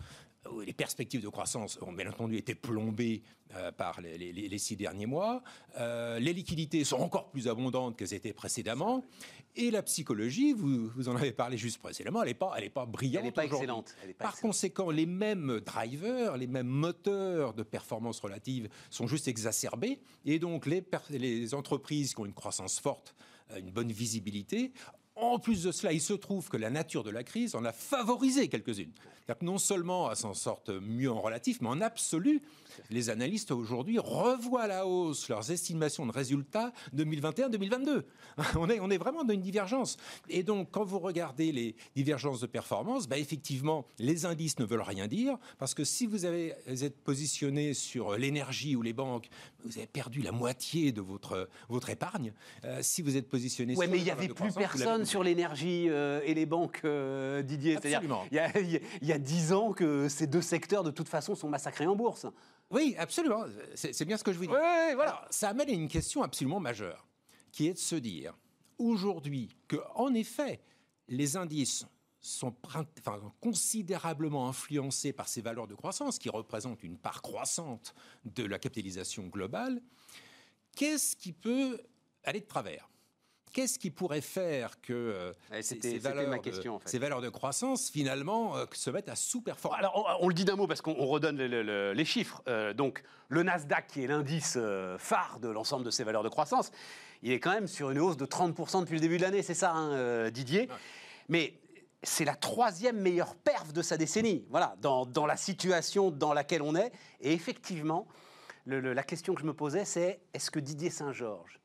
les 0.67 0.73
perspectives 0.73 1.23
de 1.23 1.29
croissance 1.29 1.79
ont 1.83 1.93
bien 1.93 2.09
entendu 2.09 2.37
été 2.37 2.55
plombées 2.55 3.23
euh, 3.55 3.71
par 3.71 4.01
les, 4.01 4.19
les- 4.19 4.33
les 4.49 4.59
six 4.59 4.77
derniers 4.77 5.07
mois. 5.07 5.43
Euh, 5.79 6.19
les 6.19 6.33
liquidités 6.33 6.83
sont 6.85 6.97
encore 6.97 7.31
plus 7.31 7.47
abondantes 7.49 7.97
qu'elles 7.97 8.15
étaient 8.15 8.33
précédemment. 8.33 9.05
Et 9.55 9.71
la 9.71 9.83
psychologie, 9.83 10.53
vous, 10.53 10.89
vous 10.89 11.09
en 11.09 11.17
avez 11.17 11.33
parlé 11.33 11.57
juste 11.59 11.79
précédemment, 11.79 12.23
elle 12.23 12.29
n'est 12.29 12.35
pas, 12.35 12.55
elle 12.57 12.65
est 12.65 12.71
pas 12.71 12.87
brillante. 12.87 13.21
Elle 13.21 13.27
n'est 13.27 13.33
pas 13.33 13.45
excellente. 13.45 13.95
Elle 14.03 14.11
est 14.11 14.15
pas 14.15 14.25
Par 14.25 14.33
excellente. 14.33 14.51
conséquent, 14.53 14.91
les 14.91 15.07
mêmes 15.07 15.61
drivers, 15.61 16.37
les 16.37 16.47
mêmes 16.47 16.67
moteurs 16.67 17.53
de 17.55 17.63
performance 17.63 18.19
relative 18.21 18.69
sont 18.91 19.07
juste 19.07 19.29
exacerbés. 19.29 20.01
Et 20.25 20.39
donc, 20.39 20.67
les, 20.67 21.55
entreprises 21.55 22.15
qui 22.15 22.21
ont 22.21 22.27
une 22.27 22.33
croissance 22.35 22.81
forte, 22.81 23.15
euh, 23.51 23.59
une 23.59 23.71
bonne 23.71 23.93
visibilité, 23.93 24.73
en 25.17 25.39
plus 25.39 25.63
de 25.63 25.73
cela, 25.73 25.93
il 25.93 26.01
se 26.01 26.13
trouve 26.15 26.49
que 26.49 26.57
la 26.57 26.71
nature 26.71 27.05
de 27.05 27.11
la 27.11 27.23
crise 27.23 27.55
en 27.55 27.65
a 27.65 27.73
favorisé 27.73 28.49
quelques-unes. 28.49 28.93
Non 29.41 29.59
seulement 29.59 30.11
elles 30.11 30.17
s'en 30.17 30.35
sortent 30.35 30.71
mieux 30.71 31.11
en 31.11 31.21
relatif, 31.21 31.61
mais 31.61 31.69
en 31.69 31.81
absolu, 31.81 32.43
les 32.91 33.11
analystes 33.11 33.51
aujourd'hui 33.51 33.99
revoient 33.99 34.63
à 34.63 34.67
la 34.67 34.87
hausse 34.87 35.29
leurs 35.29 35.51
estimations 35.51 36.07
de 36.07 36.13
résultats 36.13 36.73
2021-2022. 36.97 38.03
On 38.57 38.69
est, 38.69 38.81
on 38.81 38.91
est 38.91 38.99
vraiment 38.99 39.25
dans 39.25 39.35
une 39.35 39.43
divergence. 39.43 39.97
Et 40.29 40.43
donc, 40.43 40.71
quand 40.71 40.85
vous 40.85 40.99
regardez 40.99 41.53
les 41.53 41.77
divergences 41.95 42.41
de 42.41 42.47
performance, 42.47 43.07
bah, 43.07 43.19
effectivement, 43.19 43.87
les 43.99 44.25
indices 44.25 44.59
ne 44.59 44.65
veulent 44.65 44.81
rien 44.81 45.07
dire, 45.07 45.37
parce 45.59 45.75
que 45.75 45.85
si 45.85 46.07
vous, 46.07 46.25
avez, 46.25 46.55
vous 46.67 46.85
êtes 46.85 46.99
positionné 47.03 47.75
sur 47.75 48.17
l'énergie 48.17 48.75
ou 48.75 48.83
les 48.83 48.93
banques, 48.93 49.29
vous 49.65 49.79
avez 49.79 49.87
perdu 49.87 50.23
la 50.23 50.33
moitié 50.33 50.93
de 50.93 51.01
votre, 51.01 51.49
votre 51.69 51.91
épargne. 51.91 52.33
Euh, 52.65 52.79
si 52.83 53.03
vous 53.03 53.17
êtes 53.17 53.29
positionné 53.29 53.77
Ouais, 53.77 53.87
sur 53.87 53.93
mais 53.93 53.99
il 53.99 54.05
n'y 54.05 54.11
avait 54.11 54.29
plus 54.29 54.53
personne 54.53 55.05
sur 55.05 55.23
l'énergie 55.23 55.89
euh, 55.89 56.21
et 56.25 56.35
les 56.35 56.47
banques, 56.47 56.81
euh, 56.85 57.43
Didier. 57.43 57.77
Absolument. 57.77 58.25
Il 58.31 58.37
y, 59.03 59.13
a, 59.13 59.19
10 59.19 59.53
ans 59.53 59.73
que 59.73 60.09
ces 60.09 60.27
deux 60.27 60.43
secteurs, 60.43 60.85
de 60.85 60.91
toute 60.91 61.09
façon, 61.09 61.35
sont 61.35 61.49
massacrés 61.49 61.87
en 61.87 61.97
bourse. 61.97 62.27
Oui, 62.73 62.97
absolument. 62.99 63.45
C'est 63.75 64.05
bien 64.05 64.17
ce 64.17 64.25
que 64.25 64.33
je 64.33 64.39
vous 64.39 64.47
dis. 64.47 64.53
Ouais, 64.53 64.95
voilà. 64.95 65.13
Alors, 65.13 65.27
ça 65.31 65.51
amène 65.51 65.69
à 65.69 65.73
une 65.73 65.89
question 65.89 66.23
absolument 66.23 66.59
majeure, 66.59 67.07
qui 67.53 67.69
est 67.69 67.75
de 67.75 67.79
se 67.79 67.97
dire 67.97 68.35
aujourd'hui 68.79 69.55
que, 69.69 69.77
en 69.95 70.15
effet, 70.15 70.61
les 71.09 71.37
indices 71.37 71.87
sont 72.21 72.55
enfin, 72.65 72.87
considérablement 73.41 74.49
influencés 74.49 75.13
par 75.13 75.29
ces 75.29 75.43
valeurs 75.43 75.67
de 75.67 75.75
croissance, 75.75 76.19
qui 76.19 76.31
représentent 76.31 76.83
une 76.83 76.97
part 76.97 77.21
croissante 77.21 77.95
de 78.25 78.45
la 78.45 78.59
capitalisation 78.59 79.27
globale. 79.27 79.83
Qu'est-ce 80.75 81.17
qui 81.17 81.33
peut 81.33 81.81
aller 82.25 82.41
de 82.41 82.47
travers? 82.47 82.89
Qu'est-ce 83.53 83.79
qui 83.79 83.91
pourrait 83.91 84.21
faire 84.23 84.81
que 84.81 84.93
euh, 84.93 85.33
Ouais, 85.51 85.63
ces, 85.63 85.99
valeurs 85.99 86.29
ma 86.29 86.39
de- 86.39 86.43
question, 86.43 86.77
en 86.77 86.79
fait. 86.79 86.89
ces 86.89 86.99
valeurs 86.99 87.21
de 87.21 87.29
croissance, 87.29 87.91
finalement, 87.91 88.57
euh, 88.57 88.65
se 88.73 88.89
mettent 88.91 89.09
à 89.11 89.15
sous-performer 89.15 89.79
Alors, 89.79 90.17
on, 90.21 90.25
on 90.25 90.29
le 90.29 90.35
dit 90.35 90.45
d'un 90.45 90.57
mot 90.57 90.67
parce 90.67 90.81
qu'on 90.81 90.97
on 90.99 91.07
redonne 91.07 91.37
le- 91.37 91.47
le- 91.49 91.63
le- 91.63 91.93
les 91.93 92.05
chiffres. 92.05 92.43
Euh, 92.49 92.73
donc, 92.73 93.03
le 93.29 93.43
Nasdaq, 93.43 93.87
qui 93.89 94.05
est 94.05 94.07
l'indice 94.07 94.55
euh, 94.57 94.97
phare 94.99 95.39
de 95.41 95.49
l'ensemble 95.49 95.85
de 95.85 95.91
ces 95.91 96.03
valeurs 96.05 96.23
de 96.23 96.29
croissance, 96.31 96.71
il 97.23 97.31
est 97.33 97.41
quand 97.41 97.53
même 97.53 97.67
sur 97.69 97.91
une 97.91 97.99
hausse 97.99 98.17
de 98.17 98.27
30% 98.27 98.81
depuis 98.81 98.95
le 98.95 99.01
début 99.01 99.17
de 99.19 99.23
l'année, 99.23 99.43
c'est 99.43 99.55
ça, 99.55 99.73
hein, 99.73 99.93
euh, 99.93 100.31
Didier? 100.31 100.69
Mais 101.29 101.55
c'est 102.03 102.25
la 102.25 102.35
troisième 102.35 102.99
meilleure 103.01 103.37
perf 103.37 103.73
de 103.73 103.81
sa 103.83 103.97
décennie, 103.97 104.45
voilà, 104.51 104.75
dans, 104.81 105.07
dans 105.07 105.25
la 105.27 105.37
situation 105.37 106.11
dans 106.11 106.33
laquelle 106.33 106.63
on 106.63 106.75
est. 106.75 106.91
Et 107.21 107.33
effectivement, 107.33 108.09
le- 108.65 108.81
le- 108.81 108.93
la 108.93 109.03
question 109.05 109.35
que 109.35 109.41
je 109.41 109.47
me 109.47 109.55
posais, 109.55 109.85
c'est 109.85 110.21
est-ce 110.35 110.51
que 110.51 110.59
Didier 110.59 110.91
Saint-Georges, 110.91 111.61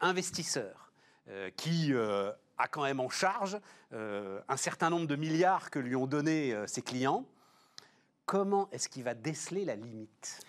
investisseur, 0.00 0.92
euh, 1.28 1.50
qui 1.56 1.92
euh, 1.92 2.30
a 2.58 2.68
quand 2.68 2.82
même 2.82 3.00
en 3.00 3.08
charge 3.08 3.58
euh, 3.92 4.40
un 4.48 4.56
certain 4.56 4.90
nombre 4.90 5.06
de 5.06 5.16
milliards 5.16 5.70
que 5.70 5.78
lui 5.78 5.96
ont 5.96 6.06
donné 6.06 6.52
euh, 6.52 6.66
ses 6.66 6.82
clients, 6.82 7.24
comment 8.26 8.68
est-ce 8.72 8.88
qu'il 8.88 9.04
va 9.04 9.14
déceler 9.14 9.64
la 9.64 9.76
limite? 9.76 10.40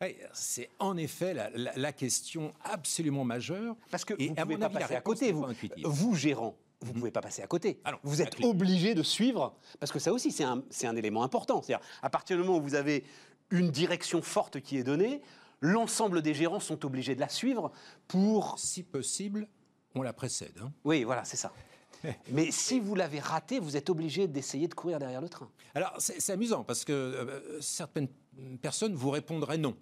Ouais, 0.00 0.18
C'est 0.32 0.68
en 0.78 0.96
effet 0.96 1.32
la, 1.34 1.48
la- 1.50 1.72
la 1.76 1.92
question 1.92 2.52
absolument 2.64 3.24
majeure. 3.24 3.76
Parce 3.90 4.04
que 4.04 4.14
Et 4.18 4.28
vous 4.28 4.34
ne 4.34 4.42
pouvez 4.42 4.56
pas 4.58 4.66
avis, 4.66 4.74
passer 4.78 4.94
à 4.94 5.00
côté, 5.00 5.32
vous, 5.32 5.46
vous 5.84 6.14
gérant. 6.14 6.54
Vous 6.82 6.92
ne 6.92 6.98
pouvez 6.98 7.10
pas 7.10 7.22
passer 7.22 7.40
à 7.42 7.46
côté. 7.46 7.80
Vous 8.02 8.20
êtes 8.20 8.44
obligé 8.44 8.94
de 8.94 9.02
suivre, 9.02 9.56
parce 9.80 9.90
que 9.90 9.98
ça 9.98 10.12
aussi, 10.12 10.30
c'est 10.30 10.44
un, 10.44 10.62
c'est 10.68 10.86
un 10.86 10.94
élément 10.96 11.22
important. 11.22 11.62
C'est-à-dire, 11.62 11.84
à 12.02 12.10
partir 12.10 12.36
du 12.36 12.42
moment 12.42 12.58
où 12.58 12.62
vous 12.62 12.74
avez 12.74 13.04
une 13.50 13.70
direction 13.70 14.20
forte 14.20 14.60
qui 14.60 14.76
est 14.76 14.82
donnée, 14.84 15.22
l'ensemble 15.60 16.22
des 16.22 16.34
gérants 16.34 16.60
sont 16.60 16.84
obligés 16.84 17.14
de 17.14 17.20
la 17.20 17.28
suivre 17.28 17.72
pour... 18.08 18.58
Si 18.58 18.82
possible, 18.82 19.48
on 19.94 20.02
la 20.02 20.12
précède. 20.12 20.58
hein. 20.62 20.72
Oui, 20.84 21.04
voilà, 21.04 21.24
c'est 21.24 21.36
ça. 21.36 21.52
Mais 22.30 22.50
si 22.50 22.78
vous 22.80 22.94
l'avez 22.94 23.20
raté, 23.20 23.58
vous 23.58 23.76
êtes 23.76 23.90
obligé 23.90 24.28
d'essayer 24.28 24.68
de 24.68 24.74
courir 24.74 24.98
derrière 24.98 25.20
le 25.20 25.28
train. 25.28 25.50
Alors, 25.74 25.94
c'est 25.98 26.32
amusant 26.32 26.62
parce 26.62 26.84
que 26.84 26.92
euh, 26.92 27.60
certaines 27.60 28.08
personnes 28.60 28.94
vous 28.94 29.10
répondraient 29.10 29.58
non. 29.58 29.76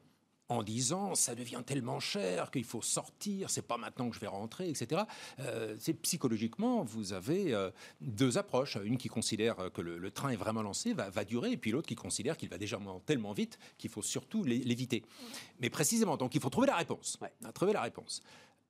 En 0.51 0.63
disant, 0.63 1.15
ça 1.15 1.35
devient 1.35 1.63
tellement 1.65 2.01
cher 2.01 2.51
qu'il 2.51 2.65
faut 2.65 2.83
sortir, 2.83 3.49
c'est 3.49 3.67
pas 3.67 3.79
maintenant 3.79 4.11
que 4.11 4.15
je 4.15 4.21
vais 4.21 4.27
rentrer, 4.27 4.69
etc. 4.69 5.03
Euh, 5.39 5.75
c'est 5.79 5.95
psychologiquement, 5.95 6.85
vous 6.85 7.15
avez 7.15 7.55
euh, 7.55 7.71
deux 8.03 8.37
approches. 8.37 8.77
Une 8.85 8.99
qui 8.99 9.09
considère 9.09 9.57
que 9.73 9.81
le, 9.81 9.97
le 9.97 10.11
train 10.11 10.29
est 10.29 10.37
vraiment 10.37 10.61
lancé, 10.61 10.93
va, 10.93 11.09
va 11.09 11.25
durer, 11.25 11.53
et 11.53 11.57
puis 11.57 11.71
l'autre 11.71 11.89
qui 11.89 11.95
considère 11.95 12.37
qu'il 12.37 12.51
va 12.51 12.59
déjà 12.59 12.79
tellement 13.07 13.33
vite 13.33 13.59
qu'il 13.79 13.89
faut 13.89 14.03
surtout 14.03 14.45
l'é- 14.45 14.59
l'éviter. 14.59 15.03
Mais 15.61 15.71
précisément, 15.71 16.19
donc 16.19 16.35
il 16.35 16.43
faut 16.43 16.51
trouver 16.51 16.67
la 16.67 16.77
réponse. 16.77 17.17
Ouais. 17.23 17.33
Trouver 17.55 17.73
la 17.73 17.81
réponse. 17.81 18.23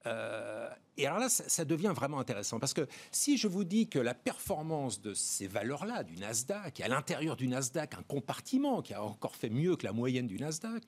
Euh, 0.06 0.68
et 0.96 1.06
alors 1.06 1.18
là, 1.18 1.28
ça, 1.28 1.64
devient 1.64 1.92
vraiment 1.94 2.18
intéressant 2.20 2.60
parce 2.60 2.74
que 2.74 2.86
si 3.10 3.36
je 3.36 3.48
vous 3.48 3.64
dis 3.64 3.88
que 3.88 3.98
la 3.98 4.14
performance 4.14 5.00
de 5.00 5.14
ces 5.14 5.46
valeurs-là, 5.46 6.04
du 6.04 6.16
Nasdaq, 6.16 6.80
et 6.80 6.84
à 6.84 6.88
l'intérieur 6.88 7.36
du 7.36 7.48
Nasdaq, 7.48 7.94
un 7.94 8.02
compartiment 8.02 8.82
qui 8.82 8.94
a 8.94 9.02
encore 9.02 9.34
fait 9.34 9.50
mieux 9.50 9.76
que 9.76 9.84
la 9.84 9.92
moyenne 9.92 10.26
du 10.26 10.38
Nasdaq, 10.38 10.82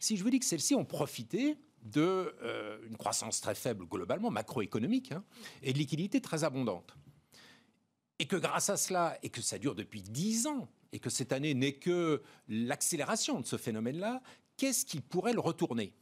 si 0.00 0.16
je 0.16 0.24
vous 0.24 0.30
dis 0.30 0.40
que 0.40 0.46
celles-ci 0.46 0.74
ont 0.74 0.84
profité 0.84 1.56
de 1.82 2.34
euh, 2.42 2.78
une 2.88 2.96
croissance 2.96 3.40
très 3.40 3.54
faible 3.54 3.86
globalement, 3.86 4.30
macroéconomique, 4.30 5.12
hein, 5.12 5.24
et 5.62 5.72
de 5.72 5.78
liquidités 5.78 6.20
très 6.20 6.44
abondantes, 6.44 6.96
et 8.18 8.26
que 8.26 8.36
grâce 8.36 8.70
à 8.70 8.76
cela, 8.76 9.18
et 9.22 9.30
que 9.30 9.42
ça 9.42 9.58
dure 9.58 9.74
depuis 9.74 10.02
10 10.02 10.46
ans, 10.46 10.68
et 10.92 10.98
que 10.98 11.10
cette 11.10 11.32
année 11.32 11.54
n'est 11.54 11.74
que 11.74 12.22
l'accélération 12.48 13.40
de 13.40 13.46
ce 13.46 13.56
phénomène-là, 13.56 14.22
qu'est-ce 14.56 14.84
qui 14.84 15.00
pourrait 15.00 15.32
le 15.32 15.40
retourner? 15.40 15.92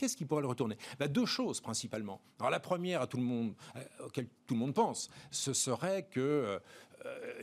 Qu'est-ce 0.00 0.16
qui 0.16 0.24
pourrait 0.24 0.40
le 0.40 0.48
retourner? 0.48 0.78
Bah, 0.98 1.08
Deux 1.08 1.26
choses 1.26 1.60
principalement. 1.60 2.22
Alors 2.38 2.48
la 2.48 2.58
première, 2.58 3.02
à 3.02 3.06
tout 3.06 3.18
le 3.18 3.22
monde, 3.22 3.52
euh, 3.76 4.06
auquel 4.06 4.28
tout 4.46 4.54
le 4.54 4.60
monde 4.60 4.72
pense, 4.72 5.10
ce 5.30 5.52
serait 5.52 6.04
que 6.04 6.20
euh, 6.20 6.58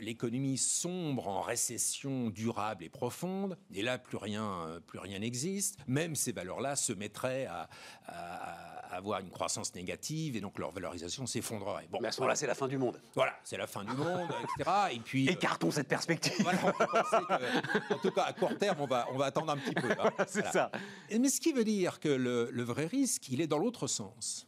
l'économie 0.00 0.58
sombre 0.58 1.28
en 1.28 1.40
récession 1.40 2.30
durable 2.30 2.84
et 2.84 2.88
profonde, 2.88 3.56
et 3.74 3.82
là 3.82 3.98
plus 3.98 4.16
rien, 4.16 4.44
euh, 4.66 4.80
plus 4.80 4.98
rien 4.98 5.18
n'existe. 5.18 5.78
Même 5.86 6.14
ces 6.14 6.32
valeurs-là 6.32 6.76
se 6.76 6.92
mettraient 6.92 7.46
à, 7.46 7.68
à, 8.06 8.94
avoir 8.94 9.20
une 9.20 9.30
croissance 9.30 9.74
négative 9.74 10.36
et 10.36 10.40
donc 10.40 10.58
leur 10.58 10.70
valorisation 10.70 11.26
s'effondrerait. 11.26 11.88
Bon, 11.90 11.98
mais 12.00 12.08
à 12.08 12.12
ce 12.12 12.20
moment-là, 12.20 12.36
c'est 12.36 12.46
la 12.46 12.54
fin 12.54 12.68
du 12.68 12.78
monde. 12.78 13.00
Voilà, 13.14 13.34
c'est 13.44 13.56
la 13.56 13.66
fin 13.66 13.84
du 13.84 13.92
monde, 13.92 14.28
etc. 14.58 14.70
Et 14.92 15.00
puis 15.00 15.28
euh, 15.28 15.32
écartons 15.32 15.70
cette 15.70 15.88
perspective. 15.88 16.32
Voilà, 16.40 16.58
que, 16.58 17.94
en 17.94 17.98
tout 17.98 18.10
cas, 18.10 18.22
à 18.22 18.32
court 18.32 18.56
terme, 18.56 18.80
on 18.80 18.86
va, 18.86 19.06
on 19.12 19.18
va 19.18 19.26
attendre 19.26 19.52
un 19.52 19.58
petit 19.58 19.74
peu. 19.74 19.90
Hein. 19.90 20.10
c'est 20.26 20.40
voilà. 20.40 20.52
ça. 20.52 20.70
Mais 21.10 21.28
ce 21.28 21.40
qui 21.40 21.52
veut 21.52 21.64
dire 21.64 22.00
que 22.00 22.08
le, 22.08 22.50
le 22.50 22.62
vrai 22.62 22.86
risque, 22.86 23.28
il 23.28 23.40
est 23.40 23.46
dans 23.46 23.58
l'autre 23.58 23.86
sens. 23.86 24.46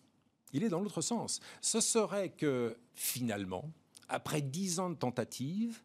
Il 0.52 0.64
est 0.64 0.68
dans 0.68 0.80
l'autre 0.80 1.00
sens. 1.00 1.40
Ce 1.60 1.80
serait 1.80 2.30
que 2.30 2.76
finalement, 2.94 3.70
après 4.10 4.42
dix 4.42 4.80
ans 4.80 4.90
de 4.90 4.96
tentatives, 4.96 5.82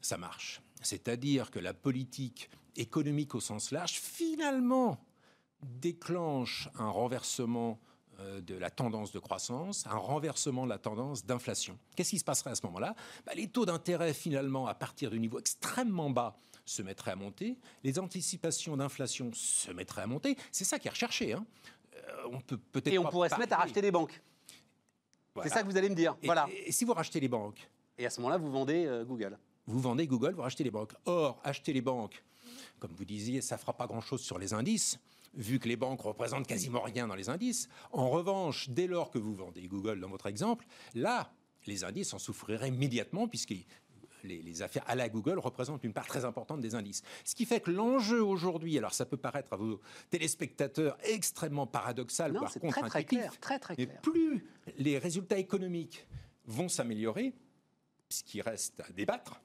ça 0.00 0.18
marche. 0.18 0.60
C'est-à-dire 0.82 1.50
que 1.50 1.58
la 1.58 1.72
politique 1.72 2.50
économique 2.76 3.34
au 3.34 3.40
sens 3.40 3.70
large, 3.70 3.92
finalement, 3.92 4.98
déclenche 5.62 6.68
un 6.74 6.90
renversement 6.90 7.80
euh, 8.20 8.40
de 8.40 8.54
la 8.54 8.70
tendance 8.70 9.12
de 9.12 9.18
croissance, 9.18 9.86
un 9.86 9.96
renversement 9.96 10.64
de 10.64 10.68
la 10.68 10.78
tendance 10.78 11.24
d'inflation. 11.24 11.78
Qu'est-ce 11.96 12.10
qui 12.10 12.18
se 12.18 12.24
passerait 12.24 12.50
à 12.50 12.54
ce 12.54 12.66
moment-là? 12.66 12.94
Bah, 13.26 13.32
Les 13.34 13.48
taux 13.48 13.64
d'intérêt, 13.64 14.12
finalement, 14.12 14.66
à 14.66 14.74
partir 14.74 15.10
du 15.10 15.18
niveau 15.18 15.38
extrêmement 15.38 16.10
bas, 16.10 16.36
se 16.66 16.82
mettraient 16.82 17.12
à 17.12 17.16
monter. 17.16 17.58
Les 17.82 17.98
anticipations 17.98 18.76
d'inflation 18.76 19.30
se 19.32 19.70
mettraient 19.72 20.02
à 20.02 20.06
monter. 20.06 20.36
C'est 20.52 20.64
ça 20.64 20.78
qui 20.78 20.88
est 20.88 20.90
recherché. 20.90 21.32
Hein. 21.32 21.44
Euh, 21.96 22.28
on 22.32 22.40
peut 22.40 22.56
peut-être 22.56 22.92
Et 22.92 22.98
on 22.98 23.08
pourrait 23.08 23.30
se 23.30 23.36
mettre 23.36 23.54
à 23.54 23.58
racheter 23.58 23.80
des 23.80 23.90
banques. 23.90 24.20
C'est 25.42 25.48
ça 25.48 25.62
que 25.62 25.68
vous 25.68 25.76
allez 25.76 25.88
me 25.88 25.94
dire. 25.94 26.16
Et, 26.22 26.26
voilà. 26.26 26.48
Et, 26.66 26.72
si 26.72 26.84
vous 26.84 26.92
rachetez 26.92 27.20
les 27.20 27.28
banques 27.28 27.68
Et 27.98 28.06
à 28.06 28.10
ce 28.10 28.20
moment-là, 28.20 28.38
vous 28.38 28.50
vendez 28.50 28.86
euh, 28.86 29.04
Google. 29.04 29.38
Vous 29.66 29.80
vendez 29.80 30.06
Google, 30.06 30.34
vous 30.34 30.42
rachetez 30.42 30.64
les 30.64 30.70
banques. 30.70 30.92
Or, 31.06 31.40
acheter 31.42 31.72
les 31.72 31.80
banques, 31.80 32.22
comme 32.78 32.92
vous 32.92 33.04
disiez, 33.04 33.40
ça 33.40 33.56
ne 33.56 33.60
fera 33.60 33.72
pas 33.72 33.86
grand-chose 33.86 34.20
sur 34.20 34.38
les 34.38 34.52
indices, 34.52 34.98
vu 35.34 35.58
que 35.58 35.68
les 35.68 35.76
banques 35.76 36.02
représentent 36.02 36.46
quasiment 36.46 36.82
rien 36.82 37.08
dans 37.08 37.14
les 37.14 37.28
indices. 37.28 37.68
En 37.90 38.10
revanche, 38.10 38.68
dès 38.68 38.86
lors 38.86 39.10
que 39.10 39.18
vous 39.18 39.34
vendez 39.34 39.66
Google, 39.66 40.00
dans 40.00 40.08
votre 40.08 40.26
exemple, 40.26 40.66
là, 40.94 41.32
les 41.66 41.82
indices 41.82 42.12
en 42.12 42.18
souffriraient 42.18 42.68
immédiatement, 42.68 43.26
puisque 43.26 43.54
les, 44.24 44.42
les, 44.42 44.62
affaires 44.62 44.84
à 44.86 44.94
la 44.94 45.08
Google 45.08 45.38
représentent 45.38 45.84
une 45.84 45.92
part 45.92 46.06
très 46.06 46.24
importante 46.24 46.60
des 46.60 46.74
indices. 46.74 47.02
Ce 47.24 47.34
qui 47.34 47.44
fait 47.46 47.60
que 47.60 47.70
l'enjeu 47.70 48.22
aujourd'hui, 48.22 48.76
alors 48.78 48.94
ça 48.94 49.06
peut 49.06 49.16
paraître 49.16 49.52
à 49.52 49.56
vos 49.56 49.80
téléspectateurs 50.10 50.96
extrêmement 51.04 51.66
paradoxal, 51.66 52.32
non, 52.32 52.40
voire 52.40 52.52
contre-intuitif, 52.54 53.40
très, 53.40 53.58
très 53.58 53.76
clair, 53.76 53.76
très, 53.76 53.76
mais 53.78 53.86
plus 54.02 54.46
les 54.78 54.98
résultats 54.98 55.38
économiques 55.38 56.06
vont 56.46 56.68
s'améliorer, 56.68 57.34
ce 58.08 58.22
qui 58.22 58.40
reste 58.40 58.80
à 58.80 58.92
débattre, 58.92 59.40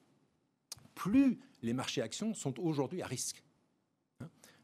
plus 0.95 1.39
les 1.61 1.73
marchés 1.73 2.01
actions 2.01 2.33
sont 2.33 2.59
aujourd'hui 2.59 3.01
à 3.01 3.07
risque. 3.07 3.43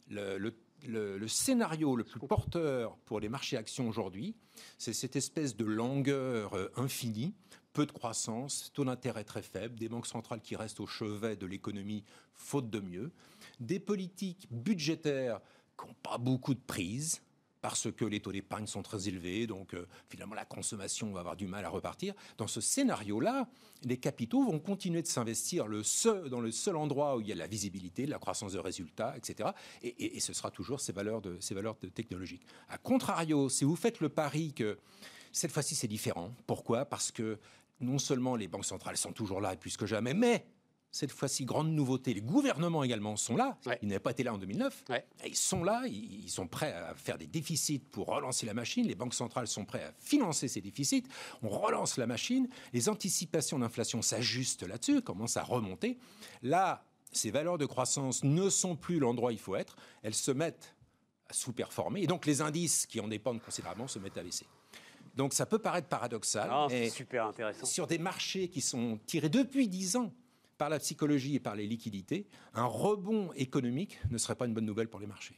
Le, 0.09 0.37
le, 0.37 0.53
le, 0.87 1.17
le, 1.17 1.27
scénario 1.27 1.95
le 1.95 2.03
plus 2.03 2.19
porteur 2.19 2.97
pour 3.05 3.19
les 3.19 3.29
marchés 3.29 3.57
actions 3.57 3.87
aujourd'hui, 3.87 4.35
c'est 4.77 4.93
cette 4.93 5.15
espèce 5.15 5.55
de 5.55 5.65
longueur 5.65 6.55
infinie, 6.77 7.33
peu 7.75 7.85
de 7.85 7.91
croissance, 7.91 8.71
taux 8.73 8.85
d'intérêt 8.85 9.25
très 9.25 9.41
faible, 9.41 9.77
des 9.77 9.89
banques 9.89 10.07
centrales 10.07 10.39
qui 10.39 10.55
restent 10.55 10.79
au 10.79 10.87
chevet 10.87 11.35
de 11.35 11.45
l'économie 11.45 12.05
faute 12.33 12.69
de 12.69 12.79
mieux, 12.79 13.11
des 13.59 13.81
politiques 13.81 14.47
budgétaires 14.49 15.41
qui 15.77 15.85
n'ont 15.85 15.95
pas 16.01 16.17
beaucoup 16.17 16.53
de 16.53 16.59
prise, 16.65 17.21
parce 17.61 17.91
que 17.91 18.05
les 18.05 18.21
taux 18.21 18.31
d'épargne 18.31 18.65
sont 18.65 18.81
très 18.81 19.09
élevés, 19.09 19.45
donc 19.45 19.73
euh, 19.73 19.87
finalement 20.07 20.35
la 20.35 20.45
consommation 20.45 21.11
va 21.11 21.19
avoir 21.19 21.35
du 21.35 21.47
mal 21.47 21.65
à 21.65 21.69
repartir. 21.69 22.13
Dans 22.37 22.47
ce 22.47 22.61
scénario-là, 22.61 23.49
les 23.83 23.97
capitaux 23.97 24.45
vont 24.45 24.59
continuer 24.59 25.01
de 25.01 25.07
s'investir 25.07 25.65
dans 25.65 26.39
le 26.39 26.51
seul 26.51 26.75
endroit 26.77 27.17
où 27.17 27.21
il 27.21 27.27
y 27.27 27.33
a 27.33 27.35
la 27.35 27.47
visibilité, 27.47 28.05
la 28.05 28.19
croissance 28.19 28.53
de 28.53 28.59
résultats, 28.59 29.17
etc. 29.17 29.49
Et, 29.81 30.19
ce 30.21 30.31
sera 30.31 30.49
toujours 30.49 30.79
ces 30.79 30.93
valeurs, 30.93 31.21
de, 31.21 31.37
ces 31.41 31.55
valeurs 31.55 31.75
technologiques. 31.93 32.45
A 32.69 32.77
contrario, 32.77 33.49
si 33.49 33.65
vous 33.65 33.75
faites 33.75 33.99
le 33.99 34.07
pari 34.07 34.53
que 34.53 34.77
cette 35.33 35.51
fois-ci 35.51 35.75
c'est 35.75 35.89
différent, 35.89 36.33
pourquoi? 36.47 36.85
Parce 36.85 37.11
que 37.11 37.37
non 37.79 37.99
seulement 37.99 38.35
les 38.35 38.47
banques 38.47 38.65
centrales 38.65 38.97
sont 38.97 39.11
toujours 39.11 39.41
là 39.41 39.53
et 39.53 39.57
plus 39.57 39.77
que 39.77 39.85
jamais, 39.85 40.13
mais 40.13 40.45
cette 40.95 41.11
fois-ci, 41.11 41.43
grande 41.43 41.73
nouveauté, 41.73 42.13
les 42.13 42.21
gouvernements 42.21 42.81
également 42.81 43.17
sont 43.17 43.35
là. 43.35 43.57
Ouais. 43.65 43.77
Ils 43.81 43.89
n'avaient 43.89 43.99
pas 43.99 44.11
été 44.11 44.23
là 44.23 44.33
en 44.33 44.37
2009. 44.37 44.85
Ouais. 44.87 45.05
Ils 45.25 45.35
sont 45.35 45.61
là, 45.61 45.83
ils 45.87 46.29
sont 46.29 46.47
prêts 46.47 46.71
à 46.71 46.95
faire 46.95 47.17
des 47.17 47.27
déficits 47.27 47.79
pour 47.79 48.07
relancer 48.07 48.45
la 48.45 48.53
machine. 48.53 48.87
Les 48.87 48.95
banques 48.95 49.13
centrales 49.13 49.47
sont 49.47 49.65
prêtes 49.65 49.83
à 49.83 49.93
financer 49.99 50.47
ces 50.47 50.61
déficits. 50.61 51.03
On 51.43 51.49
relance 51.49 51.97
la 51.97 52.07
machine. 52.07 52.47
Les 52.71 52.87
anticipations 52.87 53.59
d'inflation 53.59 54.01
s'ajustent 54.01 54.65
là-dessus, 54.65 55.01
commencent 55.01 55.35
à 55.35 55.43
remonter. 55.43 55.97
Là, 56.43 56.85
ces 57.11 57.29
valeurs 57.29 57.57
de 57.57 57.65
croissance 57.65 58.23
ne 58.23 58.49
sont 58.49 58.77
plus 58.77 58.99
l'endroit 58.99 59.31
où 59.31 59.33
il 59.33 59.39
faut 59.39 59.57
être. 59.57 59.75
Elles 60.01 60.15
se 60.15 60.31
mettent 60.31 60.77
à 61.27 61.33
sous-performer. 61.33 62.03
Et 62.03 62.07
donc, 62.07 62.25
les 62.25 62.41
indices 62.41 62.85
qui 62.85 63.01
en 63.01 63.09
dépendent 63.09 63.41
considérablement 63.41 63.89
se 63.89 63.99
mettent 63.99 64.17
à 64.17 64.23
baisser. 64.23 64.45
Donc, 65.15 65.33
ça 65.33 65.45
peut 65.45 65.59
paraître 65.59 65.87
paradoxal. 65.87 66.49
Ah, 66.51 66.67
c'est 66.69 66.89
super 66.89 67.27
intéressant. 67.27 67.65
Sur 67.65 67.87
des 67.87 67.97
marchés 67.97 68.49
qui 68.49 68.61
sont 68.61 68.99
tirés 69.05 69.29
depuis 69.29 69.67
10 69.67 69.95
ans 69.95 70.13
par 70.57 70.69
la 70.69 70.79
psychologie 70.79 71.35
et 71.35 71.39
par 71.39 71.55
les 71.55 71.67
liquidités, 71.67 72.27
un 72.53 72.65
rebond 72.65 73.31
économique 73.33 73.99
ne 74.09 74.17
serait 74.17 74.35
pas 74.35 74.45
une 74.45 74.53
bonne 74.53 74.65
nouvelle 74.65 74.89
pour 74.89 74.99
les 74.99 75.07
marchés. 75.07 75.35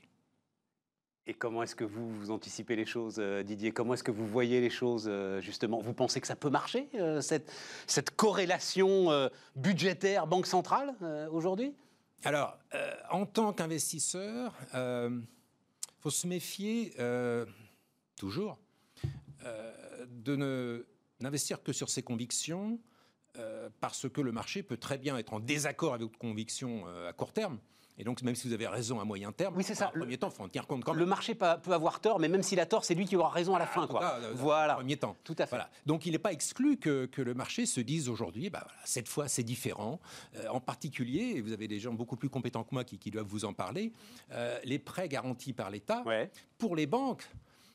Et 1.30 1.34
comment 1.34 1.62
est-ce 1.62 1.76
que 1.76 1.84
vous, 1.84 2.10
vous 2.10 2.32
anticipez 2.32 2.78
les 2.78 2.86
choses, 2.86 3.18
euh, 3.20 3.44
Didier? 3.44 3.72
Comment 3.72 3.94
est-ce 3.94 4.04
que 4.04 4.12
vous 4.12 4.26
voyez 4.26 4.62
les 4.62 4.70
choses, 4.70 5.08
euh, 5.10 5.42
justement? 5.42 5.82
Vous 5.82 5.94
pensez 5.94 6.22
que 6.22 6.28
ça 6.28 6.38
peut 6.38 6.50
marcher, 6.50 6.88
euh, 6.96 7.20
cette, 7.20 7.52
cette, 7.86 8.16
corrélation 8.16 9.30
budgétaire 9.56 10.26
banque 10.26 10.48
centrale 10.48 10.96
aujourd'hui? 11.32 11.76
Alors, 12.24 12.58
euh, 12.74 12.94
en 13.12 13.26
tant 13.26 13.52
qu'investisseur, 13.54 14.54
il 14.74 15.22
faut 16.00 16.10
se 16.10 16.28
méfier 16.28 16.94
toujours 18.16 18.58
de 20.10 20.36
ne 20.36 20.86
n'investir 21.20 21.64
que 21.64 21.74
sur 21.74 21.90
ses 21.90 22.04
convictions, 22.04 22.80
euh, 23.38 23.70
parce 23.80 24.10
que 24.10 24.22
le 24.22 24.32
marché 24.32 24.64
peut 24.64 24.78
très 24.78 24.98
bien 24.98 25.18
être 25.18 25.34
en 25.34 25.40
désaccord 25.40 25.94
avec 25.94 26.04
votre 26.04 26.18
conviction 26.18 26.84
euh, 26.88 27.10
à 27.10 27.14
court 27.14 27.34
terme. 27.34 27.60
Et 28.00 28.04
donc, 28.04 28.22
même 28.22 28.36
si 28.36 28.48
vous 28.48 28.54
avez 28.54 28.68
raison 28.68 29.00
à 29.00 29.06
moyen 29.06 29.32
terme, 29.32 29.56
oui, 29.58 29.64
c'est 29.64 29.74
ça. 29.74 29.90
le, 29.94 30.02
premier 30.02 30.20
temps, 30.20 30.30
il 30.30 30.36
faut 30.36 30.44
en 30.44 30.48
tenir 30.48 30.68
compte 30.68 30.84
quand 30.84 30.94
même. 30.94 31.00
Le 31.00 31.08
marché 31.08 31.34
peut, 31.34 31.74
avoir 31.74 32.00
tort, 32.00 32.20
mais 32.20 32.28
même 32.28 32.44
s'il 32.44 32.60
a 32.60 32.68
tort, 32.68 32.86
c'est 32.86 32.94
lui 32.94 33.06
qui 33.06 33.16
aura 33.16 33.30
raison 33.30 33.56
à 33.56 33.60
la 33.60 33.66
fin. 33.66 33.84
Ah, 33.86 33.88
quoi. 33.88 34.00
Cas, 34.02 34.20
voilà. 34.36 34.76
Premier 34.76 34.98
temps. 34.98 35.16
Tout 35.24 35.36
à 35.40 35.48
fait. 35.48 35.56
Voilà. 35.56 35.72
Donc, 35.88 36.06
il 36.06 36.12
n'est 36.12 36.20
pas 36.20 36.32
exclu 36.32 36.78
que, 36.78 37.08
que, 37.08 37.24
le 37.24 37.34
marché 37.34 37.66
se 37.66 37.82
dise 37.82 38.08
aujourd'hui, 38.08 38.52
bah, 38.52 38.60
voilà, 38.64 38.80
cette 38.86 39.08
fois, 39.08 39.28
c'est 39.28 39.42
différent. 39.42 40.00
Euh, 40.36 40.48
en 40.50 40.60
particulier, 40.60 41.34
et 41.38 41.42
vous 41.42 41.54
avez 41.54 41.68
des 41.68 41.80
gens 41.80 41.94
beaucoup 41.94 42.18
plus 42.18 42.30
compétents 42.30 42.64
que 42.64 42.74
moi 42.76 42.84
qui, 42.84 43.00
qui 43.00 43.10
doivent 43.10 43.26
vous 43.26 43.46
en 43.46 43.54
parler, 43.54 43.92
euh, 44.32 44.60
les 44.64 44.78
prêts 44.78 45.10
garantis 45.10 45.54
par 45.54 45.72
l'État, 45.72 46.04
ouais. 46.06 46.30
pour 46.60 46.76
les 46.76 46.86
banques, 46.86 47.28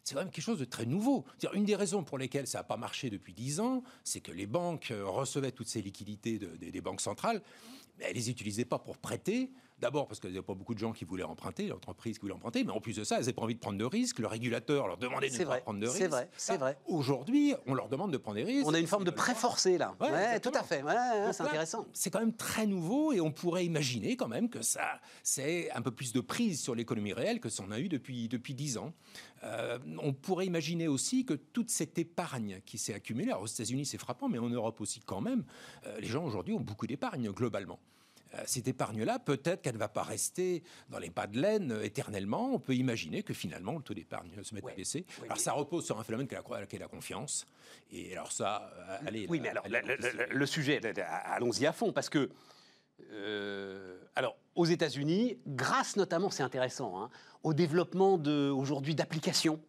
c'est 0.05 0.14
quand 0.14 0.20
même 0.20 0.30
quelque 0.30 0.44
chose 0.44 0.59
de 0.59 0.64
très 0.64 0.86
nouveau. 0.86 1.24
Une 1.53 1.64
des 1.64 1.76
raisons 1.76 2.03
pour 2.05 2.18
lesquelles 2.18 2.46
ça 2.46 2.59
n'a 2.59 2.64
pas 2.64 2.76
marché 2.76 3.11
depuis 3.11 3.32
10 3.32 3.61
ans, 3.61 3.82
c'est 4.05 4.20
que 4.20 4.32
les 4.32 4.46
banques 4.46 4.90
euh, 4.90 5.07
recevaient 5.07 5.53
toutes 5.53 5.68
ces 5.68 5.82
liquidités 5.82 6.38
de, 6.38 6.57
de, 6.57 6.70
des 6.70 6.80
banques 6.80 7.00
centrales, 7.00 7.42
mais 7.98 8.07
elles 8.07 8.12
ne 8.12 8.16
les 8.16 8.30
utilisaient 8.30 8.64
pas 8.64 8.78
pour 8.78 8.98
prêter. 8.98 9.50
D'abord 9.82 10.07
parce 10.07 10.20
qu'il 10.20 10.30
n'y 10.30 10.36
avait 10.36 10.46
pas 10.46 10.55
beaucoup 10.55 10.74
de 10.74 10.78
gens 10.78 10.92
qui 10.92 11.05
voulaient 11.05 11.24
emprunter, 11.24 11.66
l'entreprise 11.66 12.16
qui 12.16 12.20
voulait 12.20 12.34
emprunter, 12.34 12.62
mais 12.62 12.70
en 12.70 12.80
plus 12.80 12.94
de 12.94 13.03
ça, 13.03 13.16
elles 13.16 13.22
n'avaient 13.22 13.32
pas 13.32 13.42
envie 13.42 13.57
de 13.57 13.61
prendre 13.61 13.78
de 13.78 13.84
risques. 13.84 14.20
Le 14.20 14.28
régulateur 14.28 14.86
leur 14.86 14.96
demandait 14.96 15.28
de 15.28 15.36
ne 15.36 15.44
pas 15.44 15.57
prendre 15.57 15.80
de 15.80 15.86
risques. 15.86 15.98
C'est 15.98 16.07
vrai, 16.07 16.30
c'est 16.36 16.57
vrai. 16.57 16.78
Aujourd'hui, 16.86 17.55
on 17.66 17.74
leur 17.74 17.88
demande 17.88 18.12
de 18.12 18.16
prendre 18.16 18.36
des 18.36 18.44
risques. 18.44 18.64
On 18.68 18.74
a 18.74 18.78
une 18.78 18.86
forme 18.86 19.03
de 19.03 19.11
prêt 19.11 19.34
forcé 19.34 19.78
là. 19.78 19.96
Ouais, 20.00 20.12
ouais 20.12 20.38
tout 20.38 20.53
à 20.55 20.62
fait. 20.62 20.84
Ouais, 20.84 20.94
c'est 21.32 21.42
intéressant. 21.42 21.84
C'est 21.92 22.11
quand 22.11 22.20
même 22.20 22.36
très 22.36 22.64
nouveau 22.64 23.12
et 23.12 23.20
on 23.20 23.32
pourrait 23.32 23.66
imaginer 23.66 24.16
quand 24.16 24.28
même 24.28 24.50
que 24.50 24.62
ça, 24.62 25.00
c'est 25.24 25.68
un 25.72 25.82
peu 25.82 25.90
plus 25.90 26.12
de 26.12 26.20
prise 26.20 26.61
sur 26.61 26.76
l'économie 26.76 27.12
réelle 27.12 27.40
que 27.40 27.48
ça 27.48 27.64
en 27.64 27.72
a 27.72 27.80
eu 27.80 27.88
depuis 27.88 28.28
depuis 28.28 28.55
dix 28.55 28.78
ans. 28.78 28.92
Euh, 29.45 29.78
on 30.01 30.12
pourrait 30.12 30.47
imaginer 30.47 30.88
aussi 30.88 31.24
que 31.24 31.34
toute 31.34 31.70
cette 31.70 31.99
épargne 31.99 32.61
qui 32.64 32.78
s'est 32.78 32.95
accumulée, 32.95 33.30
alors 33.30 33.43
aux 33.43 33.47
États-Unis 33.47 33.86
c'est 33.86 33.99
frappant, 33.99 34.28
mais 34.28 34.38
en 34.38 34.49
Europe 34.49 34.80
aussi 34.80 35.01
quand 35.01 35.20
même, 35.20 35.45
euh, 35.86 35.99
les 36.01 36.07
gens 36.07 36.24
aujourd'hui 36.24 36.55
ont 36.55 36.61
beaucoup 36.61 36.86
d'épargne 36.86 37.30
globalement 37.30 37.80
Euh, 38.34 38.43
cette 38.47 38.66
épargne-là, 38.66 39.18
peut-être 39.18 39.61
qu'elle 39.61 39.74
ne 39.74 39.78
va 39.78 39.90
pas 39.90 40.03
rester 40.03 40.62
dans 40.88 40.99
les 40.99 41.11
pas 41.11 41.26
de 41.26 41.38
laine 41.38 41.78
éternellement. 41.82 42.55
On 42.55 42.59
peut 42.59 42.74
imaginer 42.74 43.22
que 43.22 43.34
finalement, 43.34 43.76
le 43.76 43.82
taux 43.82 43.93
d'épargne 43.93 44.30
se 44.43 44.55
mette 44.55 44.64
ouais. 44.64 44.72
à 44.72 44.76
baisser. 44.76 45.05
Oui, 45.18 45.24
alors, 45.24 45.36
mais... 45.36 45.43
ça 45.43 45.53
repose 45.53 45.84
sur 45.84 45.99
un 46.01 46.05
phénomène 46.05 46.26
qu'est 46.26 46.36
la, 46.36 46.66
qu 46.66 46.78
la, 46.78 46.88
confiance. 46.88 47.47
Et 47.90 48.12
alors, 48.12 48.32
ça, 48.32 48.72
allez. 49.07 49.26
Oui, 49.28 49.38
mais 49.38 49.51
alors, 49.51 49.68
le, 49.68 49.80
le, 49.80 50.26
le, 50.32 50.47
sujet, 50.47 50.80
allons-y 51.36 51.66
à 51.66 51.72
fond, 51.72 51.93
parce 51.93 52.09
que. 52.09 52.30
Euh, 53.11 53.99
alors, 54.14 54.36
aux 54.55 54.66
États-Unis, 54.66 55.38
grâce 55.46 55.96
notamment, 55.96 56.30
c'est 56.30 56.42
intéressant, 56.42 57.00
hein, 57.00 57.11
au 57.42 57.55
développement 57.55 58.14
aujourd'hui 58.14 58.94
d'applications 58.94 59.61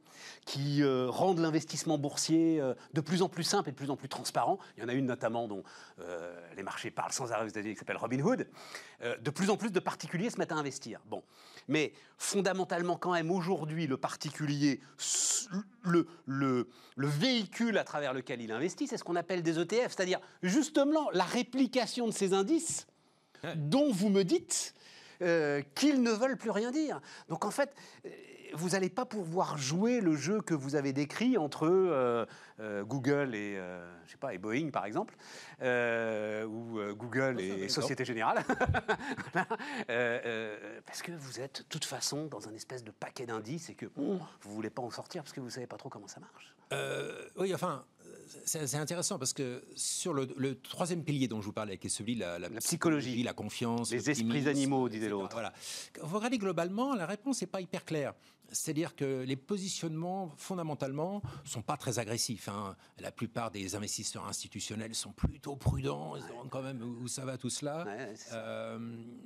qui 0.45 0.81
euh, 0.83 1.09
rendent 1.09 1.39
l'investissement 1.39 1.97
boursier 1.97 2.59
euh, 2.59 2.73
de 2.93 3.01
plus 3.01 3.21
en 3.21 3.29
plus 3.29 3.43
simple 3.43 3.69
et 3.69 3.71
de 3.71 3.77
plus 3.77 3.89
en 3.89 3.95
plus 3.95 4.09
transparent. 4.09 4.59
Il 4.77 4.83
y 4.83 4.85
en 4.85 4.89
a 4.89 4.93
une 4.93 5.05
notamment 5.05 5.47
dont 5.47 5.63
euh, 5.99 6.33
les 6.55 6.63
marchés 6.63 6.91
parlent 6.91 7.11
sans 7.11 7.31
arrêt 7.31 7.45
aux 7.45 7.49
États-Unis 7.49 7.73
qui 7.73 7.79
s'appelle 7.79 7.97
Robinhood. 7.97 8.47
de 9.21 9.29
plus 9.29 9.49
en 9.49 9.57
plus 9.57 9.71
de 9.71 9.79
particuliers 9.79 10.29
se 10.29 10.37
mettent 10.37 10.51
à 10.51 10.55
investir. 10.55 11.01
Bon, 11.09 11.23
mais 11.67 11.93
fondamentalement 12.17 12.97
quand 12.97 13.13
même 13.13 13.31
aujourd'hui 13.31 13.87
le 13.87 13.97
particulier, 13.97 14.79
le, 15.83 16.07
le 16.25 17.07
véhicule 17.07 17.77
à 17.77 17.83
travers 17.83 18.13
lequel 18.13 18.41
il 18.41 18.51
investit, 18.51 18.87
c'est 18.87 18.97
ce 18.97 19.03
qu'on 19.03 19.15
appelle 19.15 19.43
des 19.43 19.59
ETF, 19.59 19.93
c'est-à-dire 19.95 20.19
justement 20.41 21.09
la 21.11 21.25
réplication 21.25 22.07
de 22.07 22.13
ces 22.13 22.33
indices 22.33 22.87
dont 23.55 23.91
vous 23.91 24.09
me 24.09 24.23
dites 24.23 24.73
qu'ils 25.75 26.01
ne 26.01 26.11
veulent 26.11 26.37
plus 26.37 26.49
rien 26.49 26.71
dire. 26.71 26.99
Donc 27.29 27.45
en 27.45 27.51
fait, 27.51 27.73
vous 28.53 28.69
n'allez 28.69 28.89
pas 28.89 29.05
pouvoir 29.05 29.57
jouer 29.57 29.99
le 29.99 30.15
jeu 30.15 30.41
que 30.41 30.53
vous 30.53 30.75
avez 30.75 30.93
décrit 30.93 31.37
entre 31.37 31.67
euh, 31.67 32.25
euh, 32.59 32.83
Google 32.83 33.35
et, 33.35 33.55
euh, 33.57 33.85
je 34.05 34.11
sais 34.11 34.17
pas, 34.17 34.33
et 34.33 34.37
Boeing, 34.37 34.69
par 34.69 34.85
exemple, 34.85 35.15
ou 35.61 36.79
Google 36.95 37.39
et 37.39 37.67
Société 37.69 38.05
Générale, 38.05 38.43
parce 40.85 41.01
que 41.01 41.11
vous 41.11 41.39
êtes 41.39 41.61
de 41.61 41.67
toute 41.67 41.85
façon 41.85 42.27
dans 42.27 42.47
un 42.47 42.53
espèce 42.53 42.83
de 42.83 42.91
paquet 42.91 43.25
d'indices 43.25 43.69
et 43.69 43.75
que 43.75 43.87
vous 43.95 44.13
ne 44.13 44.19
voulez 44.41 44.69
pas 44.69 44.81
en 44.81 44.91
sortir 44.91 45.23
parce 45.23 45.33
que 45.33 45.39
vous 45.39 45.47
ne 45.47 45.51
savez 45.51 45.67
pas 45.67 45.77
trop 45.77 45.89
comment 45.89 46.07
ça 46.07 46.19
marche. 46.19 46.53
oui, 47.37 47.53
enfin, 47.53 47.85
c'est 48.45 48.75
intéressant 48.75 49.17
parce 49.17 49.33
que 49.33 49.63
sur 49.75 50.13
le, 50.13 50.55
troisième 50.61 51.03
pilier 51.03 51.27
dont 51.27 51.41
je 51.41 51.45
vous 51.45 51.53
parlais, 51.53 51.77
qui 51.77 51.87
est 51.87 51.89
celui 51.89 52.15
de 52.15 52.21
la, 52.21 52.39
la, 52.39 52.49
psychologie, 52.59 53.23
la 53.23 53.33
confiance, 53.33 53.91
les 53.91 54.09
esprits 54.09 54.47
animaux, 54.47 54.89
disait 54.89 55.09
l'autre. 55.09 55.33
Voilà. 55.33 55.53
Vous 56.01 56.17
regardez 56.17 56.37
globalement, 56.37 56.93
la 56.93 57.05
réponse 57.05 57.41
n'est 57.41 57.47
pas 57.47 57.61
hyper 57.61 57.85
claire. 57.85 58.13
C'est-à-dire 58.53 58.95
que 58.95 59.23
les 59.23 59.35
positionnements, 59.35 60.31
fondamentalement, 60.37 61.21
sont 61.43 61.61
pas 61.61 61.77
très 61.77 61.99
agressifs. 61.99 62.47
Hein. 62.47 62.75
La 62.99 63.11
plupart 63.11 63.51
des 63.51 63.75
investisseurs 63.75 64.27
institutionnels 64.27 64.95
sont 64.95 65.11
plutôt 65.11 65.55
prudents. 65.55 66.15
Ils 66.15 66.23
se 66.23 66.27
demandent 66.27 66.49
quand 66.49 66.61
même 66.61 66.81
où 66.81 67.07
ça 67.07 67.25
va 67.25 67.37
tout 67.37 67.49
cela. 67.49 67.85
Euh, 68.31 68.79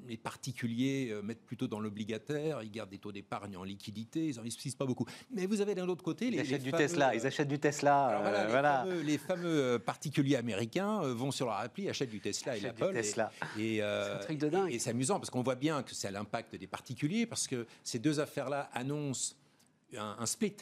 les 0.07 0.17
particuliers 0.17 1.09
euh, 1.11 1.21
mettent 1.21 1.45
plutôt 1.45 1.67
dans 1.67 1.79
l'obligataire. 1.79 2.63
Ils 2.63 2.71
gardent 2.71 2.89
des 2.89 2.97
taux 2.97 3.11
d'épargne 3.11 3.57
en 3.57 3.63
liquidité. 3.63 4.27
Ils 4.27 4.37
n'investissent 4.37 4.75
pas 4.75 4.85
beaucoup. 4.85 5.05
Mais 5.31 5.45
vous 5.45 5.61
avez 5.61 5.75
d'un 5.75 5.87
autre 5.87 6.03
côté 6.03 6.29
les, 6.29 6.37
ils 6.37 6.41
achètent 6.41 6.63
du 6.63 6.71
Tesla. 6.71 7.13
Ils 7.13 7.27
achètent 7.27 7.47
du 7.47 7.59
Tesla. 7.59 8.47
voilà, 8.49 8.85
euh, 8.85 9.03
les, 9.03 9.17
Fameux, 9.17 9.79
particuliers 9.79 10.37
américains 10.37 11.01
vont 11.01 11.31
sur 11.31 11.47
leur 11.47 11.57
appli, 11.57 11.89
achètent 11.89 12.09
du 12.09 12.21
Tesla 12.21 12.55
et 12.55 12.61
l'Apple. 12.61 12.93
Tesla. 12.93 13.31
Et, 13.59 13.77
c'est 13.77 13.83
un 13.83 14.19
truc 14.19 14.37
de 14.37 14.47
dingue. 14.47 14.71
Et 14.71 14.79
c'est 14.79 14.91
amusant 14.91 15.19
parce 15.19 15.29
qu'on 15.29 15.43
voit 15.43 15.55
bien 15.55 15.83
que 15.83 15.93
c'est 15.93 16.07
à 16.07 16.11
l'impact 16.11 16.55
des 16.55 16.67
particuliers 16.67 17.25
parce 17.25 17.47
que 17.47 17.67
ces 17.83 17.99
deux 17.99 18.19
affaires-là 18.19 18.69
annoncent 18.73 19.16
un, 19.95 20.25
split 20.25 20.55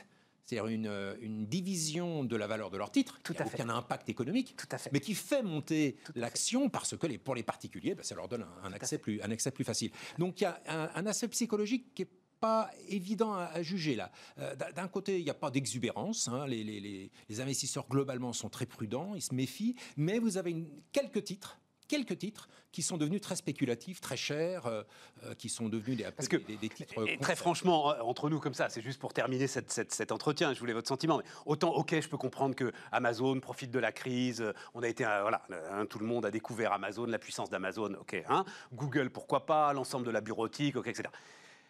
c'est-à-dire 0.46 0.68
une, 0.68 1.46
division 1.48 2.24
de 2.24 2.36
la 2.36 2.46
valeur 2.46 2.70
de 2.70 2.78
leur 2.78 2.92
titre, 2.92 3.20
Tout 3.24 3.34
qui 3.34 3.40
n'a 3.40 3.48
aucun 3.48 3.70
impact 3.70 4.10
économique, 4.10 4.56
Tout 4.56 4.68
à 4.72 4.78
fait. 4.78 4.92
mais 4.94 5.00
qui 5.00 5.16
fait 5.16 5.42
monter 5.42 5.98
l'action 6.14 6.70
parce 6.70 6.96
que 6.96 7.08
les, 7.08 7.18
pour 7.18 7.34
les 7.34 7.42
particuliers, 7.42 7.96
ben, 7.96 8.04
ça 8.04 8.14
leur 8.14 8.28
donne 8.28 8.46
un, 8.64 8.74
accès 8.74 9.00
plus, 9.00 9.22
un 9.22 9.32
accès 9.32 9.50
plus 9.50 9.64
facile. 9.64 9.92
Donc 10.20 10.40
il 10.42 10.44
y 10.44 10.48
a 10.48 10.62
un, 10.68 11.06
aspect 11.08 11.30
psychologique 11.30 11.96
qui 11.96 12.04
est 12.04 12.10
pas 12.40 12.70
évident 12.90 13.34
à, 13.34 13.64
juger 13.64 13.96
là. 13.96 14.12
Euh, 14.38 14.56
d'un 14.76 14.88
côté, 14.88 15.18
il 15.18 15.24
n'y 15.24 15.32
a 15.32 15.36
pas 15.36 15.50
d'exubérance. 15.50 16.28
Hein. 16.28 16.46
les, 16.46 16.64
les, 16.64 17.42
investisseurs 17.42 17.88
globalement 17.90 18.34
sont 18.34 18.50
très 18.50 18.68
prudents, 18.68 19.16
ils 19.16 19.22
se 19.22 19.34
méfient, 19.34 19.76
mais 19.98 20.20
vous 20.20 20.38
avez 20.38 20.52
une, 20.52 20.70
quelques 20.92 21.24
titres 21.24 21.60
quelques 21.88 22.18
titres 22.18 22.48
qui 22.72 22.82
sont 22.82 22.98
devenus 22.98 23.22
très 23.22 23.38
spéculatifs, 23.38 24.02
très 24.02 24.18
chers, 24.18 24.66
euh, 24.66 24.84
euh, 25.24 25.34
qui 25.34 25.48
sont 25.48 25.70
devenus 25.70 25.98
des, 25.98 26.04
Parce 26.12 26.28
que, 26.28 26.36
des, 26.36 26.58
titres. 26.70 27.08
Et 27.08 27.18
très 27.18 27.38
franchement, 27.38 27.92
euh, 27.92 28.02
entre 28.02 28.30
nous 28.30 28.40
comme 28.42 28.54
ça, 28.54 28.68
c'est 28.68 28.82
juste 28.82 29.00
pour 29.00 29.14
terminer 29.14 29.48
cet 29.48 30.12
entretien. 30.12 30.54
Je 30.54 30.60
voulais 30.60 30.74
votre 30.74 30.90
sentiment. 30.90 31.18
Mais 31.18 31.24
autant, 31.46 31.72
ok, 31.72 32.00
je 32.02 32.10
peux 32.10 32.18
comprendre 32.18 32.54
que 32.54 32.74
Amazon 32.92 33.40
profite 33.40 33.72
de 33.72 33.80
la 33.80 33.94
crise. 33.94 34.44
On 34.74 34.84
a 34.84 34.90
été, 34.90 35.06
voilà, 35.06 35.42
hein, 35.72 35.86
tout 35.86 36.00
le 36.00 36.06
monde 36.06 36.26
a 36.26 36.32
découvert 36.32 36.74
Amazon, 36.74 37.06
la 37.06 37.20
puissance 37.20 37.50
d'Amazon. 37.50 37.94
Ok, 37.94 38.22
hein. 38.28 38.44
Google, 38.74 39.10
pourquoi 39.10 39.46
pas, 39.46 39.72
l'ensemble 39.72 40.06
de 40.06 40.12
la 40.12 40.20
bureautique, 40.20 40.76
ok, 40.76 40.88
etc. 40.88 41.08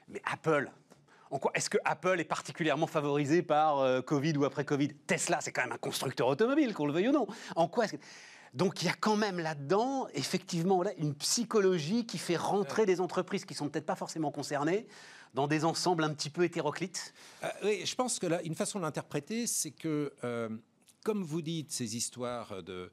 Mais 0.07 0.23
Apple, 0.25 0.71
est-ce 1.53 1.69
que 1.69 1.77
Apple 1.85 2.19
est 2.19 2.25
particulièrement 2.25 2.87
favorisé 2.87 3.43
par 3.43 4.03
Covid 4.05 4.37
ou 4.37 4.45
après 4.45 4.65
Covid? 4.65 4.89
Tesla, 5.05 5.39
c'est 5.41 5.51
quand 5.51 5.63
même 5.63 5.73
un 5.73 5.77
constructeur 5.77 6.27
automobile, 6.27 6.73
qu'on 6.73 6.87
le 6.87 6.93
veuille 6.93 7.09
ou 7.09 7.11
non. 7.11 7.27
En 7.55 7.67
quoi 7.67 7.85
est-ce 7.85 7.93
que... 7.93 8.01
Donc 8.55 8.81
il 8.81 8.85
y 8.85 8.89
a 8.89 8.93
quand 8.93 9.17
même 9.17 9.37
là-dedans, 9.37 10.07
effectivement, 10.13 10.81
là, 10.81 10.93
une 10.97 11.13
psychologie 11.13 12.05
qui 12.05 12.17
fait 12.17 12.37
rentrer 12.37 12.85
des 12.85 13.01
entreprises 13.01 13.43
qui 13.43 13.53
sont 13.53 13.67
peut-être 13.69 13.85
pas 13.85 13.97
forcément 13.97 14.31
concernées 14.31 14.87
dans 15.33 15.47
des 15.47 15.65
ensembles 15.65 16.05
un 16.05 16.13
petit 16.13 16.29
peu 16.29 16.45
hétéroclites. 16.45 17.13
Euh, 17.43 17.49
oui, 17.65 17.85
je 17.85 17.93
pense 17.95 18.17
que 18.17 18.27
là, 18.27 18.41
une 18.43 18.55
façon 18.55 18.79
de 18.79 18.85
l'interpréter, 18.85 19.45
c'est 19.45 19.71
que, 19.71 20.13
euh, 20.23 20.47
comme 21.03 21.21
vous 21.21 21.41
dites, 21.41 21.73
ces 21.73 21.97
histoires 21.97 22.63
de, 22.63 22.89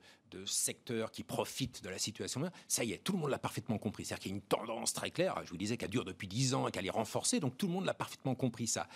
secteurs 0.47 1.11
qui 1.11 1.23
profitent 1.25 1.85
de 1.85 1.91
la 1.91 1.99
situation, 1.99 2.51
ça 2.67 2.83
y 2.85 2.93
est, 2.93 3.05
tout 3.05 3.13
le 3.13 3.19
monde 3.19 3.31
l'a 3.31 3.39
parfaitement 3.39 3.77
compris. 3.77 4.07
C'est-à-dire 4.07 4.23
qu'il 4.23 4.33
y 4.33 4.35
a 4.35 4.37
une 4.39 4.43
tendance 4.43 4.95
très 4.95 5.11
claire, 5.11 5.39
je 5.45 5.51
vous 5.51 5.59
disais 5.59 5.77
qu'elle 5.77 5.91
dure 5.91 6.07
depuis 6.07 6.27
10 6.27 6.55
ans 6.55 6.67
et 6.67 6.73
qu'elle 6.73 6.87
est 6.87 6.91
renforcée, 6.91 7.39
donc 7.39 7.59
tout 7.59 7.67
le 7.67 7.75
monde 7.75 7.85
l'a 7.85 7.93
parfaitement 7.93 8.35
compris 8.35 8.67
ça. 8.67 8.89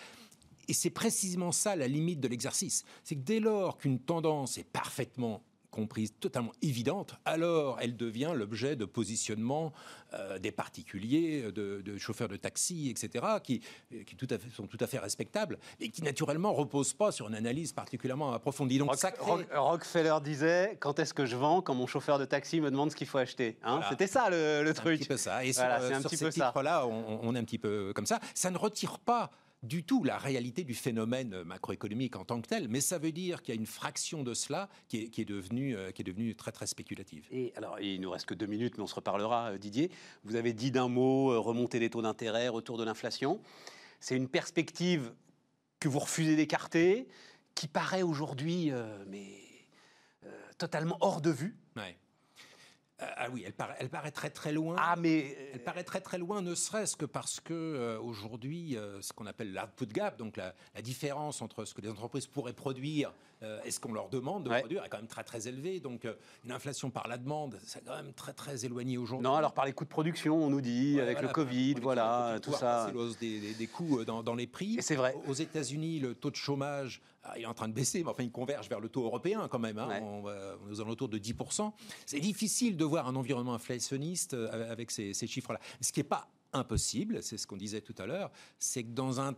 Et 0.66 0.72
c'est 0.72 0.90
précisément 0.90 1.52
ça 1.52 1.76
la 1.76 1.88
limite 1.88 2.20
de 2.20 2.28
l'exercice. 2.28 2.84
C'est 3.04 3.16
que 3.16 3.20
dès 3.20 3.38
lors 3.38 3.76
qu'une 3.76 4.00
tendance 4.00 4.56
est 4.56 4.64
parfaitement 4.64 5.42
comprise 5.76 6.14
totalement 6.18 6.52
évidente, 6.62 7.14
alors 7.26 7.78
elle 7.82 7.96
devient 7.96 8.32
l'objet 8.34 8.76
de 8.76 8.86
positionnement 8.86 9.74
euh, 10.14 10.38
des 10.38 10.50
particuliers, 10.50 11.52
de, 11.52 11.98
chauffeurs 11.98 12.28
de 12.28 12.36
taxi, 12.36 12.88
etc., 12.88 13.24
qui, 13.42 13.60
qui 14.06 14.16
tout 14.16 14.26
à 14.30 14.38
fait, 14.38 14.48
sont 14.50 14.66
tout 14.66 14.78
à 14.80 14.86
fait 14.86 14.98
respectables 14.98 15.58
et 15.78 15.90
qui 15.90 16.02
naturellement 16.02 16.54
reposent 16.54 16.94
pas 16.94 17.12
sur 17.12 17.28
une 17.28 17.34
analyse 17.34 17.72
particulièrement 17.72 18.32
approfondie. 18.32 18.78
Donc, 18.78 18.90
Rockefeller 19.52 20.16
disait 20.22 20.78
quand 20.80 20.98
est-ce 20.98 21.12
que 21.12 21.26
je 21.26 21.36
vends 21.36 21.60
quand 21.60 21.74
mon 21.74 21.86
chauffeur 21.86 22.18
de 22.18 22.24
taxi 22.24 22.60
me 22.60 22.70
demande 22.70 22.90
ce 22.90 22.96
qu'il 22.96 23.06
faut 23.06 23.18
acheter. 23.18 23.58
Hein? 23.62 23.80
C'était 23.90 24.06
ça 24.06 24.30
le, 24.30 24.72
truc. 24.72 24.94
Un 24.94 24.98
petit 24.98 25.08
peu 25.08 25.16
ça. 25.18 25.44
Et 25.44 25.52
sur, 25.52 25.64
un 25.64 26.00
sur 26.00 26.10
ces 26.10 26.30
titres-là, 26.30 26.86
on, 26.86 27.20
on 27.22 27.34
est 27.34 27.38
un 27.38 27.44
petit 27.44 27.58
peu 27.58 27.92
comme 27.94 28.06
ça. 28.06 28.18
Ça 28.34 28.50
ne 28.50 28.56
retire 28.56 28.98
pas 28.98 29.30
du 29.62 29.84
tout 29.84 30.04
la 30.04 30.18
réalité 30.18 30.64
du 30.64 30.74
phénomène 30.74 31.42
macroéconomique 31.42 32.16
en 32.16 32.24
tant 32.24 32.40
que 32.40 32.48
tel, 32.48 32.68
mais 32.68 32.80
ça 32.80 32.98
veut 32.98 33.12
dire 33.12 33.42
qu'il 33.42 33.54
y 33.54 33.58
a 33.58 33.60
une 33.60 33.66
fraction 33.66 34.22
de 34.22 34.34
cela 34.34 34.68
qui 34.88 34.98
est, 34.98 35.24
devenue, 35.24 35.76
qui 35.94 36.02
est 36.02 36.04
devenue 36.04 36.34
très 36.34 36.52
très 36.52 36.66
spéculative. 36.66 37.26
Et 37.30 37.52
alors, 37.56 37.80
il 37.80 38.00
nous 38.00 38.10
reste 38.10 38.26
que 38.26 38.34
deux 38.34 38.46
minutes, 38.46 38.76
mais 38.76 38.84
on 38.84 38.86
se 38.86 38.94
reparlera, 38.94 39.52
euh, 39.52 39.58
Didier. 39.58 39.90
Vous 40.24 40.36
avez 40.36 40.52
dit 40.52 40.70
d'un 40.70 40.88
mot 40.88 41.32
euh, 41.32 41.38
remonter 41.38 41.78
des 41.78 41.90
taux 41.90 42.02
d'intérêt, 42.02 42.48
retour 42.48 42.78
de 42.78 42.84
l'inflation. 42.84 43.40
C'est 44.00 44.16
une 44.16 44.28
perspective 44.28 45.12
que 45.80 45.88
vous 45.88 45.98
refusez 45.98 46.36
d'écarter, 46.36 47.08
qui 47.54 47.68
paraît 47.68 48.02
aujourd'hui, 48.02 48.70
euh, 48.70 49.04
mais 49.08 49.46
totalement 50.58 50.96
hors 51.00 51.20
de 51.20 51.30
vue. 51.30 51.56
Euh, 51.76 51.82
ah 52.98 53.28
oui, 53.30 53.42
elle 53.44 53.52
paraît, 53.52 53.76
elle 53.78 53.90
paraît 53.90 54.10
très 54.10 54.30
très 54.30 54.52
loin. 54.52 54.76
Ah 54.78 54.96
mais 54.96 55.36
elle 55.52 55.62
paraît 55.62 55.84
très 55.84 56.00
très 56.00 56.16
loin, 56.16 56.40
ne 56.40 56.54
serait-ce 56.54 56.96
que 56.96 57.04
parce 57.04 57.40
que 57.40 57.52
euh, 57.52 58.00
aujourd'hui, 58.00 58.76
euh, 58.76 59.02
ce 59.02 59.12
qu'on 59.12 59.26
appelle 59.26 59.52
l'output 59.52 59.92
gap, 59.92 60.16
donc 60.16 60.36
la, 60.38 60.54
différence 60.80 61.42
entre 61.42 61.64
ce 61.64 61.74
que 61.74 61.82
les 61.82 61.90
entreprises 61.90 62.26
pourraient 62.26 62.54
produire 62.54 63.12
et 63.64 63.70
ce 63.70 63.80
qu'on 63.80 63.92
leur 63.92 64.08
demande 64.08 64.44
de 64.44 64.50
produire, 64.50 64.84
est 64.84 64.88
quand 64.88 64.96
même 64.96 65.06
très 65.06 65.24
très 65.24 65.48
élevée. 65.48 65.80
Donc 65.80 66.06
une 66.44 66.52
inflation 66.52 66.90
par 66.90 67.08
la 67.08 67.18
demande, 67.18 67.58
c'est 67.64 67.84
quand 67.84 67.96
même 67.96 68.12
très 68.12 68.32
très 68.32 68.64
éloigné 68.64 68.98
aujourd'hui. 68.98 69.24
Non, 69.24 69.34
alors 69.34 69.52
par 69.52 69.66
les 69.66 69.72
coûts 69.72 69.84
de 69.84 69.90
production, 69.90 70.42
on 70.42 70.50
nous 70.50 70.60
dit 70.60 71.00
avec 71.00 71.20
le 71.20 71.28
Covid, 71.28 71.74
voilà, 71.74 72.38
tout 72.42 72.52
ça. 72.52 72.90
C'est 72.92 73.20
des, 73.20 73.54
des, 73.54 73.66
coûts 73.66 74.04
dans, 74.04 74.22
dans 74.22 74.34
les 74.34 74.46
prix. 74.46 74.78
C'est 74.80 74.96
vrai. 74.96 75.14
Aux 75.26 75.34
États-Unis, 75.34 76.00
le 76.00 76.14
taux 76.14 76.30
de 76.30 76.36
chômage 76.36 77.02
ah, 77.28 77.34
il 77.36 77.42
est 77.42 77.46
en 77.46 77.54
train 77.54 77.68
de 77.68 77.72
baisser, 77.72 78.02
mais 78.04 78.10
enfin, 78.10 78.22
il 78.22 78.30
converge 78.30 78.68
vers 78.68 78.78
le 78.78 78.88
taux 78.88 79.04
européen 79.04 79.48
quand 79.50 79.58
même. 79.58 79.78
Hein, 79.78 80.00
on, 80.02 80.22
va, 80.22 80.56
nous 80.68 80.80
allons 80.80 80.90
autour 80.90 81.08
de 81.08 81.18
10%. 81.18 81.72
C'est 82.04 82.20
difficile 82.20 82.76
de 82.76 82.84
voir 82.84 83.08
un 83.08 83.16
environnement 83.16 83.54
inflationniste 83.54 84.34
euh, 84.34 84.70
avec 84.70 84.90
ces, 84.90 85.12
chiffres-là. 85.12 85.58
Ce 85.80 85.92
qui 85.92 86.00
n'est 86.00 86.04
pas 86.04 86.28
impossible, 86.52 87.22
c'est 87.22 87.36
ce 87.36 87.46
qu'on 87.46 87.56
disait 87.56 87.80
tout 87.80 87.94
à 87.98 88.06
l'heure, 88.06 88.30
c'est 88.58 88.84
que 88.84 88.90
dans 88.90 89.20
un 89.20 89.34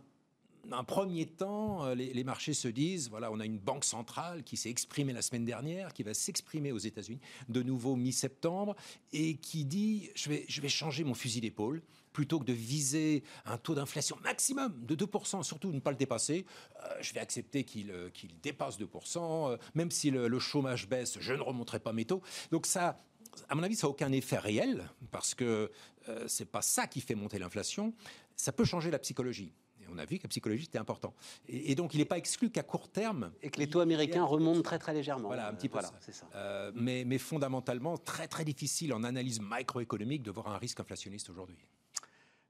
premier 0.83 1.25
temps, 1.25 1.85
euh, 1.85 1.95
les, 1.95 2.23
marchés 2.23 2.53
se 2.53 2.67
disent, 2.67 3.09
voilà, 3.09 3.31
on 3.31 3.39
a 3.39 3.45
une 3.45 3.59
banque 3.59 3.85
centrale 3.85 4.43
qui 4.43 4.57
s'est 4.57 4.69
exprimée 4.69 5.13
la 5.13 5.21
semaine 5.21 5.45
dernière, 5.45 5.93
qui 5.93 6.03
va 6.03 6.13
s'exprimer 6.13 6.71
aux 6.71 6.77
États-Unis 6.77 7.19
de 7.47 7.61
nouveau 7.61 7.95
mi-septembre, 7.95 8.75
et 9.13 9.35
qui 9.37 9.65
dit, 9.65 10.09
je 10.15 10.29
vais, 10.29 10.69
changer 10.69 11.03
mon 11.03 11.13
fusil 11.13 11.41
d'épaule 11.41 11.81
plutôt 12.13 12.39
que 12.39 12.45
de 12.45 12.53
viser 12.53 13.23
un 13.45 13.57
taux 13.57 13.75
d'inflation 13.75 14.17
maximum 14.23 14.73
de 14.85 14.95
2%, 14.95 15.43
surtout 15.43 15.71
ne 15.71 15.79
pas 15.79 15.91
le 15.91 15.97
dépasser, 15.97 16.45
euh, 16.83 16.89
je 17.01 17.13
vais 17.13 17.19
accepter 17.19 17.63
qu'il 17.63 17.91
euh, 17.91 18.09
dépasse 18.41 18.79
2%, 18.79 19.51
euh, 19.51 19.57
même 19.75 19.91
si 19.91 20.11
le, 20.11 20.39
chômage 20.39 20.87
baisse, 20.87 21.17
je 21.19 21.33
ne 21.33 21.41
remonterai 21.41 21.79
pas 21.79 21.93
mes 21.93 22.05
taux. 22.05 22.21
Donc 22.51 22.65
ça, 22.65 22.99
à 23.47 23.55
mon 23.55 23.63
avis, 23.63 23.75
ça 23.75 23.87
n'a 23.87 23.91
aucun 23.91 24.11
effet 24.11 24.37
réel, 24.37 24.89
parce 25.11 25.35
que 25.35 25.71
ce 26.05 26.27
c'est 26.27 26.45
pas 26.45 26.61
ça 26.61 26.87
qui 26.87 27.01
fait 27.01 27.15
monter 27.15 27.39
l'inflation. 27.39 27.93
Ça 28.35 28.51
peut 28.51 28.65
changer 28.65 28.89
la 28.89 28.99
psychologie 28.99 29.53
on 29.93 29.97
a 29.97 30.05
vu 30.05 30.17
que 30.17 30.23
la 30.23 30.29
psychologie 30.29 30.65
était 30.65 30.77
important. 30.77 31.13
Et, 31.47 31.75
donc, 31.75 31.93
il 31.93 31.97
n'est 31.97 32.05
pas 32.05 32.17
exclu 32.17 32.49
qu'à 32.49 32.63
court 32.63 32.89
terme. 32.89 33.31
Et 33.41 33.49
que 33.49 33.59
les 33.59 33.69
taux 33.69 33.79
américains 33.79 34.23
remontent 34.23 34.61
très 34.61 34.79
très 34.79 34.93
légèrement. 34.93 35.27
Voilà, 35.27 35.47
un 35.49 35.53
petit 35.53 35.69
peu. 35.69 35.79
c'est 35.99 36.13
ça. 36.13 36.27
mais, 36.75 37.03
mais 37.05 37.17
fondamentalement, 37.17 37.97
très 37.97 38.27
très 38.27 38.45
difficile 38.45 38.93
en 38.93 39.03
analyse 39.03 39.39
macroéconomique 39.39 40.23
de 40.23 40.31
voir 40.31 40.47
un 40.47 40.57
risque 40.57 40.79
inflationniste 40.79 41.29
aujourd'hui. 41.29 41.57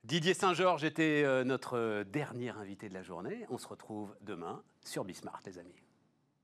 Didier 0.06 0.34
Saint-Georges 0.34 0.86
était 0.86 1.24
euh, 1.24 1.44
notre 1.44 2.04
dernier 2.04 2.50
invité 2.50 2.88
de 2.88 2.94
la 2.94 3.04
journée. 3.04 3.46
On 3.50 3.58
se 3.58 3.68
retrouve 3.68 4.16
demain 4.22 4.64
sur 4.84 5.04
Bismart, 5.04 5.42
les 5.46 5.60
amis. 5.60 5.76